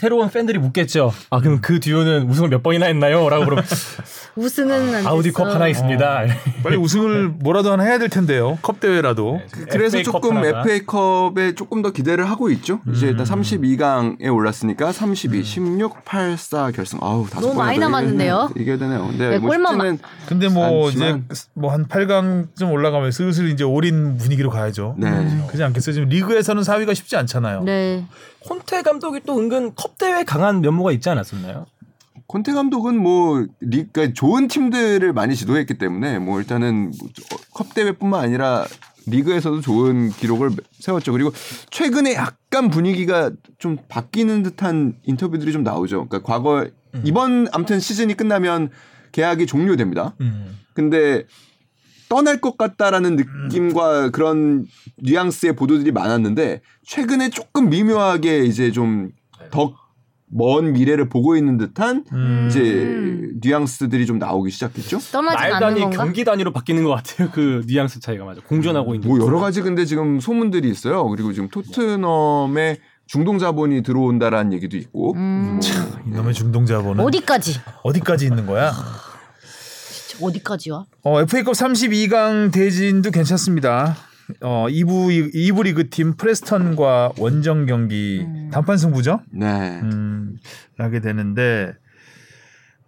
새로운 0.00 0.30
팬들이 0.30 0.58
묻겠죠. 0.58 1.12
아 1.28 1.40
그럼 1.40 1.60
그 1.60 1.78
듀오는 1.78 2.26
우승을 2.26 2.48
몇 2.48 2.62
번이나 2.62 2.86
했나요? 2.86 3.28
라고 3.28 3.44
그러면 3.44 3.64
우승은 4.34 4.94
안 4.94 5.06
아우디컵 5.06 5.44
됐어. 5.44 5.54
하나 5.56 5.68
있습니다. 5.68 6.24
빨리 6.64 6.76
우승을 6.76 7.28
뭐라도 7.28 7.70
하나 7.72 7.82
해야 7.82 7.98
될 7.98 8.08
텐데요. 8.08 8.58
컵 8.62 8.80
대회라도. 8.80 9.42
그래서 9.70 9.98
FA 9.98 10.04
컵 10.04 10.22
조금 10.22 10.38
하나가. 10.38 10.60
FA컵에 10.62 11.54
조금 11.54 11.82
더 11.82 11.90
기대를 11.90 12.30
하고 12.30 12.48
있죠. 12.48 12.80
이제 12.90 13.08
일단 13.08 13.26
32강에 13.26 14.34
올랐으니까 14.34 14.90
32, 14.90 15.44
16, 15.44 16.02
8, 16.06 16.38
4 16.38 16.70
결승. 16.70 16.98
아우 17.02 17.28
다섯 17.28 17.48
너무 17.48 17.58
많이 17.58 17.78
남았는데요? 17.78 18.52
이겨야 18.56 18.78
되네요. 18.78 19.06
근데 19.06 19.30
네, 19.30 19.38
뭐 19.38 19.50
골만 19.50 19.98
근데 20.26 20.48
뭐 20.48 20.86
않지만. 20.88 21.26
이제 21.30 21.44
뭐 21.52 21.70
한 21.70 21.86
8강쯤 21.86 22.72
올라가면 22.72 23.12
슬슬 23.12 23.48
이제 23.50 23.64
올인 23.64 24.16
분위기로 24.16 24.48
가야죠. 24.48 24.94
네. 24.98 25.10
그렇지 25.46 25.62
않겠어요? 25.62 25.92
지금 25.92 26.08
리그에서는 26.08 26.62
4위가 26.62 26.94
쉽지 26.94 27.16
않잖아요. 27.16 27.64
네. 27.64 28.06
콘테 28.46 28.82
감독이 28.82 29.20
또 29.26 29.38
은근 29.38 29.74
컵 29.74 29.98
대회 29.98 30.24
강한 30.24 30.60
면모가 30.60 30.92
있지 30.92 31.08
않았었나요? 31.08 31.66
콘테 32.26 32.52
감독은 32.52 32.96
뭐 32.96 33.44
리가 33.60 34.12
좋은 34.12 34.46
팀들을 34.48 35.12
많이 35.12 35.34
지도했기 35.34 35.74
때문에 35.74 36.18
뭐 36.18 36.38
일단은 36.38 36.92
뭐컵 37.30 37.74
대회뿐만 37.74 38.20
아니라 38.20 38.66
리그에서도 39.06 39.60
좋은 39.60 40.10
기록을 40.10 40.50
세웠죠. 40.78 41.12
그리고 41.12 41.32
최근에 41.70 42.14
약간 42.14 42.70
분위기가 42.70 43.30
좀 43.58 43.78
바뀌는 43.88 44.42
듯한 44.44 44.94
인터뷰들이 45.02 45.52
좀 45.52 45.64
나오죠. 45.64 46.06
그러니까 46.06 46.22
과거 46.22 46.68
이번 47.04 47.48
아무튼 47.52 47.80
시즌이 47.80 48.14
끝나면 48.14 48.70
계약이 49.12 49.46
종료됩니다. 49.46 50.14
음. 50.20 50.58
근데 50.74 51.24
떠날 52.10 52.42
것 52.42 52.58
같다라는 52.58 53.16
느낌과 53.16 54.10
그런 54.10 54.66
뉘앙스의 54.98 55.56
보도들이 55.56 55.92
많았는데 55.92 56.60
최근에 56.84 57.30
조금 57.30 57.70
미묘하게 57.70 58.44
이제 58.44 58.70
좀 58.70 59.12
더 59.50 59.80
먼 60.32 60.72
미래를 60.72 61.08
보고 61.08 61.36
있는 61.36 61.56
듯한 61.56 62.04
음. 62.12 62.46
이제 62.48 63.28
뉘앙스들이 63.40 64.06
좀 64.06 64.18
나오기 64.18 64.50
시작했죠. 64.50 65.00
말 65.22 65.50
단위? 65.58 65.80
경기 65.90 66.24
단위로 66.24 66.52
바뀌는 66.52 66.84
것 66.84 66.90
같아요. 66.90 67.30
그 67.32 67.62
뉘앙스 67.66 68.00
차이가 68.00 68.24
맞아. 68.24 68.40
공존하고 68.42 68.94
있는. 68.94 69.08
뭐 69.08 69.20
여러 69.20 69.40
가지 69.40 69.60
근데 69.60 69.84
지금 69.84 70.20
소문들이 70.20 70.70
있어요. 70.70 71.08
그리고 71.08 71.32
지금 71.32 71.48
토트넘에 71.48 72.78
중동 73.06 73.38
자본이 73.40 73.82
들어온다라는 73.82 74.52
얘기도 74.52 74.76
있고. 74.76 75.14
음. 75.14 75.58
뭐 75.60 76.00
이놈의 76.06 76.34
중동 76.34 76.64
자본은 76.64 77.04
어디까지? 77.04 77.60
어디까지 77.82 78.26
있는 78.26 78.46
거야? 78.46 78.72
진짜 80.20 80.26
어디까지 80.26 80.70
와? 80.70 80.84
어, 81.02 81.20
FA컵 81.22 81.54
32강 81.54 82.52
대진도 82.52 83.10
괜찮습니다. 83.10 83.96
어, 84.42 84.66
2부 84.68 85.32
2부 85.34 85.64
리그 85.64 85.88
팀 85.90 86.14
프레스턴과 86.14 87.12
원정 87.18 87.66
경기 87.66 88.24
단판 88.52 88.76
승부죠. 88.78 89.22
네. 89.32 89.80
음, 89.82 90.36
하게 90.78 91.00
되는데 91.00 91.72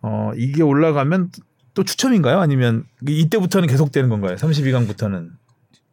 어, 0.03 0.31
이게 0.37 0.63
올라가면 0.63 1.31
또 1.75 1.85
추첨인가요? 1.85 2.39
아니면 2.39 2.85
이때부터는 3.07 3.67
계속되는 3.69 4.09
건가요? 4.09 4.37
32강부터는. 4.37 5.31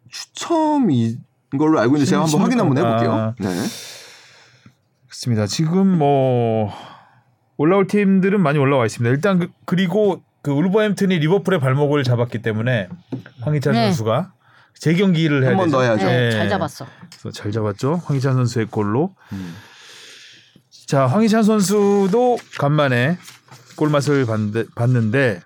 추첨인 0.10 1.20
걸로 1.58 1.80
알고 1.80 1.96
있는데 1.96 2.10
제가 2.10 2.24
한번 2.24 2.42
확인 2.42 2.60
한번 2.60 2.78
해볼게요. 2.78 3.12
아. 3.12 3.36
네. 3.40 3.48
그렇습니다. 5.06 5.48
지금 5.48 5.98
뭐 5.98 6.72
올라올 7.58 7.88
팀들은 7.88 8.42
많이 8.42 8.58
올라와 8.60 8.86
있습니다. 8.86 9.14
일단 9.14 9.40
그, 9.40 9.50
그리고 9.66 10.22
그 10.42 10.52
울버햄튼이 10.52 11.20
리버풀의 11.20 11.60
발목을 11.60 12.04
잡았기 12.04 12.42
때문에 12.42 12.88
황희찬 13.42 13.74
네. 13.74 13.86
선수가 13.86 14.34
재경기를 14.80 15.44
해야 15.44 15.58
한번 15.58 15.84
해야죠. 15.84 16.06
네, 16.06 16.30
네. 16.30 16.32
잘 16.32 16.50
잡았어. 16.50 16.88
그래서 17.12 17.32
잘 17.32 17.52
잡았죠. 17.52 18.02
황희찬 18.06 18.34
선수의 18.34 18.68
골로. 18.68 19.14
음. 19.34 19.56
자, 20.88 21.06
황희찬 21.06 21.44
선수도 21.44 22.38
간만에 22.58 23.18
골맛을 23.76 24.26
봤는데, 24.26 24.66
봤는데 24.76 25.42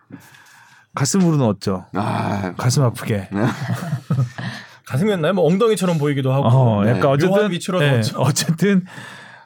가슴으로 0.96 1.38
넣었죠. 1.38 1.88
아, 1.96 2.54
가슴 2.58 2.84
아프게. 2.84 3.30
가슴이었나요? 4.86 5.34
뭐 5.34 5.46
엉덩이처럼 5.48 5.98
보이기도 5.98 6.32
하고. 6.32 6.48
어, 6.48 6.84
네. 6.84 6.91
약간 6.91 7.08
어쨌든 7.08 7.50
위치로 7.52 7.80
네, 7.80 7.91
넣었죠. 7.91 8.20
어쨌든 8.20 8.86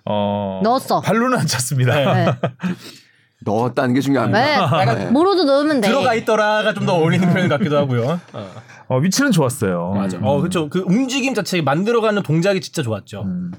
어 0.03 0.61
넣었어. 0.63 0.99
발로는 1.01 1.37
안 1.37 1.47
찼습니다. 1.47 2.39
네. 3.39 3.51
넣었다는 3.51 3.93
게 3.93 4.01
중요합니다. 4.01 4.85
네. 4.95 5.09
뭐로도 5.11 5.43
넣으면 5.45 5.79
돼. 5.81 5.87
들어가 5.87 6.13
있더라가 6.15 6.73
좀 6.73 6.85
더 6.87 6.93
어울리는 6.95 7.31
표현 7.33 7.47
같기도 7.49 7.77
하고요. 7.77 8.19
어, 8.33 8.49
어, 8.87 8.97
위치는 8.99 9.31
좋았어요. 9.31 9.91
맞아. 9.95 10.17
어, 10.21 10.39
그렇죠. 10.39 10.69
그 10.69 10.79
움직임 10.87 11.33
자체 11.33 11.61
만들어가는 11.61 12.23
동작이 12.23 12.61
진짜 12.61 12.81
좋았죠. 12.81 13.23
음. 13.23 13.51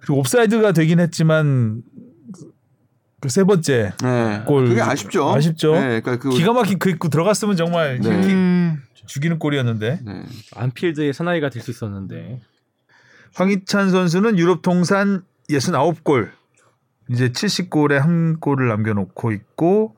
그리고 0.00 0.18
옵사이드가 0.18 0.72
되긴 0.72 1.00
했지만 1.00 1.82
그세 3.20 3.44
번째 3.44 3.92
네. 4.02 4.42
골 4.46 4.68
그게 4.68 4.82
아쉽죠. 4.82 5.30
아쉽죠. 5.32 5.72
네, 5.72 6.00
그러니까 6.02 6.18
그 6.18 6.28
기가 6.30 6.52
막힌 6.52 6.78
그 6.78 6.90
입구 6.90 7.08
들어갔으면 7.08 7.56
정말 7.56 7.98
네. 8.00 8.10
음. 8.10 8.82
죽이는 9.06 9.38
골이었는데 9.38 10.00
네. 10.04 10.22
안필드의 10.56 11.12
사나이가 11.14 11.48
될 11.48 11.62
수 11.62 11.70
있었는데. 11.70 12.40
황희찬 13.36 13.90
선수는 13.90 14.38
유럽 14.38 14.62
통산 14.62 15.22
69골 15.50 16.30
이제 17.10 17.28
70골에 17.28 17.94
한 17.94 18.40
골을 18.40 18.68
남겨놓고 18.68 19.32
있고 19.32 19.96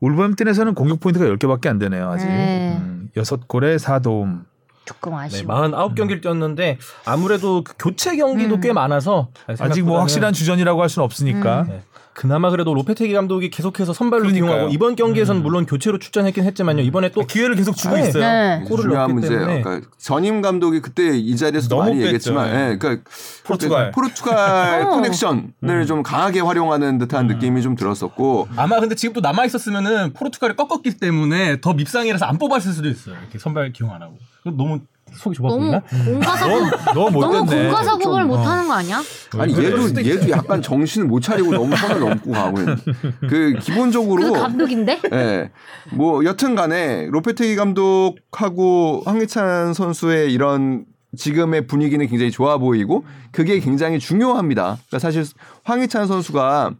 울버햄튼에서는 0.00 0.74
공격 0.74 1.00
포인트가 1.00 1.26
10개밖에 1.26 1.68
안 1.68 1.78
되네요 1.78 2.10
아직 2.10 2.26
네. 2.26 2.76
음, 2.80 3.08
6골에 3.16 3.78
4도움 3.78 4.44
조금 4.84 5.12
네, 5.12 5.18
아쉬워. 5.18 5.54
49경기를 5.54 6.22
뛰었는데 6.22 6.78
아무래도 7.04 7.64
그 7.64 7.74
교체 7.78 8.16
경기도 8.16 8.56
음. 8.56 8.60
꽤 8.60 8.72
많아서 8.72 9.28
아직 9.58 9.82
뭐 9.82 10.00
확실한 10.00 10.32
주전이라고 10.32 10.80
할 10.82 10.88
수는 10.88 11.04
없으니까. 11.04 11.62
음. 11.62 11.68
네. 11.68 11.82
그나마 12.14 12.48
그래도 12.50 12.72
로페테기 12.74 13.12
감독이 13.12 13.50
계속해서 13.50 13.92
선발로 13.92 14.22
그러니까요. 14.22 14.46
기용하고 14.46 14.72
이번 14.72 14.94
경기에서는 14.94 15.42
물론 15.42 15.66
교체로 15.66 15.98
출전했긴 15.98 16.44
했지만요. 16.44 16.82
이번에 16.82 17.10
또 17.10 17.26
기회를 17.26 17.56
계속 17.56 17.76
주고 17.76 17.96
네. 17.96 18.02
있어요. 18.08 18.22
네. 18.22 18.64
골을 18.68 18.84
중요한. 18.84 19.20
때문에 19.20 19.62
그러니까 19.62 19.88
전임 19.98 20.40
감독이 20.40 20.80
그때 20.80 21.16
이 21.16 21.36
자리에서 21.36 21.76
많이 21.76 21.94
뺐죠. 21.94 22.04
얘기했지만, 22.04 22.48
예. 22.48 22.70
예, 22.70 22.76
그러니까 22.78 23.10
포르투갈. 23.44 23.90
포르투갈 23.90 24.82
어. 24.86 24.90
커넥션을 24.90 25.86
좀 25.88 26.04
강하게 26.04 26.38
활용하는 26.38 26.98
듯한 26.98 27.26
느낌이 27.26 27.62
좀 27.62 27.74
들었었고, 27.74 28.46
아마 28.54 28.78
근데 28.78 28.94
지금 28.94 29.12
또 29.12 29.20
남아 29.20 29.46
있었으면은 29.46 30.12
포르투갈이 30.12 30.54
꺾었기 30.54 30.98
때문에 30.98 31.60
더 31.60 31.74
밉상이라서 31.74 32.26
안 32.26 32.38
뽑았을 32.38 32.72
수도 32.72 32.88
있어요. 32.88 33.16
이렇게 33.22 33.40
선발 33.40 33.72
기용 33.72 33.92
안 33.92 34.02
하고. 34.02 34.16
너무 34.52 34.80
속이 35.12 35.36
좁아 35.36 35.48
너무 35.48 35.60
보이나? 35.60 35.80
공과사고 35.80 36.92
너무. 36.94 37.20
공과사고를 37.46 38.24
좀, 38.24 38.30
어. 38.30 38.36
못하는 38.36 38.66
거 38.66 38.74
아니야? 38.74 39.02
아니 39.38 39.56
얘도 39.56 40.04
얘도 40.04 40.30
약간 40.30 40.60
정신을 40.60 41.06
못 41.06 41.20
차리고 41.20 41.52
너무 41.52 41.76
선을 41.76 42.00
넘고 42.00 42.32
가고. 42.32 42.56
그 43.28 43.54
기본적으로 43.60 44.32
그 44.32 44.40
감독인데? 44.40 45.00
예. 45.12 45.50
뭐 45.92 46.24
여튼간에 46.24 47.08
로페테기 47.10 47.56
감독하고 47.56 49.02
황희찬 49.06 49.74
선수의 49.74 50.32
이런 50.32 50.84
지금의 51.16 51.66
분위기는 51.68 52.04
굉장히 52.06 52.30
좋아 52.32 52.58
보이고 52.58 53.04
그게 53.30 53.60
굉장히 53.60 53.98
중요합니다. 53.98 54.78
그러니까 54.88 54.98
사실 54.98 55.24
황희찬 55.62 56.06
선수가 56.06 56.72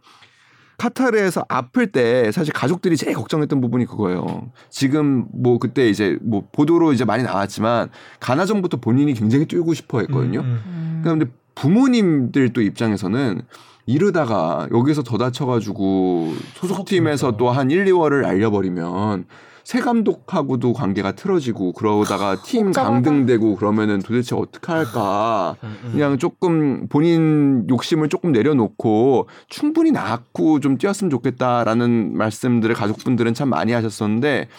카타르에서 0.77 1.45
아플 1.47 1.87
때 1.87 2.31
사실 2.31 2.53
가족들이 2.53 2.97
제일 2.97 3.15
걱정했던 3.15 3.61
부분이 3.61 3.85
그거예요. 3.85 4.51
지금 4.69 5.25
뭐 5.33 5.57
그때 5.57 5.89
이제 5.89 6.17
뭐 6.21 6.43
보도로 6.51 6.93
이제 6.93 7.05
많이 7.05 7.23
나왔지만 7.23 7.89
가나 8.19 8.45
전부터 8.45 8.77
본인이 8.77 9.13
굉장히 9.13 9.45
뛰고 9.45 9.73
싶어 9.73 9.99
했거든요. 10.01 10.41
음. 10.41 11.01
그런데 11.03 11.25
부모님들 11.55 12.53
또 12.53 12.61
입장에서는 12.61 13.41
이러다가 13.85 14.67
여기서 14.71 15.03
더 15.03 15.17
다쳐가지고 15.17 16.33
소속팀에서 16.55 17.37
또 17.37 17.51
한 17.51 17.69
1, 17.71 17.85
2월을 17.85 18.21
날려버리면 18.21 19.25
새 19.65 19.79
감독하고도 19.79 20.73
관계가 20.73 21.13
틀어지고 21.13 21.73
그러다가 21.73 22.41
팀 22.43 22.67
복잡하다. 22.67 22.91
강등되고 22.91 23.55
그러면은 23.55 23.99
도대체 23.99 24.35
어떻게 24.35 24.71
할까 24.71 25.55
그냥 25.91 26.19
조금 26.19 26.87
본인 26.87 27.65
욕심을 27.67 28.07
조금 28.09 28.31
내려놓고 28.31 29.27
충분히 29.49 29.91
낳고 29.91 30.59
좀 30.59 30.77
뛰었으면 30.77 31.09
좋겠다라는 31.09 32.15
말씀들을 32.15 32.75
가족분들은 32.75 33.33
참 33.33 33.49
많이 33.49 33.71
하셨었는데 33.71 34.49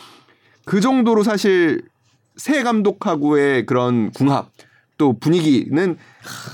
그 0.64 0.80
정도로 0.80 1.22
사실 1.22 1.82
새 2.34 2.64
감독하고의 2.64 3.64
그런 3.64 4.11
궁합 4.11 4.50
또 4.98 5.16
분위기는 5.20 5.96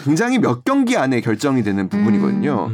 굉장히 0.05 0.39
몇 0.39 0.63
경기 0.65 0.99
안에 0.99 1.23
결정이 1.23 1.63
되는 1.63 1.89
부분이거든요. 1.89 2.71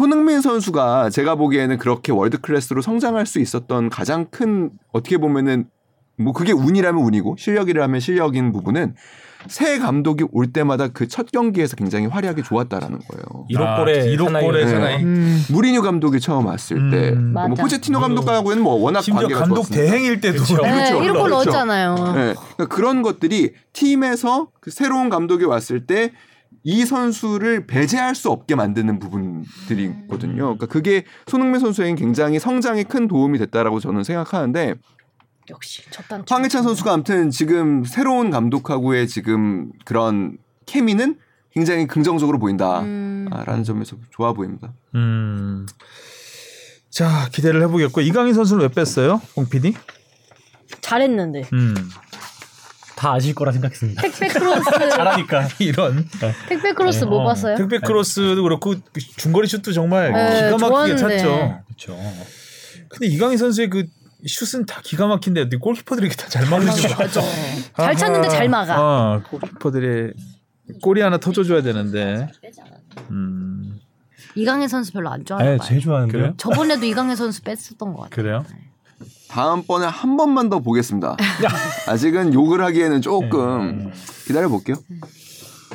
손흥민 0.00 0.42
선수가 0.42 1.08
제가 1.08 1.36
보기에는 1.36 1.78
그렇게 1.78 2.12
월드 2.12 2.38
클래스로 2.38 2.82
성장할 2.82 3.24
수 3.24 3.40
있었던 3.40 3.88
가장 3.88 4.26
큰 4.30 4.68
어떻게 4.92 5.16
보면은 5.16 5.70
뭐 6.18 6.34
그게 6.34 6.52
운이라면 6.52 7.02
운이고 7.02 7.36
실력이라면 7.38 8.00
실력인 8.00 8.52
부분은 8.52 8.94
새 9.48 9.78
감독이 9.78 10.26
올 10.32 10.52
때마다 10.52 10.88
그 10.88 11.08
첫 11.08 11.32
경기에서 11.32 11.76
굉장히 11.76 12.08
활약이 12.08 12.42
좋았다라는 12.42 12.98
거예요. 13.08 13.46
1억 13.50 13.76
골에 13.78 14.04
1억 14.14 14.40
골에. 14.42 14.98
무리뉴 15.50 15.80
감독이 15.80 16.20
처음 16.20 16.44
왔을 16.44 16.90
때, 16.90 17.12
음. 17.12 17.32
뭐 17.32 17.48
맞아. 17.48 17.62
포체티노 17.62 17.98
감독하고는 17.98 18.62
뭐 18.62 18.74
워낙 18.74 19.00
심지어 19.00 19.20
관계가 19.22 19.40
감독 19.40 19.62
좋았으니까. 19.62 19.82
대행일 19.82 20.20
때도 20.20 20.42
그렇죠. 20.44 20.62
네, 20.62 20.72
그렇죠. 20.72 21.00
1골 21.00 21.12
그렇죠. 21.12 21.28
넣었잖아요. 21.28 21.94
네. 21.94 22.34
그러니까 22.34 22.66
그런 22.68 23.00
것들이 23.00 23.54
팀에서 23.72 24.48
그 24.60 24.70
새로운 24.70 25.08
감독이 25.08 25.46
왔을 25.46 25.86
때 25.86 26.12
이 26.62 26.84
선수를 26.84 27.66
배제할 27.66 28.14
수 28.14 28.30
없게 28.30 28.54
만드는 28.54 28.98
부분들이거든요. 28.98 30.36
그러니까 30.36 30.66
그게 30.66 31.04
손흥민 31.26 31.60
선수에겐 31.60 31.96
굉장히 31.96 32.38
성장에 32.38 32.82
큰 32.84 33.08
도움이 33.08 33.38
됐다라고 33.38 33.80
저는 33.80 34.04
생각하는데 34.04 34.74
역시 35.50 35.82
첫단 35.90 36.24
황희찬 36.28 36.62
선수가 36.62 36.92
아무튼 36.92 37.30
지금 37.30 37.84
새로운 37.84 38.30
감독하고의 38.30 39.06
지금 39.06 39.70
그런 39.84 40.38
케미는 40.66 41.18
굉장히 41.50 41.86
긍정적으로 41.86 42.38
보인다라는 42.38 43.28
음. 43.30 43.64
점에서 43.64 43.96
좋아 44.10 44.32
보입니다. 44.32 44.74
음. 44.94 45.66
자 46.90 47.28
기대를 47.32 47.62
해보겠고 47.62 48.00
이강인 48.00 48.34
선수는 48.34 48.62
왜 48.62 48.68
뺐어요, 48.68 49.20
홍 49.36 49.48
PD? 49.48 49.74
잘했는데 50.80 51.48
음. 51.52 51.74
다 52.96 53.12
아실 53.12 53.34
거라 53.34 53.52
생각했습니다. 53.52 54.00
택배 54.02 54.28
크로스 54.28 54.64
잘하니까. 54.90 55.48
이런 55.58 56.08
택배 56.48 56.72
크로스 56.72 57.04
못 57.04 57.22
봤어요? 57.24 57.56
택배 57.56 57.78
크로스도 57.78 58.42
그렇고 58.42 58.74
그 58.92 59.00
중거리 59.16 59.46
슛도 59.48 59.72
정말 59.72 60.12
네, 60.12 60.50
기가 60.50 60.68
막히게 60.68 60.96
좋았는데. 60.96 61.18
찼죠. 61.18 61.62
그렇죠. 61.66 61.98
근데 62.88 63.06
이강인 63.06 63.36
선수의 63.36 63.68
그 63.68 63.84
슛은 64.26 64.64
다 64.66 64.80
기가 64.82 65.06
막힌데 65.06 65.46
골키퍼들이 65.60 66.08
다 66.10 66.26
잘 66.28 66.46
막으시고 66.48 66.94
맞아. 66.98 67.20
잘 67.76 67.96
찼는데 67.96 68.28
잘 68.30 68.48
막아. 68.48 68.80
어, 68.80 69.22
골키퍼들이 69.30 70.12
골이 70.82 71.02
하나 71.02 71.18
터져줘야 71.18 71.62
되는데. 71.62 72.28
음 73.10 73.78
이강인 74.34 74.68
선수 74.68 74.92
별로 74.92 75.10
안 75.10 75.24
좋아하나 75.24 75.50
네, 75.50 75.56
봐요. 75.58 75.68
제일 75.68 75.80
좋아하는데요. 75.80 76.34
저번에도 76.38 76.84
이강인 76.86 77.14
선수 77.16 77.42
뺐었던 77.42 77.92
것 77.94 78.02
같아요. 78.02 78.10
그래요? 78.10 78.44
다음번에 79.28 79.86
한 79.86 80.16
번만 80.16 80.48
더 80.48 80.60
보겠습니다. 80.60 81.16
아직은 81.88 82.32
욕을 82.34 82.62
하기에는 82.62 83.02
조금 83.02 83.90
기다려 84.26 84.48
볼게요. 84.48 84.76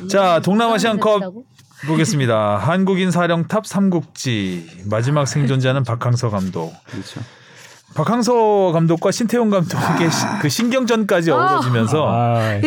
자 0.09 0.39
동남아시안컵 0.41 1.19
뺐다고? 1.19 1.45
보겠습니다. 1.87 2.57
한국인 2.57 3.11
사령탑 3.11 3.65
삼국지 3.65 4.85
마지막 4.89 5.27
생존자는 5.27 5.83
박항서 5.83 6.29
감독. 6.29 6.73
그렇죠. 6.85 7.21
박항서 7.93 8.71
감독과 8.73 9.11
신태용 9.11 9.49
감독의 9.49 10.09
시- 10.11 10.25
그 10.41 10.49
신경전까지 10.49 11.31
어우러지면서 11.31 12.07
아, 12.09 12.59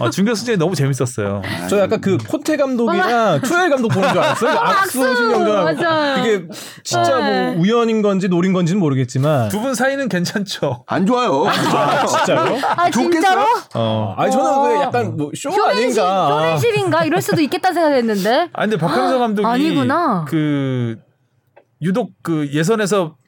어, 0.00 0.10
중결승전이 0.10 0.58
너무 0.58 0.74
재밌었어요. 0.74 1.42
저 1.70 1.78
약간 1.78 2.00
그 2.00 2.16
콘테 2.18 2.56
감독이랑 2.56 3.40
초엘 3.42 3.70
감독 3.70 3.88
보는 3.88 4.08
줄 4.10 4.18
알았어요. 4.18 4.50
그 4.52 4.58
악수 4.58 5.16
신경전. 5.16 5.64
맞아. 5.64 6.14
그게 6.22 6.46
진짜 6.82 7.18
네. 7.18 7.52
뭐 7.52 7.62
우연인 7.62 8.02
건지 8.02 8.28
노린 8.28 8.52
건지는 8.52 8.80
모르겠지만. 8.80 9.48
두 9.48 9.60
분 9.64 9.74
사이는 9.74 10.08
괜찮죠. 10.10 10.84
안 10.86 11.06
좋아요. 11.06 11.46
아, 11.46 12.06
진짜요? 12.06 12.58
아 12.76 12.90
진짜로? 12.90 13.42
어. 13.74 14.14
아니 14.18 14.30
저는 14.30 14.46
어. 14.46 14.62
그 14.62 14.74
약간 14.82 15.16
뭐쇼 15.16 15.50
쇼맨십, 15.52 15.98
아닌가. 16.02 16.28
쇼맨십인가 16.28 17.04
이럴 17.04 17.22
수도 17.22 17.40
있겠다 17.40 17.72
생각했는데. 17.72 18.48
아 18.52 18.60
근데 18.62 18.76
박항서 18.76 19.18
감독이 19.18 19.46
아니구나. 19.46 20.24
그 20.28 20.96
유독 21.80 22.10
그 22.22 22.48
예선에서 22.52 23.16
기- 23.16 23.23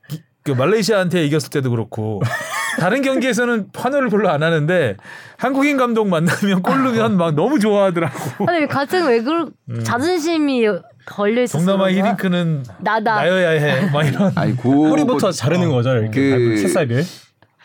그 0.47 0.53
말레이시아한테 0.53 1.24
이겼을 1.26 1.51
때도 1.51 1.70
그렇고 1.70 2.22
다른 2.78 3.03
경기에서는 3.03 3.66
환호를 3.74 4.09
별로 4.11 4.28
안 4.30 4.42
하는데 4.42 4.97
한국인 5.38 5.76
감독 5.76 6.09
만나면 6.09 6.62
골 6.62 6.84
넣으면 6.84 7.16
막 7.16 7.34
너무 7.34 7.59
좋아하더라고. 7.59 8.47
아니 8.49 8.66
같은 8.68 9.07
왜그 9.09 9.51
자존심이 9.82 10.64
걸려 11.05 11.42
있었어. 11.42 11.59
음. 11.62 11.66
동남아 11.66 11.90
히딩크는 11.90 12.64
나다. 12.80 13.16
나여야 13.16 13.49
해. 13.51 13.90
막 13.90 14.07
이런. 14.07 14.32
아니 14.36 14.57
고 14.57 14.88
뿌리부터 14.88 15.32
자르는 15.32 15.70
거죠. 15.70 15.90
이렇게 15.97 16.11
그- 16.11 16.30
밟은 16.30 16.57
새싹을. 16.59 17.05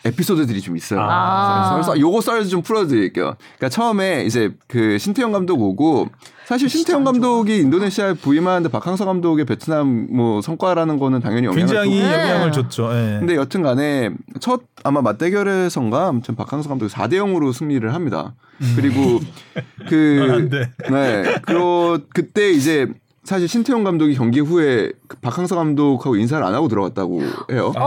에피소드들이 0.04 0.60
좀 0.60 0.76
있어요. 0.76 1.00
아. 1.00 1.70
그래서 1.74 1.98
요거 1.98 2.20
썰좀 2.20 2.62
풀어드릴게요. 2.62 3.36
그러니까 3.38 3.68
처음에 3.68 4.24
이제 4.24 4.50
그 4.66 4.98
신태용 4.98 5.32
감독 5.32 5.60
오고 5.60 6.08
사실 6.44 6.68
신태용 6.68 7.04
감독이 7.04 7.58
인도네시아에 7.58 8.14
부임하는데 8.14 8.68
박항서 8.68 9.04
감독의 9.04 9.44
베트남 9.44 10.08
뭐 10.10 10.42
성과라는 10.42 10.98
거는 10.98 11.20
당연히 11.20 11.46
영향을 11.46 11.58
굉장히 11.58 12.00
줬고. 12.00 12.10
네. 12.10 12.20
영향을 12.20 12.52
줬죠. 12.52 12.90
예. 12.92 13.16
근데 13.20 13.36
여튼간에 13.36 14.10
첫 14.40 14.62
아마 14.82 15.00
맞대결에선가 15.02 16.08
아무튼 16.08 16.34
박항서 16.34 16.68
감독이 16.68 16.92
4대 16.92 17.14
0으로 17.14 17.52
승리를 17.52 17.94
합니다. 17.94 18.34
그리고 18.76 19.20
안그 19.82 20.48
돼. 20.50 20.70
네. 20.90 21.40
그러 21.42 22.00
그때 22.12 22.50
이제 22.50 22.88
사실 23.24 23.46
신태용 23.46 23.84
감독이 23.84 24.14
경기 24.16 24.40
후에 24.40 24.90
그 25.06 25.16
박항서 25.18 25.54
감독하고 25.54 26.16
인사를 26.16 26.44
안 26.44 26.54
하고 26.54 26.66
들어갔다고 26.66 27.22
해요. 27.52 27.70
첫 27.72 27.80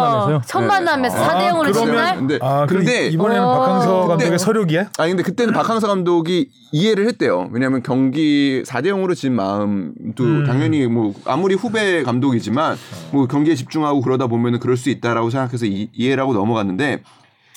만남에서요? 0.00 0.42
첫 0.46 0.60
네. 0.60 0.66
만남에서 0.66 1.16
아, 1.24 1.28
4대 1.28 1.50
0으로 1.52 1.72
진 1.72 1.84
그러면- 1.84 1.94
날? 1.96 2.16
근데 2.16 2.38
아, 2.42 2.66
근데 2.66 3.06
이번에는 3.08 3.42
어. 3.44 3.58
박항서 3.60 4.06
감독의 4.08 4.38
서력이야? 4.38 4.90
아니 4.98 5.10
근데 5.12 5.22
그때는 5.22 5.52
박항서 5.54 5.86
감독이 5.86 6.50
이해를 6.72 7.06
했대요. 7.08 7.48
왜냐하면 7.52 7.82
경기 7.82 8.62
4대 8.66 8.86
0으로 8.86 9.14
진 9.14 9.34
마음도 9.34 10.24
음. 10.24 10.44
당연히 10.46 10.86
뭐 10.86 11.14
아무리 11.24 11.54
후배 11.54 12.02
감독이지만 12.02 12.76
뭐 13.12 13.26
경기에 13.26 13.54
집중하고 13.54 14.00
그러다 14.00 14.26
보면은 14.26 14.58
그럴 14.58 14.76
수 14.76 14.90
있다라고 14.90 15.30
생각해서 15.30 15.66
이, 15.66 15.88
이해를 15.92 16.22
하고 16.22 16.32
넘어갔는데 16.34 17.02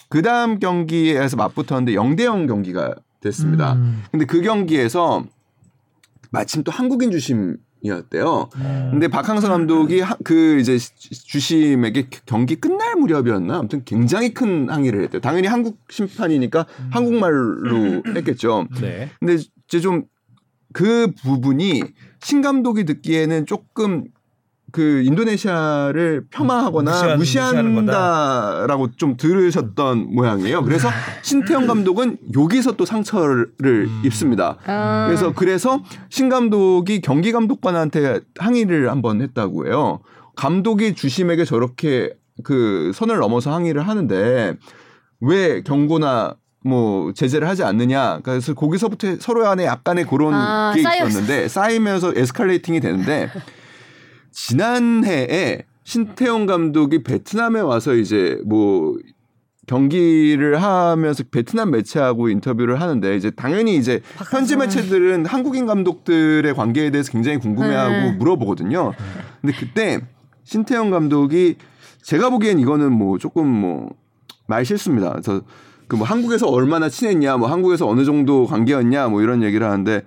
그 0.10 0.22
다음 0.22 0.60
경기에서 0.60 1.38
맞붙었는데 1.38 1.94
0대 1.94 2.24
0 2.24 2.48
경기가 2.48 2.96
됐습니다. 3.22 3.74
음. 3.74 4.04
근데 4.12 4.26
그 4.26 4.42
경기에서 4.42 5.24
마침 6.32 6.64
또 6.64 6.72
한국인 6.72 7.12
주심 7.12 7.58
이 7.82 7.88
이었대요. 7.88 8.50
근데 8.92 9.08
박항서 9.08 9.48
감독이 9.50 10.02
하- 10.02 10.18
그 10.24 10.60
이제 10.60 10.78
주심에게 10.78 12.08
경기 12.26 12.56
끝날 12.56 12.96
무렵이었나 12.96 13.58
아무튼 13.60 13.84
굉장히 13.86 14.34
큰 14.34 14.70
항의를 14.70 15.04
했대요. 15.04 15.22
당연히 15.22 15.48
한국 15.48 15.78
심판이니까 15.90 16.66
한국말로 16.92 18.04
했겠죠. 18.16 18.68
네. 18.82 19.10
근데 19.20 19.36
이제 19.68 19.80
좀 19.80 20.06
그 20.72 21.12
부분이 21.24 21.82
신 22.22 22.44
감독이 22.44 22.84
듣기에는 22.86 23.48
조금 23.48 24.04
그 24.72 25.02
인도네시아를 25.04 26.26
폄하하거나 26.32 26.92
무시한- 27.18 27.18
무시한다라고 27.18 28.92
좀 28.96 29.18
들으셨던 29.18 30.14
모양이에요. 30.14 30.64
그래서 30.64 30.90
신태영 31.22 31.68
감독은 31.68 32.18
여기서 32.36 32.74
또 32.74 32.86
상처를 32.86 33.52
입습니다. 34.04 34.58
아. 34.66 35.06
그래서 35.08 35.34
그래서 35.34 35.82
신 36.10 36.30
감독이 36.30 37.02
경기 37.02 37.32
감독관한테 37.32 38.22
항의를 38.38 38.90
한번 38.92 39.22
했다고 39.22 39.68
해요. 39.68 40.00
감독이 40.36 40.96
주심에게 40.96 41.46
저렇게 41.46 42.14
그 42.44 42.92
선을 42.96 43.18
넘어서 43.18 43.54
항의를 43.54 43.88
하는데 43.88 44.56
왜 45.22 45.62
경고나 45.64 46.36
뭐 46.64 47.14
제재를 47.14 47.48
하지 47.48 47.64
않느냐. 47.64 48.20
그래서 48.24 48.54
거기서부터 48.54 49.16
서로 49.20 49.48
안에 49.48 49.66
약간의 49.66 50.06
그런 50.06 50.34
아, 50.34 50.74
게. 50.76 50.82
있었는데 50.82 51.48
쌓이면서 51.48 52.14
에스컬레이팅이 52.16 52.80
되는데 52.82 53.30
지난해에 54.48 55.64
신태용 55.84 56.46
감독이 56.46 57.04
베트남에 57.04 57.60
와서 57.60 57.94
이제 57.94 58.40
뭐 58.46 58.98
경기를 59.68 60.62
하면서 60.62 61.24
베트남 61.30 61.72
매체하고 61.72 62.30
인터뷰를 62.30 62.82
하는데 62.82 63.16
이제 63.16 63.30
당연히 63.32 63.76
이제 63.76 64.02
현지 64.32 64.56
매체들은 64.56 65.26
한국인 65.26 65.66
감독들의 65.66 66.54
관계에 66.56 66.90
대해서 66.90 67.12
굉장히 67.12 67.38
궁금해하고 67.38 67.92
네. 67.92 68.12
물어보거든요. 68.14 68.94
근데 69.42 69.56
그때 69.56 70.00
신태용 70.44 70.90
감독이 70.90 71.58
제가 72.02 72.30
보기엔 72.30 72.60
이거는 72.60 72.92
뭐 72.92 73.18
조금 73.18 73.48
뭐 73.48 73.90
말 74.50 74.66
실수입니다. 74.66 75.12
그래서 75.12 75.42
그 75.88 75.96
뭐 75.96 76.06
한국에서 76.06 76.48
얼마나 76.48 76.90
친했냐, 76.90 77.38
뭐 77.38 77.48
한국에서 77.48 77.88
어느 77.88 78.04
정도 78.04 78.46
관계였냐, 78.46 79.08
뭐 79.08 79.22
이런 79.22 79.42
얘기를 79.44 79.66
하는데 79.66 80.04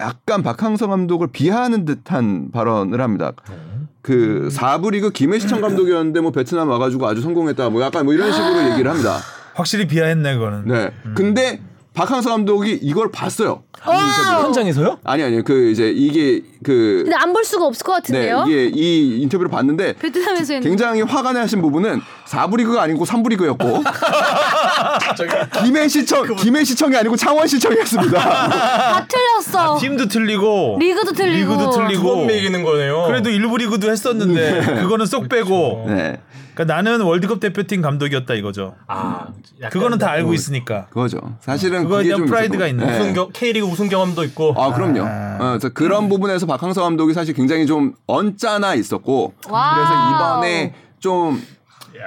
약간 0.00 0.42
박항서 0.42 0.86
감독을 0.86 1.28
비하하는 1.32 1.84
듯한 1.84 2.50
발언을 2.50 3.00
합니다. 3.00 3.32
그 4.00 4.48
사부 4.50 4.90
리그 4.90 5.10
김해시청 5.10 5.60
감독이었는데 5.60 6.20
뭐 6.20 6.30
베트남 6.30 6.68
와가지고 6.68 7.06
아주 7.06 7.20
성공했다, 7.20 7.70
뭐 7.70 7.82
약간 7.82 8.04
뭐 8.04 8.14
이런 8.14 8.32
식으로 8.32 8.70
얘기를 8.72 8.90
합니다. 8.90 9.18
확실히 9.54 9.86
비하했네 9.86 10.34
그거는. 10.34 10.64
네. 10.66 10.90
근데 11.14 11.60
박항서 11.94 12.30
감독이 12.30 12.78
이걸 12.80 13.10
봤어요. 13.10 13.64
현장에서요? 13.82 14.98
아니 15.04 15.22
아니 15.24 15.42
그 15.42 15.70
이제 15.70 15.90
이게 15.90 16.40
그 16.62 17.02
근데 17.04 17.14
안 17.16 17.32
볼 17.32 17.44
수가 17.44 17.66
없을 17.66 17.84
것 17.84 17.92
네, 18.04 18.28
같은데요? 18.30 18.44
이게 18.46 18.70
이 18.72 19.20
인터뷰를 19.22 19.50
봤는데 19.50 19.94
베트남에서 19.94 20.54
했는데. 20.54 20.68
굉장히 20.68 21.02
화가 21.02 21.32
나신 21.32 21.60
부분은 21.60 22.00
4부 22.26 22.56
리그가 22.58 22.82
아니고 22.82 23.04
3부 23.04 23.28
리그였고 23.30 23.82
김해 25.64 25.88
시청 25.88 26.34
김해 26.36 26.64
시청이 26.64 26.96
아니고 26.96 27.16
창원 27.16 27.46
시청이었습니다. 27.46 28.18
다 28.20 29.06
틀렸어. 29.08 29.78
팀도 29.78 30.06
틀리고 30.08 30.76
리그도 30.80 31.12
틀리고. 31.12 31.52
리그도 31.52 31.70
틀리고. 31.70 32.02
두번 32.02 32.26
멕이는 32.26 32.62
거네요. 32.62 33.04
그래도 33.06 33.30
일부 33.30 33.56
리그도 33.56 33.90
했었는데 33.90 34.80
그거는 34.82 35.06
쏙 35.06 35.28
빼고. 35.28 35.84
네. 35.88 36.20
그러니까 36.54 36.74
나는 36.74 37.00
월드컵 37.00 37.40
대표팀 37.40 37.80
감독이었다 37.80 38.34
이거죠. 38.34 38.74
아, 38.86 39.28
그거는 39.70 39.98
다 39.98 40.10
알고 40.10 40.28
그 40.28 40.34
있으니까. 40.34 40.86
그거죠. 40.86 41.18
사실은 41.40 41.84
그거에 41.84 42.04
대한 42.04 42.18
좀 42.18 42.26
프라이드가. 42.26 42.66
있네. 42.66 42.84
네. 42.84 43.00
우승 43.00 43.12
경, 43.14 43.30
K리그 43.32 43.66
우승 43.66 43.88
경험도 43.88 44.24
있고. 44.24 44.54
아, 44.56 44.72
그럼요. 44.72 45.02
아. 45.02 45.36
어, 45.40 45.48
그래서 45.50 45.70
그런 45.70 46.08
부분에서 46.08 46.46
박항서 46.46 46.82
감독이 46.82 47.14
사실 47.14 47.34
굉장히 47.34 47.66
좀 47.66 47.94
언짢아 48.06 48.74
있었고 48.74 49.34
와우. 49.48 49.74
그래서 49.74 50.10
이번에 50.10 50.74
좀 50.98 51.42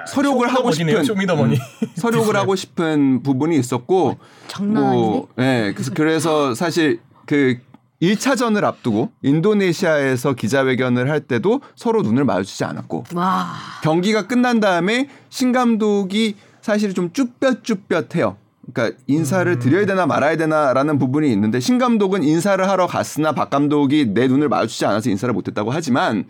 설욕을 0.07 0.47
하고 0.47 0.71
쇼미더머니네요, 0.71 1.03
싶은 1.03 1.15
쇼미더머니. 1.15 1.57
설욕을 1.95 2.35
하고 2.35 2.55
싶은 2.55 3.23
부분이 3.23 3.57
있었고 3.57 4.17
장난 4.47 4.83
아닌데? 4.83 5.27
네, 5.37 5.73
그래서 5.73 5.91
그래서 5.93 6.55
사실 6.55 6.99
그 7.25 7.57
1차전을 8.01 8.63
앞두고 8.63 9.11
인도네시아에서 9.21 10.33
기자회견을 10.33 11.09
할 11.09 11.21
때도 11.21 11.61
서로 11.75 12.01
눈을 12.01 12.25
마주치지 12.25 12.63
않았고 12.65 13.05
와. 13.13 13.47
경기가 13.83 14.27
끝난 14.27 14.59
다음에 14.59 15.09
신 15.29 15.51
감독이 15.51 16.35
사실 16.61 16.93
좀 16.93 17.11
쭈뼛쭈뼛해요. 17.13 18.37
그러니까 18.73 18.97
인사를 19.07 19.59
드려야 19.59 19.85
되나 19.85 20.07
말아야 20.07 20.37
되나라는 20.37 20.97
부분이 20.97 21.31
있는데 21.31 21.59
신 21.59 21.77
감독은 21.77 22.23
인사를 22.23 22.67
하러 22.67 22.87
갔으나 22.87 23.31
박 23.31 23.49
감독이 23.49 24.07
내 24.13 24.27
눈을 24.27 24.49
마주치지 24.49 24.85
않아서 24.87 25.09
인사를 25.09 25.31
못했다고 25.33 25.71
하지만 25.71 26.25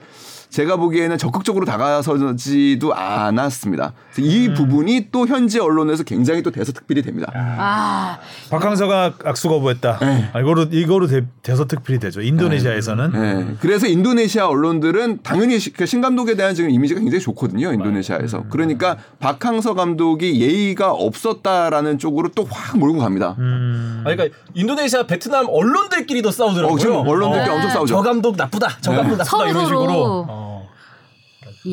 제가 0.56 0.78
보기에는 0.78 1.18
적극적으로 1.18 1.66
다가서지도 1.66 2.96
않았습니다. 2.96 3.92
이 4.18 4.54
부분이 4.54 5.10
또 5.12 5.28
현지 5.28 5.60
언론에서 5.60 6.04
굉장히 6.04 6.42
또 6.44 6.50
대서특필이 6.50 7.02
됩니다. 7.02 7.30
아. 7.36 8.20
박항서가 8.50 9.16
악수 9.26 9.50
거부했다. 9.50 10.00
아, 10.32 10.40
이거로 10.40 10.68
이거로 10.72 11.08
대, 11.08 11.24
대서특필이 11.44 12.00
되죠. 12.00 12.22
인도네시아에서는. 12.22 13.12
네. 13.12 13.56
그래서 13.60 13.86
인도네시아 13.88 14.48
언론들은 14.48 15.20
당연히 15.24 15.60
시- 15.60 15.74
그신 15.74 16.00
감독에 16.00 16.36
대한 16.38 16.56
지금 16.56 16.70
이미지가 16.70 17.02
굉장히 17.02 17.22
좋거든요. 17.22 17.74
인도네시아에서. 17.74 18.46
그러니까 18.50 18.96
박항서 19.20 19.74
감독이 19.74 20.40
예의가 20.40 20.92
없었다라는 20.94 21.98
쪽으로 21.98 22.30
또 22.30 22.46
확 22.50 22.78
몰고 22.78 23.00
갑니다. 23.00 23.36
음. 23.40 24.04
아, 24.06 24.10
그러니까 24.16 24.38
인도네시아, 24.54 25.04
베트남 25.08 25.48
언론들끼리도 25.50 26.32
싸우더라고요. 26.32 26.76
어, 26.76 26.78
지금 26.78 26.96
언론들끼리 26.96 27.50
엄청 27.54 27.70
싸우죠. 27.72 27.94
저 27.96 28.02
감독 28.02 28.38
나쁘다. 28.38 28.70
저 28.80 28.92
감독 28.92 29.18
나쁘다 29.18 29.24
서로 29.26 29.50
이런. 29.50 29.66
식으로. 29.66 30.26
어. 30.30 30.45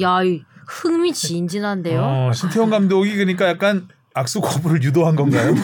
야, 0.01 0.23
이 0.23 0.43
흥미진진한데요. 0.67 2.01
어, 2.03 2.33
신태용 2.33 2.71
감독이 2.71 3.15
그러니까 3.15 3.49
약간 3.49 3.89
악수 4.15 4.41
거부를 4.41 4.83
유도한 4.83 5.17
건가요? 5.17 5.55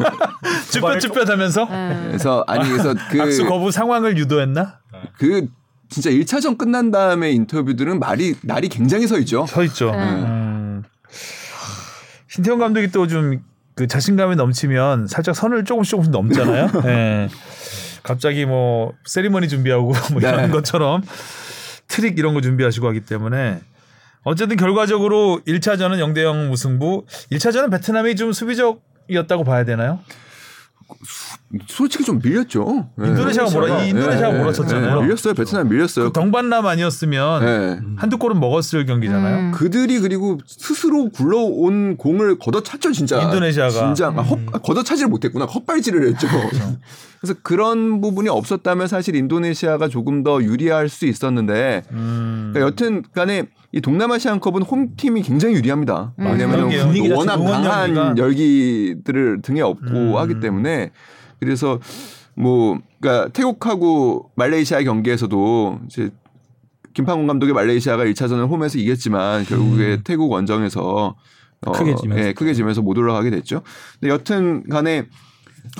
쭈뼛쭈뼛하면서 0.70 1.64
네. 1.70 2.04
그래서 2.08 2.44
아니 2.46 2.68
그래서 2.68 2.94
그 3.10 3.20
악수 3.22 3.46
거부 3.46 3.70
상황을 3.70 4.16
유도했나? 4.18 4.80
그 5.18 5.48
진짜 5.88 6.10
1차전 6.10 6.58
끝난 6.58 6.90
다음에 6.90 7.30
인터뷰들은 7.32 7.98
말이 7.98 8.34
날이 8.42 8.68
굉장히 8.68 9.06
서 9.06 9.18
있죠. 9.18 9.46
서 9.46 9.62
있죠. 9.64 9.90
네. 9.92 9.98
음. 9.98 10.82
신태용 12.28 12.58
감독이 12.58 12.88
또 12.90 13.06
좀 13.06 13.40
그 13.76 13.86
자신감이 13.86 14.36
넘치면 14.36 15.06
살짝 15.06 15.36
선을 15.36 15.64
조금씩 15.66 15.90
조금씩 15.90 16.10
넘잖아요. 16.10 16.70
예. 16.86 17.28
갑자기 18.02 18.46
뭐 18.46 18.94
세리머니 19.04 19.48
준비하고 19.48 19.92
뭐 20.12 20.20
이런 20.20 20.46
네. 20.46 20.48
것처럼 20.48 21.02
트릭 21.96 22.18
이런 22.18 22.34
거 22.34 22.42
준비하시고 22.42 22.86
하기 22.88 23.00
때문에 23.00 23.60
어쨌든 24.22 24.58
결과적으로 24.58 25.40
1차전은 25.46 25.96
0대 25.98 26.22
0 26.22 26.50
무승부. 26.50 27.06
1차전은 27.32 27.70
베트남이 27.70 28.16
좀 28.16 28.32
수비적이었다고 28.32 29.44
봐야 29.44 29.64
되나요? 29.64 30.00
솔직히 31.68 32.04
좀 32.04 32.20
밀렸죠. 32.22 32.90
네. 32.96 33.08
인도네시아가 33.08 33.50
몰아 33.50 33.84
이 33.84 33.88
인도네시아가 33.90 34.32
네, 34.32 34.38
몰아쳤잖아요. 34.38 34.96
네, 34.96 35.02
밀렸어요. 35.06 35.34
베트남 35.34 35.68
밀렸어요. 35.68 36.06
그 36.06 36.12
당반람 36.12 36.66
아니었으면 36.66 37.44
네. 37.44 37.80
한두 37.96 38.18
골은 38.18 38.38
먹었을 38.40 38.84
경기잖아요. 38.84 39.38
음. 39.38 39.52
그들이 39.52 40.00
그리고 40.00 40.38
스스로 40.46 41.08
굴러온 41.08 41.96
공을 41.96 42.38
걷어찼죠 42.38 42.92
진짜. 42.92 43.22
인도네시아가. 43.22 43.70
진짜 43.70 44.08
아, 44.08 44.22
헛, 44.22 44.38
걷어차지를 44.62 45.08
못했구나. 45.08 45.46
헛발질을 45.46 46.08
했죠. 46.08 46.28
그 46.28 46.78
래서 47.22 47.34
그런 47.42 48.00
부분이 48.00 48.28
없었다면 48.28 48.88
사실 48.88 49.16
인도네시아가 49.16 49.88
조금 49.88 50.22
더 50.22 50.42
유리할 50.42 50.88
수 50.88 51.06
있었는데 51.06 51.82
음. 51.92 52.50
그러니까 52.52 52.60
여튼 52.60 53.02
간에 53.12 53.44
이 53.72 53.80
동남아시안컵은 53.80 54.62
홈팀이 54.62 55.22
굉장히 55.22 55.54
유리합니다. 55.56 56.12
음. 56.18 56.26
왜냐하면 56.26 56.70
자체 56.70 57.12
워낙 57.12 57.36
강한. 57.38 58.18
열기들을 58.18 59.42
등에 59.42 59.60
업고 59.60 59.86
음. 59.86 60.16
하기 60.16 60.40
때문에 60.40 60.90
그래서 61.40 61.78
뭐 62.34 62.78
그러니까 63.00 63.28
태국하고 63.32 64.30
말레이시아 64.36 64.82
경기에서도 64.82 65.80
이제 65.86 66.10
김판곤 66.94 67.26
감독의 67.26 67.54
말레이시아가 67.54 68.04
1차전을 68.04 68.48
홈에서 68.48 68.78
이겼지만 68.78 69.44
결국에 69.44 70.00
태국 70.04 70.30
원정에서 70.32 71.14
어, 71.66 71.72
크게 71.72 71.94
지면서. 71.94 72.24
예, 72.24 72.32
크게 72.32 72.54
지면서 72.54 72.82
못 72.82 72.96
올라가게 72.96 73.30
됐죠. 73.30 73.62
근데 74.00 74.12
여튼 74.12 74.62
간에 74.68 75.06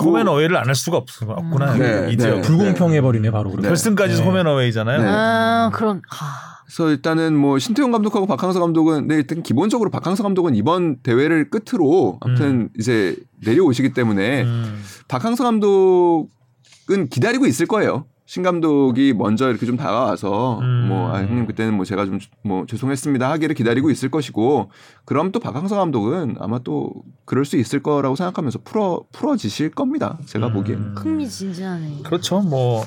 홈앤 0.01 0.27
어웨이를 0.27 0.57
안 0.57 0.67
할 0.67 0.75
수가 0.75 0.97
없, 0.97 1.05
없구나. 1.21 1.75
네, 1.75 2.09
이제 2.11 2.29
네. 2.29 2.41
불공평해 2.41 3.01
버리네 3.01 3.31
바로 3.31 3.49
그러면. 3.51 3.69
결승까지 3.69 4.21
홈앤 4.21 4.45
어웨이잖아요. 4.47 5.01
네. 5.01 5.07
아, 5.07 5.69
그런 5.73 6.01
하. 6.09 6.25
그래서 6.65 6.89
일단은 6.89 7.33
뭐 7.35 7.59
신태용 7.59 7.91
감독하고 7.91 8.27
박항서 8.27 8.59
감독은 8.59 9.07
네, 9.07 9.15
일단 9.15 9.41
기본적으로 9.41 9.89
박항서 9.89 10.21
감독은 10.23 10.53
이번 10.55 10.97
대회를 11.01 11.49
끝으로 11.49 12.17
아무튼 12.21 12.69
이제 12.77 13.15
내려오시기 13.45 13.93
때문에 13.93 14.43
음. 14.43 14.83
박항서 15.07 15.45
감독은 15.45 17.07
기다리고 17.09 17.45
있을 17.45 17.67
거예요. 17.67 18.05
신 18.27 18.43
감독이 18.43 19.13
먼저 19.13 19.49
이렇게 19.49 19.65
좀 19.65 19.77
다가와서 19.77 20.59
음. 20.59 20.87
뭐 20.89 21.11
아, 21.11 21.21
형님 21.21 21.47
그때는 21.47 21.73
뭐 21.73 21.83
제가 21.83 22.05
좀 22.05 22.19
뭐 22.43 22.65
죄송했습니다 22.65 23.29
하기를 23.31 23.55
기다리고 23.55 23.89
있을 23.89 24.09
것이고 24.09 24.71
그럼 25.05 25.31
또 25.31 25.39
박항서 25.39 25.75
감독은 25.75 26.35
아마 26.39 26.59
또 26.59 26.93
그럴 27.25 27.45
수 27.45 27.57
있을 27.57 27.83
거라고 27.83 28.15
생각하면서 28.15 28.59
풀어 28.63 29.03
풀어지실 29.11 29.71
겁니다. 29.71 30.17
제가 30.25 30.47
음. 30.47 30.53
보기에는. 30.53 30.97
흥미진진하네. 30.97 31.99
그렇죠. 32.03 32.41
뭐 32.41 32.85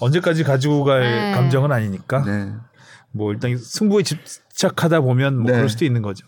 언제까지 0.00 0.44
가지고 0.44 0.84
갈 0.84 1.00
네. 1.00 1.32
감정은 1.32 1.72
아니니까 1.72 2.24
네. 2.24 2.52
뭐 3.10 3.32
일단 3.32 3.56
승부에 3.56 4.02
집착하다 4.04 5.00
보면 5.00 5.36
뭐 5.36 5.46
네. 5.50 5.56
그럴 5.56 5.68
수도 5.68 5.84
있는 5.84 6.02
거죠. 6.02 6.26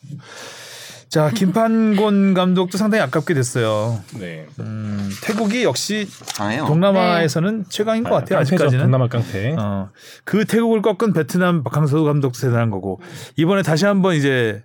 자 1.08 1.30
김판곤 1.30 2.34
감독도 2.34 2.78
상당히 2.78 3.02
아깝게 3.02 3.34
됐어요. 3.34 4.02
네. 4.18 4.46
음, 4.60 5.08
태국이 5.22 5.64
역시 5.64 6.08
강해요. 6.36 6.66
동남아에서는 6.66 7.66
최강인 7.68 8.04
것 8.04 8.10
같아요. 8.10 8.38
깡패죠, 8.38 8.54
아직까지는. 8.54 8.84
동남아 8.84 9.08
깡패. 9.08 9.54
어, 9.58 9.90
그 10.24 10.44
태국을 10.44 10.82
꺾은 10.82 11.12
베트남 11.12 11.62
박항서 11.62 12.02
감독도 12.02 12.38
대단한 12.40 12.70
거고 12.70 13.00
이번에 13.36 13.62
다시 13.62 13.86
한번 13.86 14.14
이제 14.14 14.62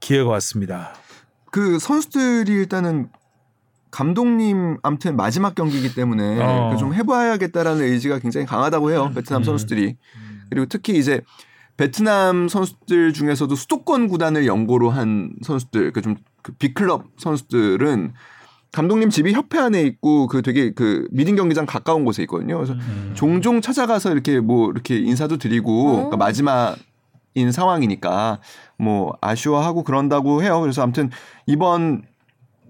기회가 0.00 0.30
왔습니다. 0.30 0.94
그 1.50 1.78
선수들이 1.78 2.52
일단은 2.52 3.08
감독님 3.90 4.78
아무튼 4.82 5.16
마지막 5.16 5.54
경기이기 5.54 5.94
때문에 5.94 6.40
어. 6.40 6.70
그좀 6.72 6.94
해봐야겠다라는 6.94 7.82
의지가 7.82 8.20
굉장히 8.20 8.46
강하다고 8.46 8.90
해요 8.90 9.12
베트남 9.14 9.44
선수들이 9.44 9.96
그리고 10.48 10.66
특히 10.66 10.96
이제 10.98 11.20
베트남 11.76 12.48
선수들 12.48 13.12
중에서도 13.12 13.54
수도권 13.54 14.08
구단을 14.08 14.46
연고로 14.46 14.90
한 14.90 15.32
선수들 15.42 15.92
그좀 15.92 16.16
그 16.42 16.52
빅클럽 16.52 17.04
선수들은 17.16 18.12
감독님 18.72 19.10
집이 19.10 19.32
협회 19.32 19.58
안에 19.58 19.82
있고 19.82 20.26
그 20.26 20.42
되게 20.42 20.72
그 20.72 21.06
미딩 21.10 21.36
경기장 21.36 21.66
가까운 21.66 22.04
곳에 22.04 22.22
있거든요. 22.22 22.56
그래서 22.56 22.74
종종 23.14 23.60
찾아가서 23.60 24.12
이렇게 24.12 24.40
뭐 24.40 24.70
이렇게 24.70 24.98
인사도 24.98 25.36
드리고 25.36 25.92
그러니까 25.92 26.16
마지막인 26.16 27.52
상황이니까 27.52 28.40
뭐 28.78 29.14
아쉬워하고 29.20 29.84
그런다고 29.84 30.42
해요. 30.42 30.60
그래서 30.60 30.82
아무튼 30.82 31.10
이번 31.46 32.02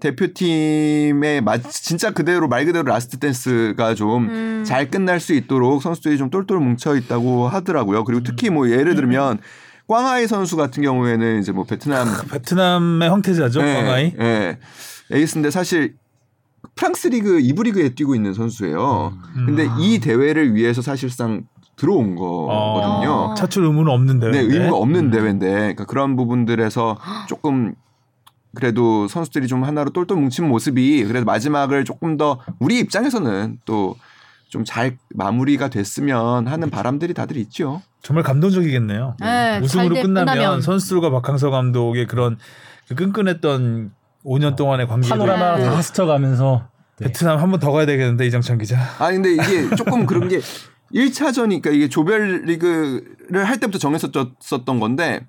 대표팀의 0.03 1.39
마, 1.41 1.57
진짜 1.57 2.11
그대로 2.11 2.49
말 2.49 2.65
그대로 2.65 2.83
라스트 2.83 3.19
댄스가 3.19 3.95
좀잘 3.95 4.91
끝날 4.91 5.21
수 5.21 5.33
있도록 5.33 5.81
선수들이 5.81 6.17
좀 6.17 6.29
똘똘 6.29 6.59
뭉쳐 6.59 6.97
있다고 6.97 7.47
하더라고요. 7.47 8.03
그리고 8.03 8.21
특히 8.21 8.49
뭐 8.49 8.69
예를 8.69 8.95
들면 8.95 9.39
꽝하이 9.87 10.27
선수 10.27 10.57
같은 10.57 10.83
경우에는 10.83 11.39
이제 11.39 11.53
뭐 11.53 11.63
베트남 11.63 12.07
베트남의 12.29 13.09
황태자죠, 13.09 13.61
예, 13.61 13.73
꽝하이. 13.75 14.13
예. 14.19 14.57
에이스인데 15.09 15.51
사실 15.51 15.95
프랑스 16.75 17.07
리그 17.07 17.39
2부 17.39 17.63
리그에 17.63 17.89
뛰고 17.89 18.13
있는 18.13 18.33
선수예요. 18.33 19.13
근데 19.45 19.69
이 19.79 19.99
대회를 19.99 20.53
위해서 20.53 20.81
사실상 20.81 21.43
들어온 21.77 22.15
거거든요. 22.15 23.11
어. 23.11 23.33
차출 23.35 23.63
의무는 23.63 23.91
없는데. 23.91 24.31
네, 24.31 24.39
의무가 24.39 24.77
없는 24.77 25.11
대회인데 25.11 25.49
그러니까 25.49 25.85
그런 25.85 26.15
부분들에서 26.15 26.97
조금 27.27 27.75
그래도 28.55 29.07
선수들이 29.07 29.47
좀 29.47 29.63
하나로 29.63 29.91
똘똘 29.91 30.17
뭉친 30.17 30.47
모습이 30.47 31.03
그래도 31.05 31.25
마지막을 31.25 31.85
조금 31.85 32.17
더 32.17 32.39
우리 32.59 32.79
입장에서는 32.79 33.59
또 33.65 33.95
좀 34.49 34.63
잘 34.63 34.97
마무리가 35.15 35.67
됐으면 35.69 36.47
하는 36.47 36.69
바람들이 36.69 37.15
다들 37.15 37.37
있죠. 37.37 37.81
정말 38.03 38.23
감동적이겠네요. 38.23 39.17
네, 39.19 39.59
우승으로 39.63 39.95
잘 39.95 40.03
끝나면, 40.03 40.35
끝나면. 40.35 40.61
선수들과 40.61 41.09
박항서 41.09 41.49
감독의 41.49 42.05
그런 42.05 42.37
그 42.87 42.93
끈끈했던 42.93 43.91
5년 44.23 44.55
동안의 44.55 44.87
관계도 44.87 45.09
파노라마 45.09 45.57
있고 45.57 45.71
다 45.71 45.81
스쳐가면서 45.81 46.67
네. 46.99 47.07
베트남 47.07 47.39
한 47.39 47.49
번 47.49 47.59
더 47.59 47.71
가야 47.71 47.87
되겠는데 47.87 48.27
이정찬 48.27 48.59
기자. 48.59 48.77
아 48.99 49.09
근데 49.11 49.33
이게 49.33 49.75
조금 49.75 50.05
그런 50.05 50.27
게 50.29 50.39
1차전이 50.93 51.59
그러니까 51.63 51.71
이게 51.71 51.89
조별 51.89 52.43
리그를 52.45 53.45
할 53.45 53.59
때부터 53.59 53.79
정했었던 53.79 54.79
건데 54.79 55.25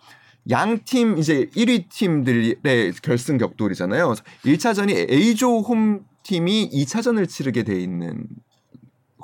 양팀 0.51 1.19
이제 1.19 1.47
1위 1.57 1.89
팀들의 1.89 2.93
결승 3.03 3.39
격돌이잖아요. 3.39 4.15
1차전이 4.45 5.11
A조 5.11 5.61
홈 5.61 6.05
팀이 6.23 6.71
2차전을 6.71 7.29
치르게 7.29 7.63
돼 7.63 7.81
있는 7.81 8.27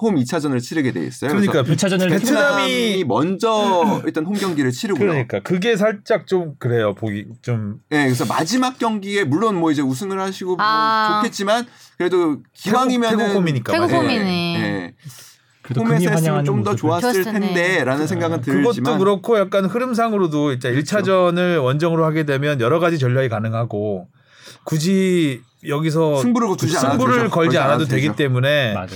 홈 0.00 0.14
2차전을 0.14 0.62
치르게 0.62 0.92
돼 0.92 1.04
있어요. 1.04 1.30
그러니까 1.30 1.62
그래서 1.62 1.86
2차전을 1.88 2.08
베트남이 2.08 2.18
베트남이 2.18 3.04
먼저 3.04 4.02
일단 4.06 4.24
홈 4.24 4.34
경기를 4.34 4.70
치르고요. 4.70 5.08
그러니까 5.08 5.40
그게 5.40 5.76
살짝 5.76 6.26
좀 6.26 6.54
그래요. 6.58 6.94
보기 6.94 7.26
좀 7.42 7.80
네, 7.90 8.04
그래서 8.04 8.24
마지막 8.24 8.78
경기에 8.78 9.24
물론 9.24 9.56
뭐 9.56 9.70
이제 9.70 9.82
우승을 9.82 10.18
하시고 10.18 10.56
뭐 10.56 10.64
아. 10.64 11.20
좋겠지만 11.22 11.66
그래도 11.98 12.38
기왕이면은 12.54 13.18
태국 13.18 13.34
홈이니까 13.36 13.72
태국. 13.72 13.92
홈이네. 13.92 14.54
예. 14.56 14.60
그래도 14.60 15.08
금이 15.08 15.29
홈에서 15.76 16.10
했으면 16.10 16.44
좀 16.44 16.62
더. 16.62 16.74
좋았을 16.74 17.00
좋았을 17.12 17.24
텐데. 17.24 17.46
텐데라는 17.54 18.06
생각은 18.06 18.40
들지만 18.40 18.72
그것도 18.74 18.98
그렇고 18.98 19.38
약간 19.38 19.64
흐름상으로도 19.66 20.52
이제 20.52 20.72
1차전을 20.72 21.62
원정으로 21.62 22.04
하게 22.04 22.24
되면 22.24 22.60
여러 22.60 22.78
가지 22.80 22.98
전략이 22.98 23.28
가능하고 23.28 24.08
굳이 24.64 25.42
여기서 25.66 26.20
승부를 26.22 26.48
승부를. 26.58 27.14
걸지 27.18 27.30
걸지 27.30 27.58
않아도 27.58 27.84
되기 27.86 28.02
되죠. 28.08 28.16
때문에 28.16 28.74
맞아요. 28.74 28.88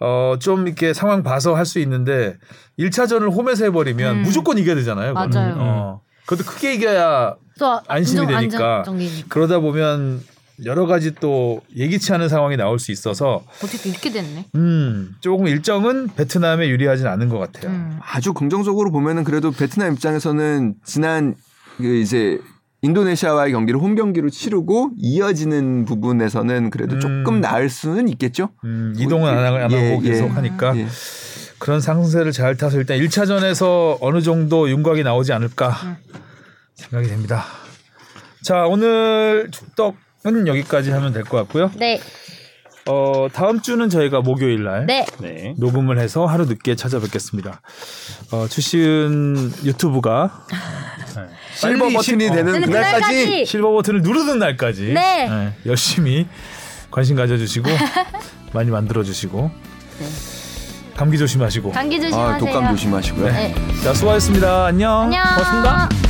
어, 0.00 0.34
좀 0.38 0.66
이렇게 0.66 0.92
상황 0.92 1.22
봐서 1.22 1.54
할 1.54 1.64
수 1.64 1.78
있는데 1.80 2.36
1차전을 2.78 3.32
홈에서 3.34 3.64
해버리면 3.64 4.16
음. 4.18 4.22
무조건 4.22 4.58
이겨야 4.58 4.74
되잖아요. 4.76 5.14
그거는. 5.14 5.30
맞아요. 5.34 5.54
어. 5.58 6.00
그것도 6.26 6.48
크게 6.48 6.74
이겨야 6.74 7.36
또 7.58 7.80
안심이 7.88 8.20
안정- 8.26 8.40
되니까. 8.40 8.76
안정적이니까. 8.78 9.26
그러다 9.28 9.58
보면 9.60 10.20
여러 10.64 10.86
가지 10.86 11.14
또 11.16 11.60
예기치 11.76 12.12
않은 12.12 12.28
상황이 12.28 12.56
나올 12.56 12.78
수 12.78 12.92
있어서 12.92 13.44
어떻게 13.62 13.88
이렇게 13.88 14.10
됐네. 14.12 14.46
음, 14.54 15.14
조금 15.20 15.48
일정은 15.48 16.08
베트남에 16.14 16.68
유리하진 16.68 17.06
않은 17.08 17.28
것 17.28 17.38
같아요. 17.38 17.72
음. 17.72 17.98
아주 18.00 18.32
긍정적으로 18.32 18.92
보면은 18.92 19.24
그래도 19.24 19.50
베트남 19.50 19.92
입장에서는 19.94 20.74
지난 20.84 21.34
그 21.78 21.96
이제 21.96 22.38
인도네시아와의 22.82 23.52
경기를 23.52 23.80
홈 23.80 23.94
경기로 23.96 24.30
치르고 24.30 24.90
이어지는 24.98 25.86
부분에서는 25.86 26.70
그래도 26.70 26.96
음. 26.96 27.00
조금 27.00 27.40
나을 27.40 27.68
수는 27.68 28.08
있겠죠. 28.10 28.50
음, 28.64 28.94
이동은 28.96 29.28
안, 29.28 29.38
하고- 29.44 29.56
안 29.56 29.72
예, 29.72 29.92
하고 29.92 30.04
예. 30.04 30.08
계속 30.10 30.28
하니까 30.36 30.76
예. 30.76 30.86
그런 31.58 31.80
상승세를 31.80 32.30
잘 32.32 32.56
타서 32.56 32.76
일단 32.78 32.98
1차전에서 32.98 33.96
어느 34.00 34.20
정도 34.20 34.68
윤곽이 34.70 35.02
나오지 35.02 35.32
않을까 35.32 35.96
생각이 36.74 37.08
됩니다. 37.08 37.44
자, 38.42 38.66
오늘 38.66 39.48
축덕 39.50 39.96
은 40.26 40.46
여기까지 40.46 40.90
하면 40.90 41.12
될 41.12 41.22
것 41.24 41.36
같고요. 41.36 41.70
네, 41.76 42.00
어, 42.86 43.26
다음 43.32 43.60
주는 43.60 43.90
저희가 43.90 44.20
목요일 44.20 44.64
날 44.64 44.86
네. 44.86 45.04
네. 45.20 45.54
녹음을 45.58 45.98
해서 45.98 46.24
하루 46.26 46.46
늦게 46.46 46.76
찾아뵙겠습니다. 46.76 47.60
어, 48.32 48.46
추시은 48.48 49.52
유튜브가 49.64 50.46
실버 51.56 51.90
버튼이 51.90 52.24
실- 52.24 52.30
어, 52.32 52.34
되는 52.34 52.60
그날까지 52.62 53.44
실버 53.44 53.70
버튼을 53.72 54.00
누르는 54.02 54.38
날까지 54.38 54.92
네. 54.94 55.28
예, 55.30 55.52
열심히 55.70 56.26
관심 56.90 57.16
가져주시고 57.16 57.68
많이 58.54 58.70
만들어주시고 58.70 59.50
감기 60.96 61.18
조심하시고 61.18 61.72
감기 61.72 61.96
아, 61.96 62.00
조심하세요. 62.00 62.38
독감 62.38 62.70
조심하시고요. 62.76 63.26
네. 63.26 63.54
자 63.82 63.92
수고하셨습니다. 63.92 64.66
안녕. 64.66 65.02
안녕. 65.02 65.22
고맙습니다. 65.22 66.03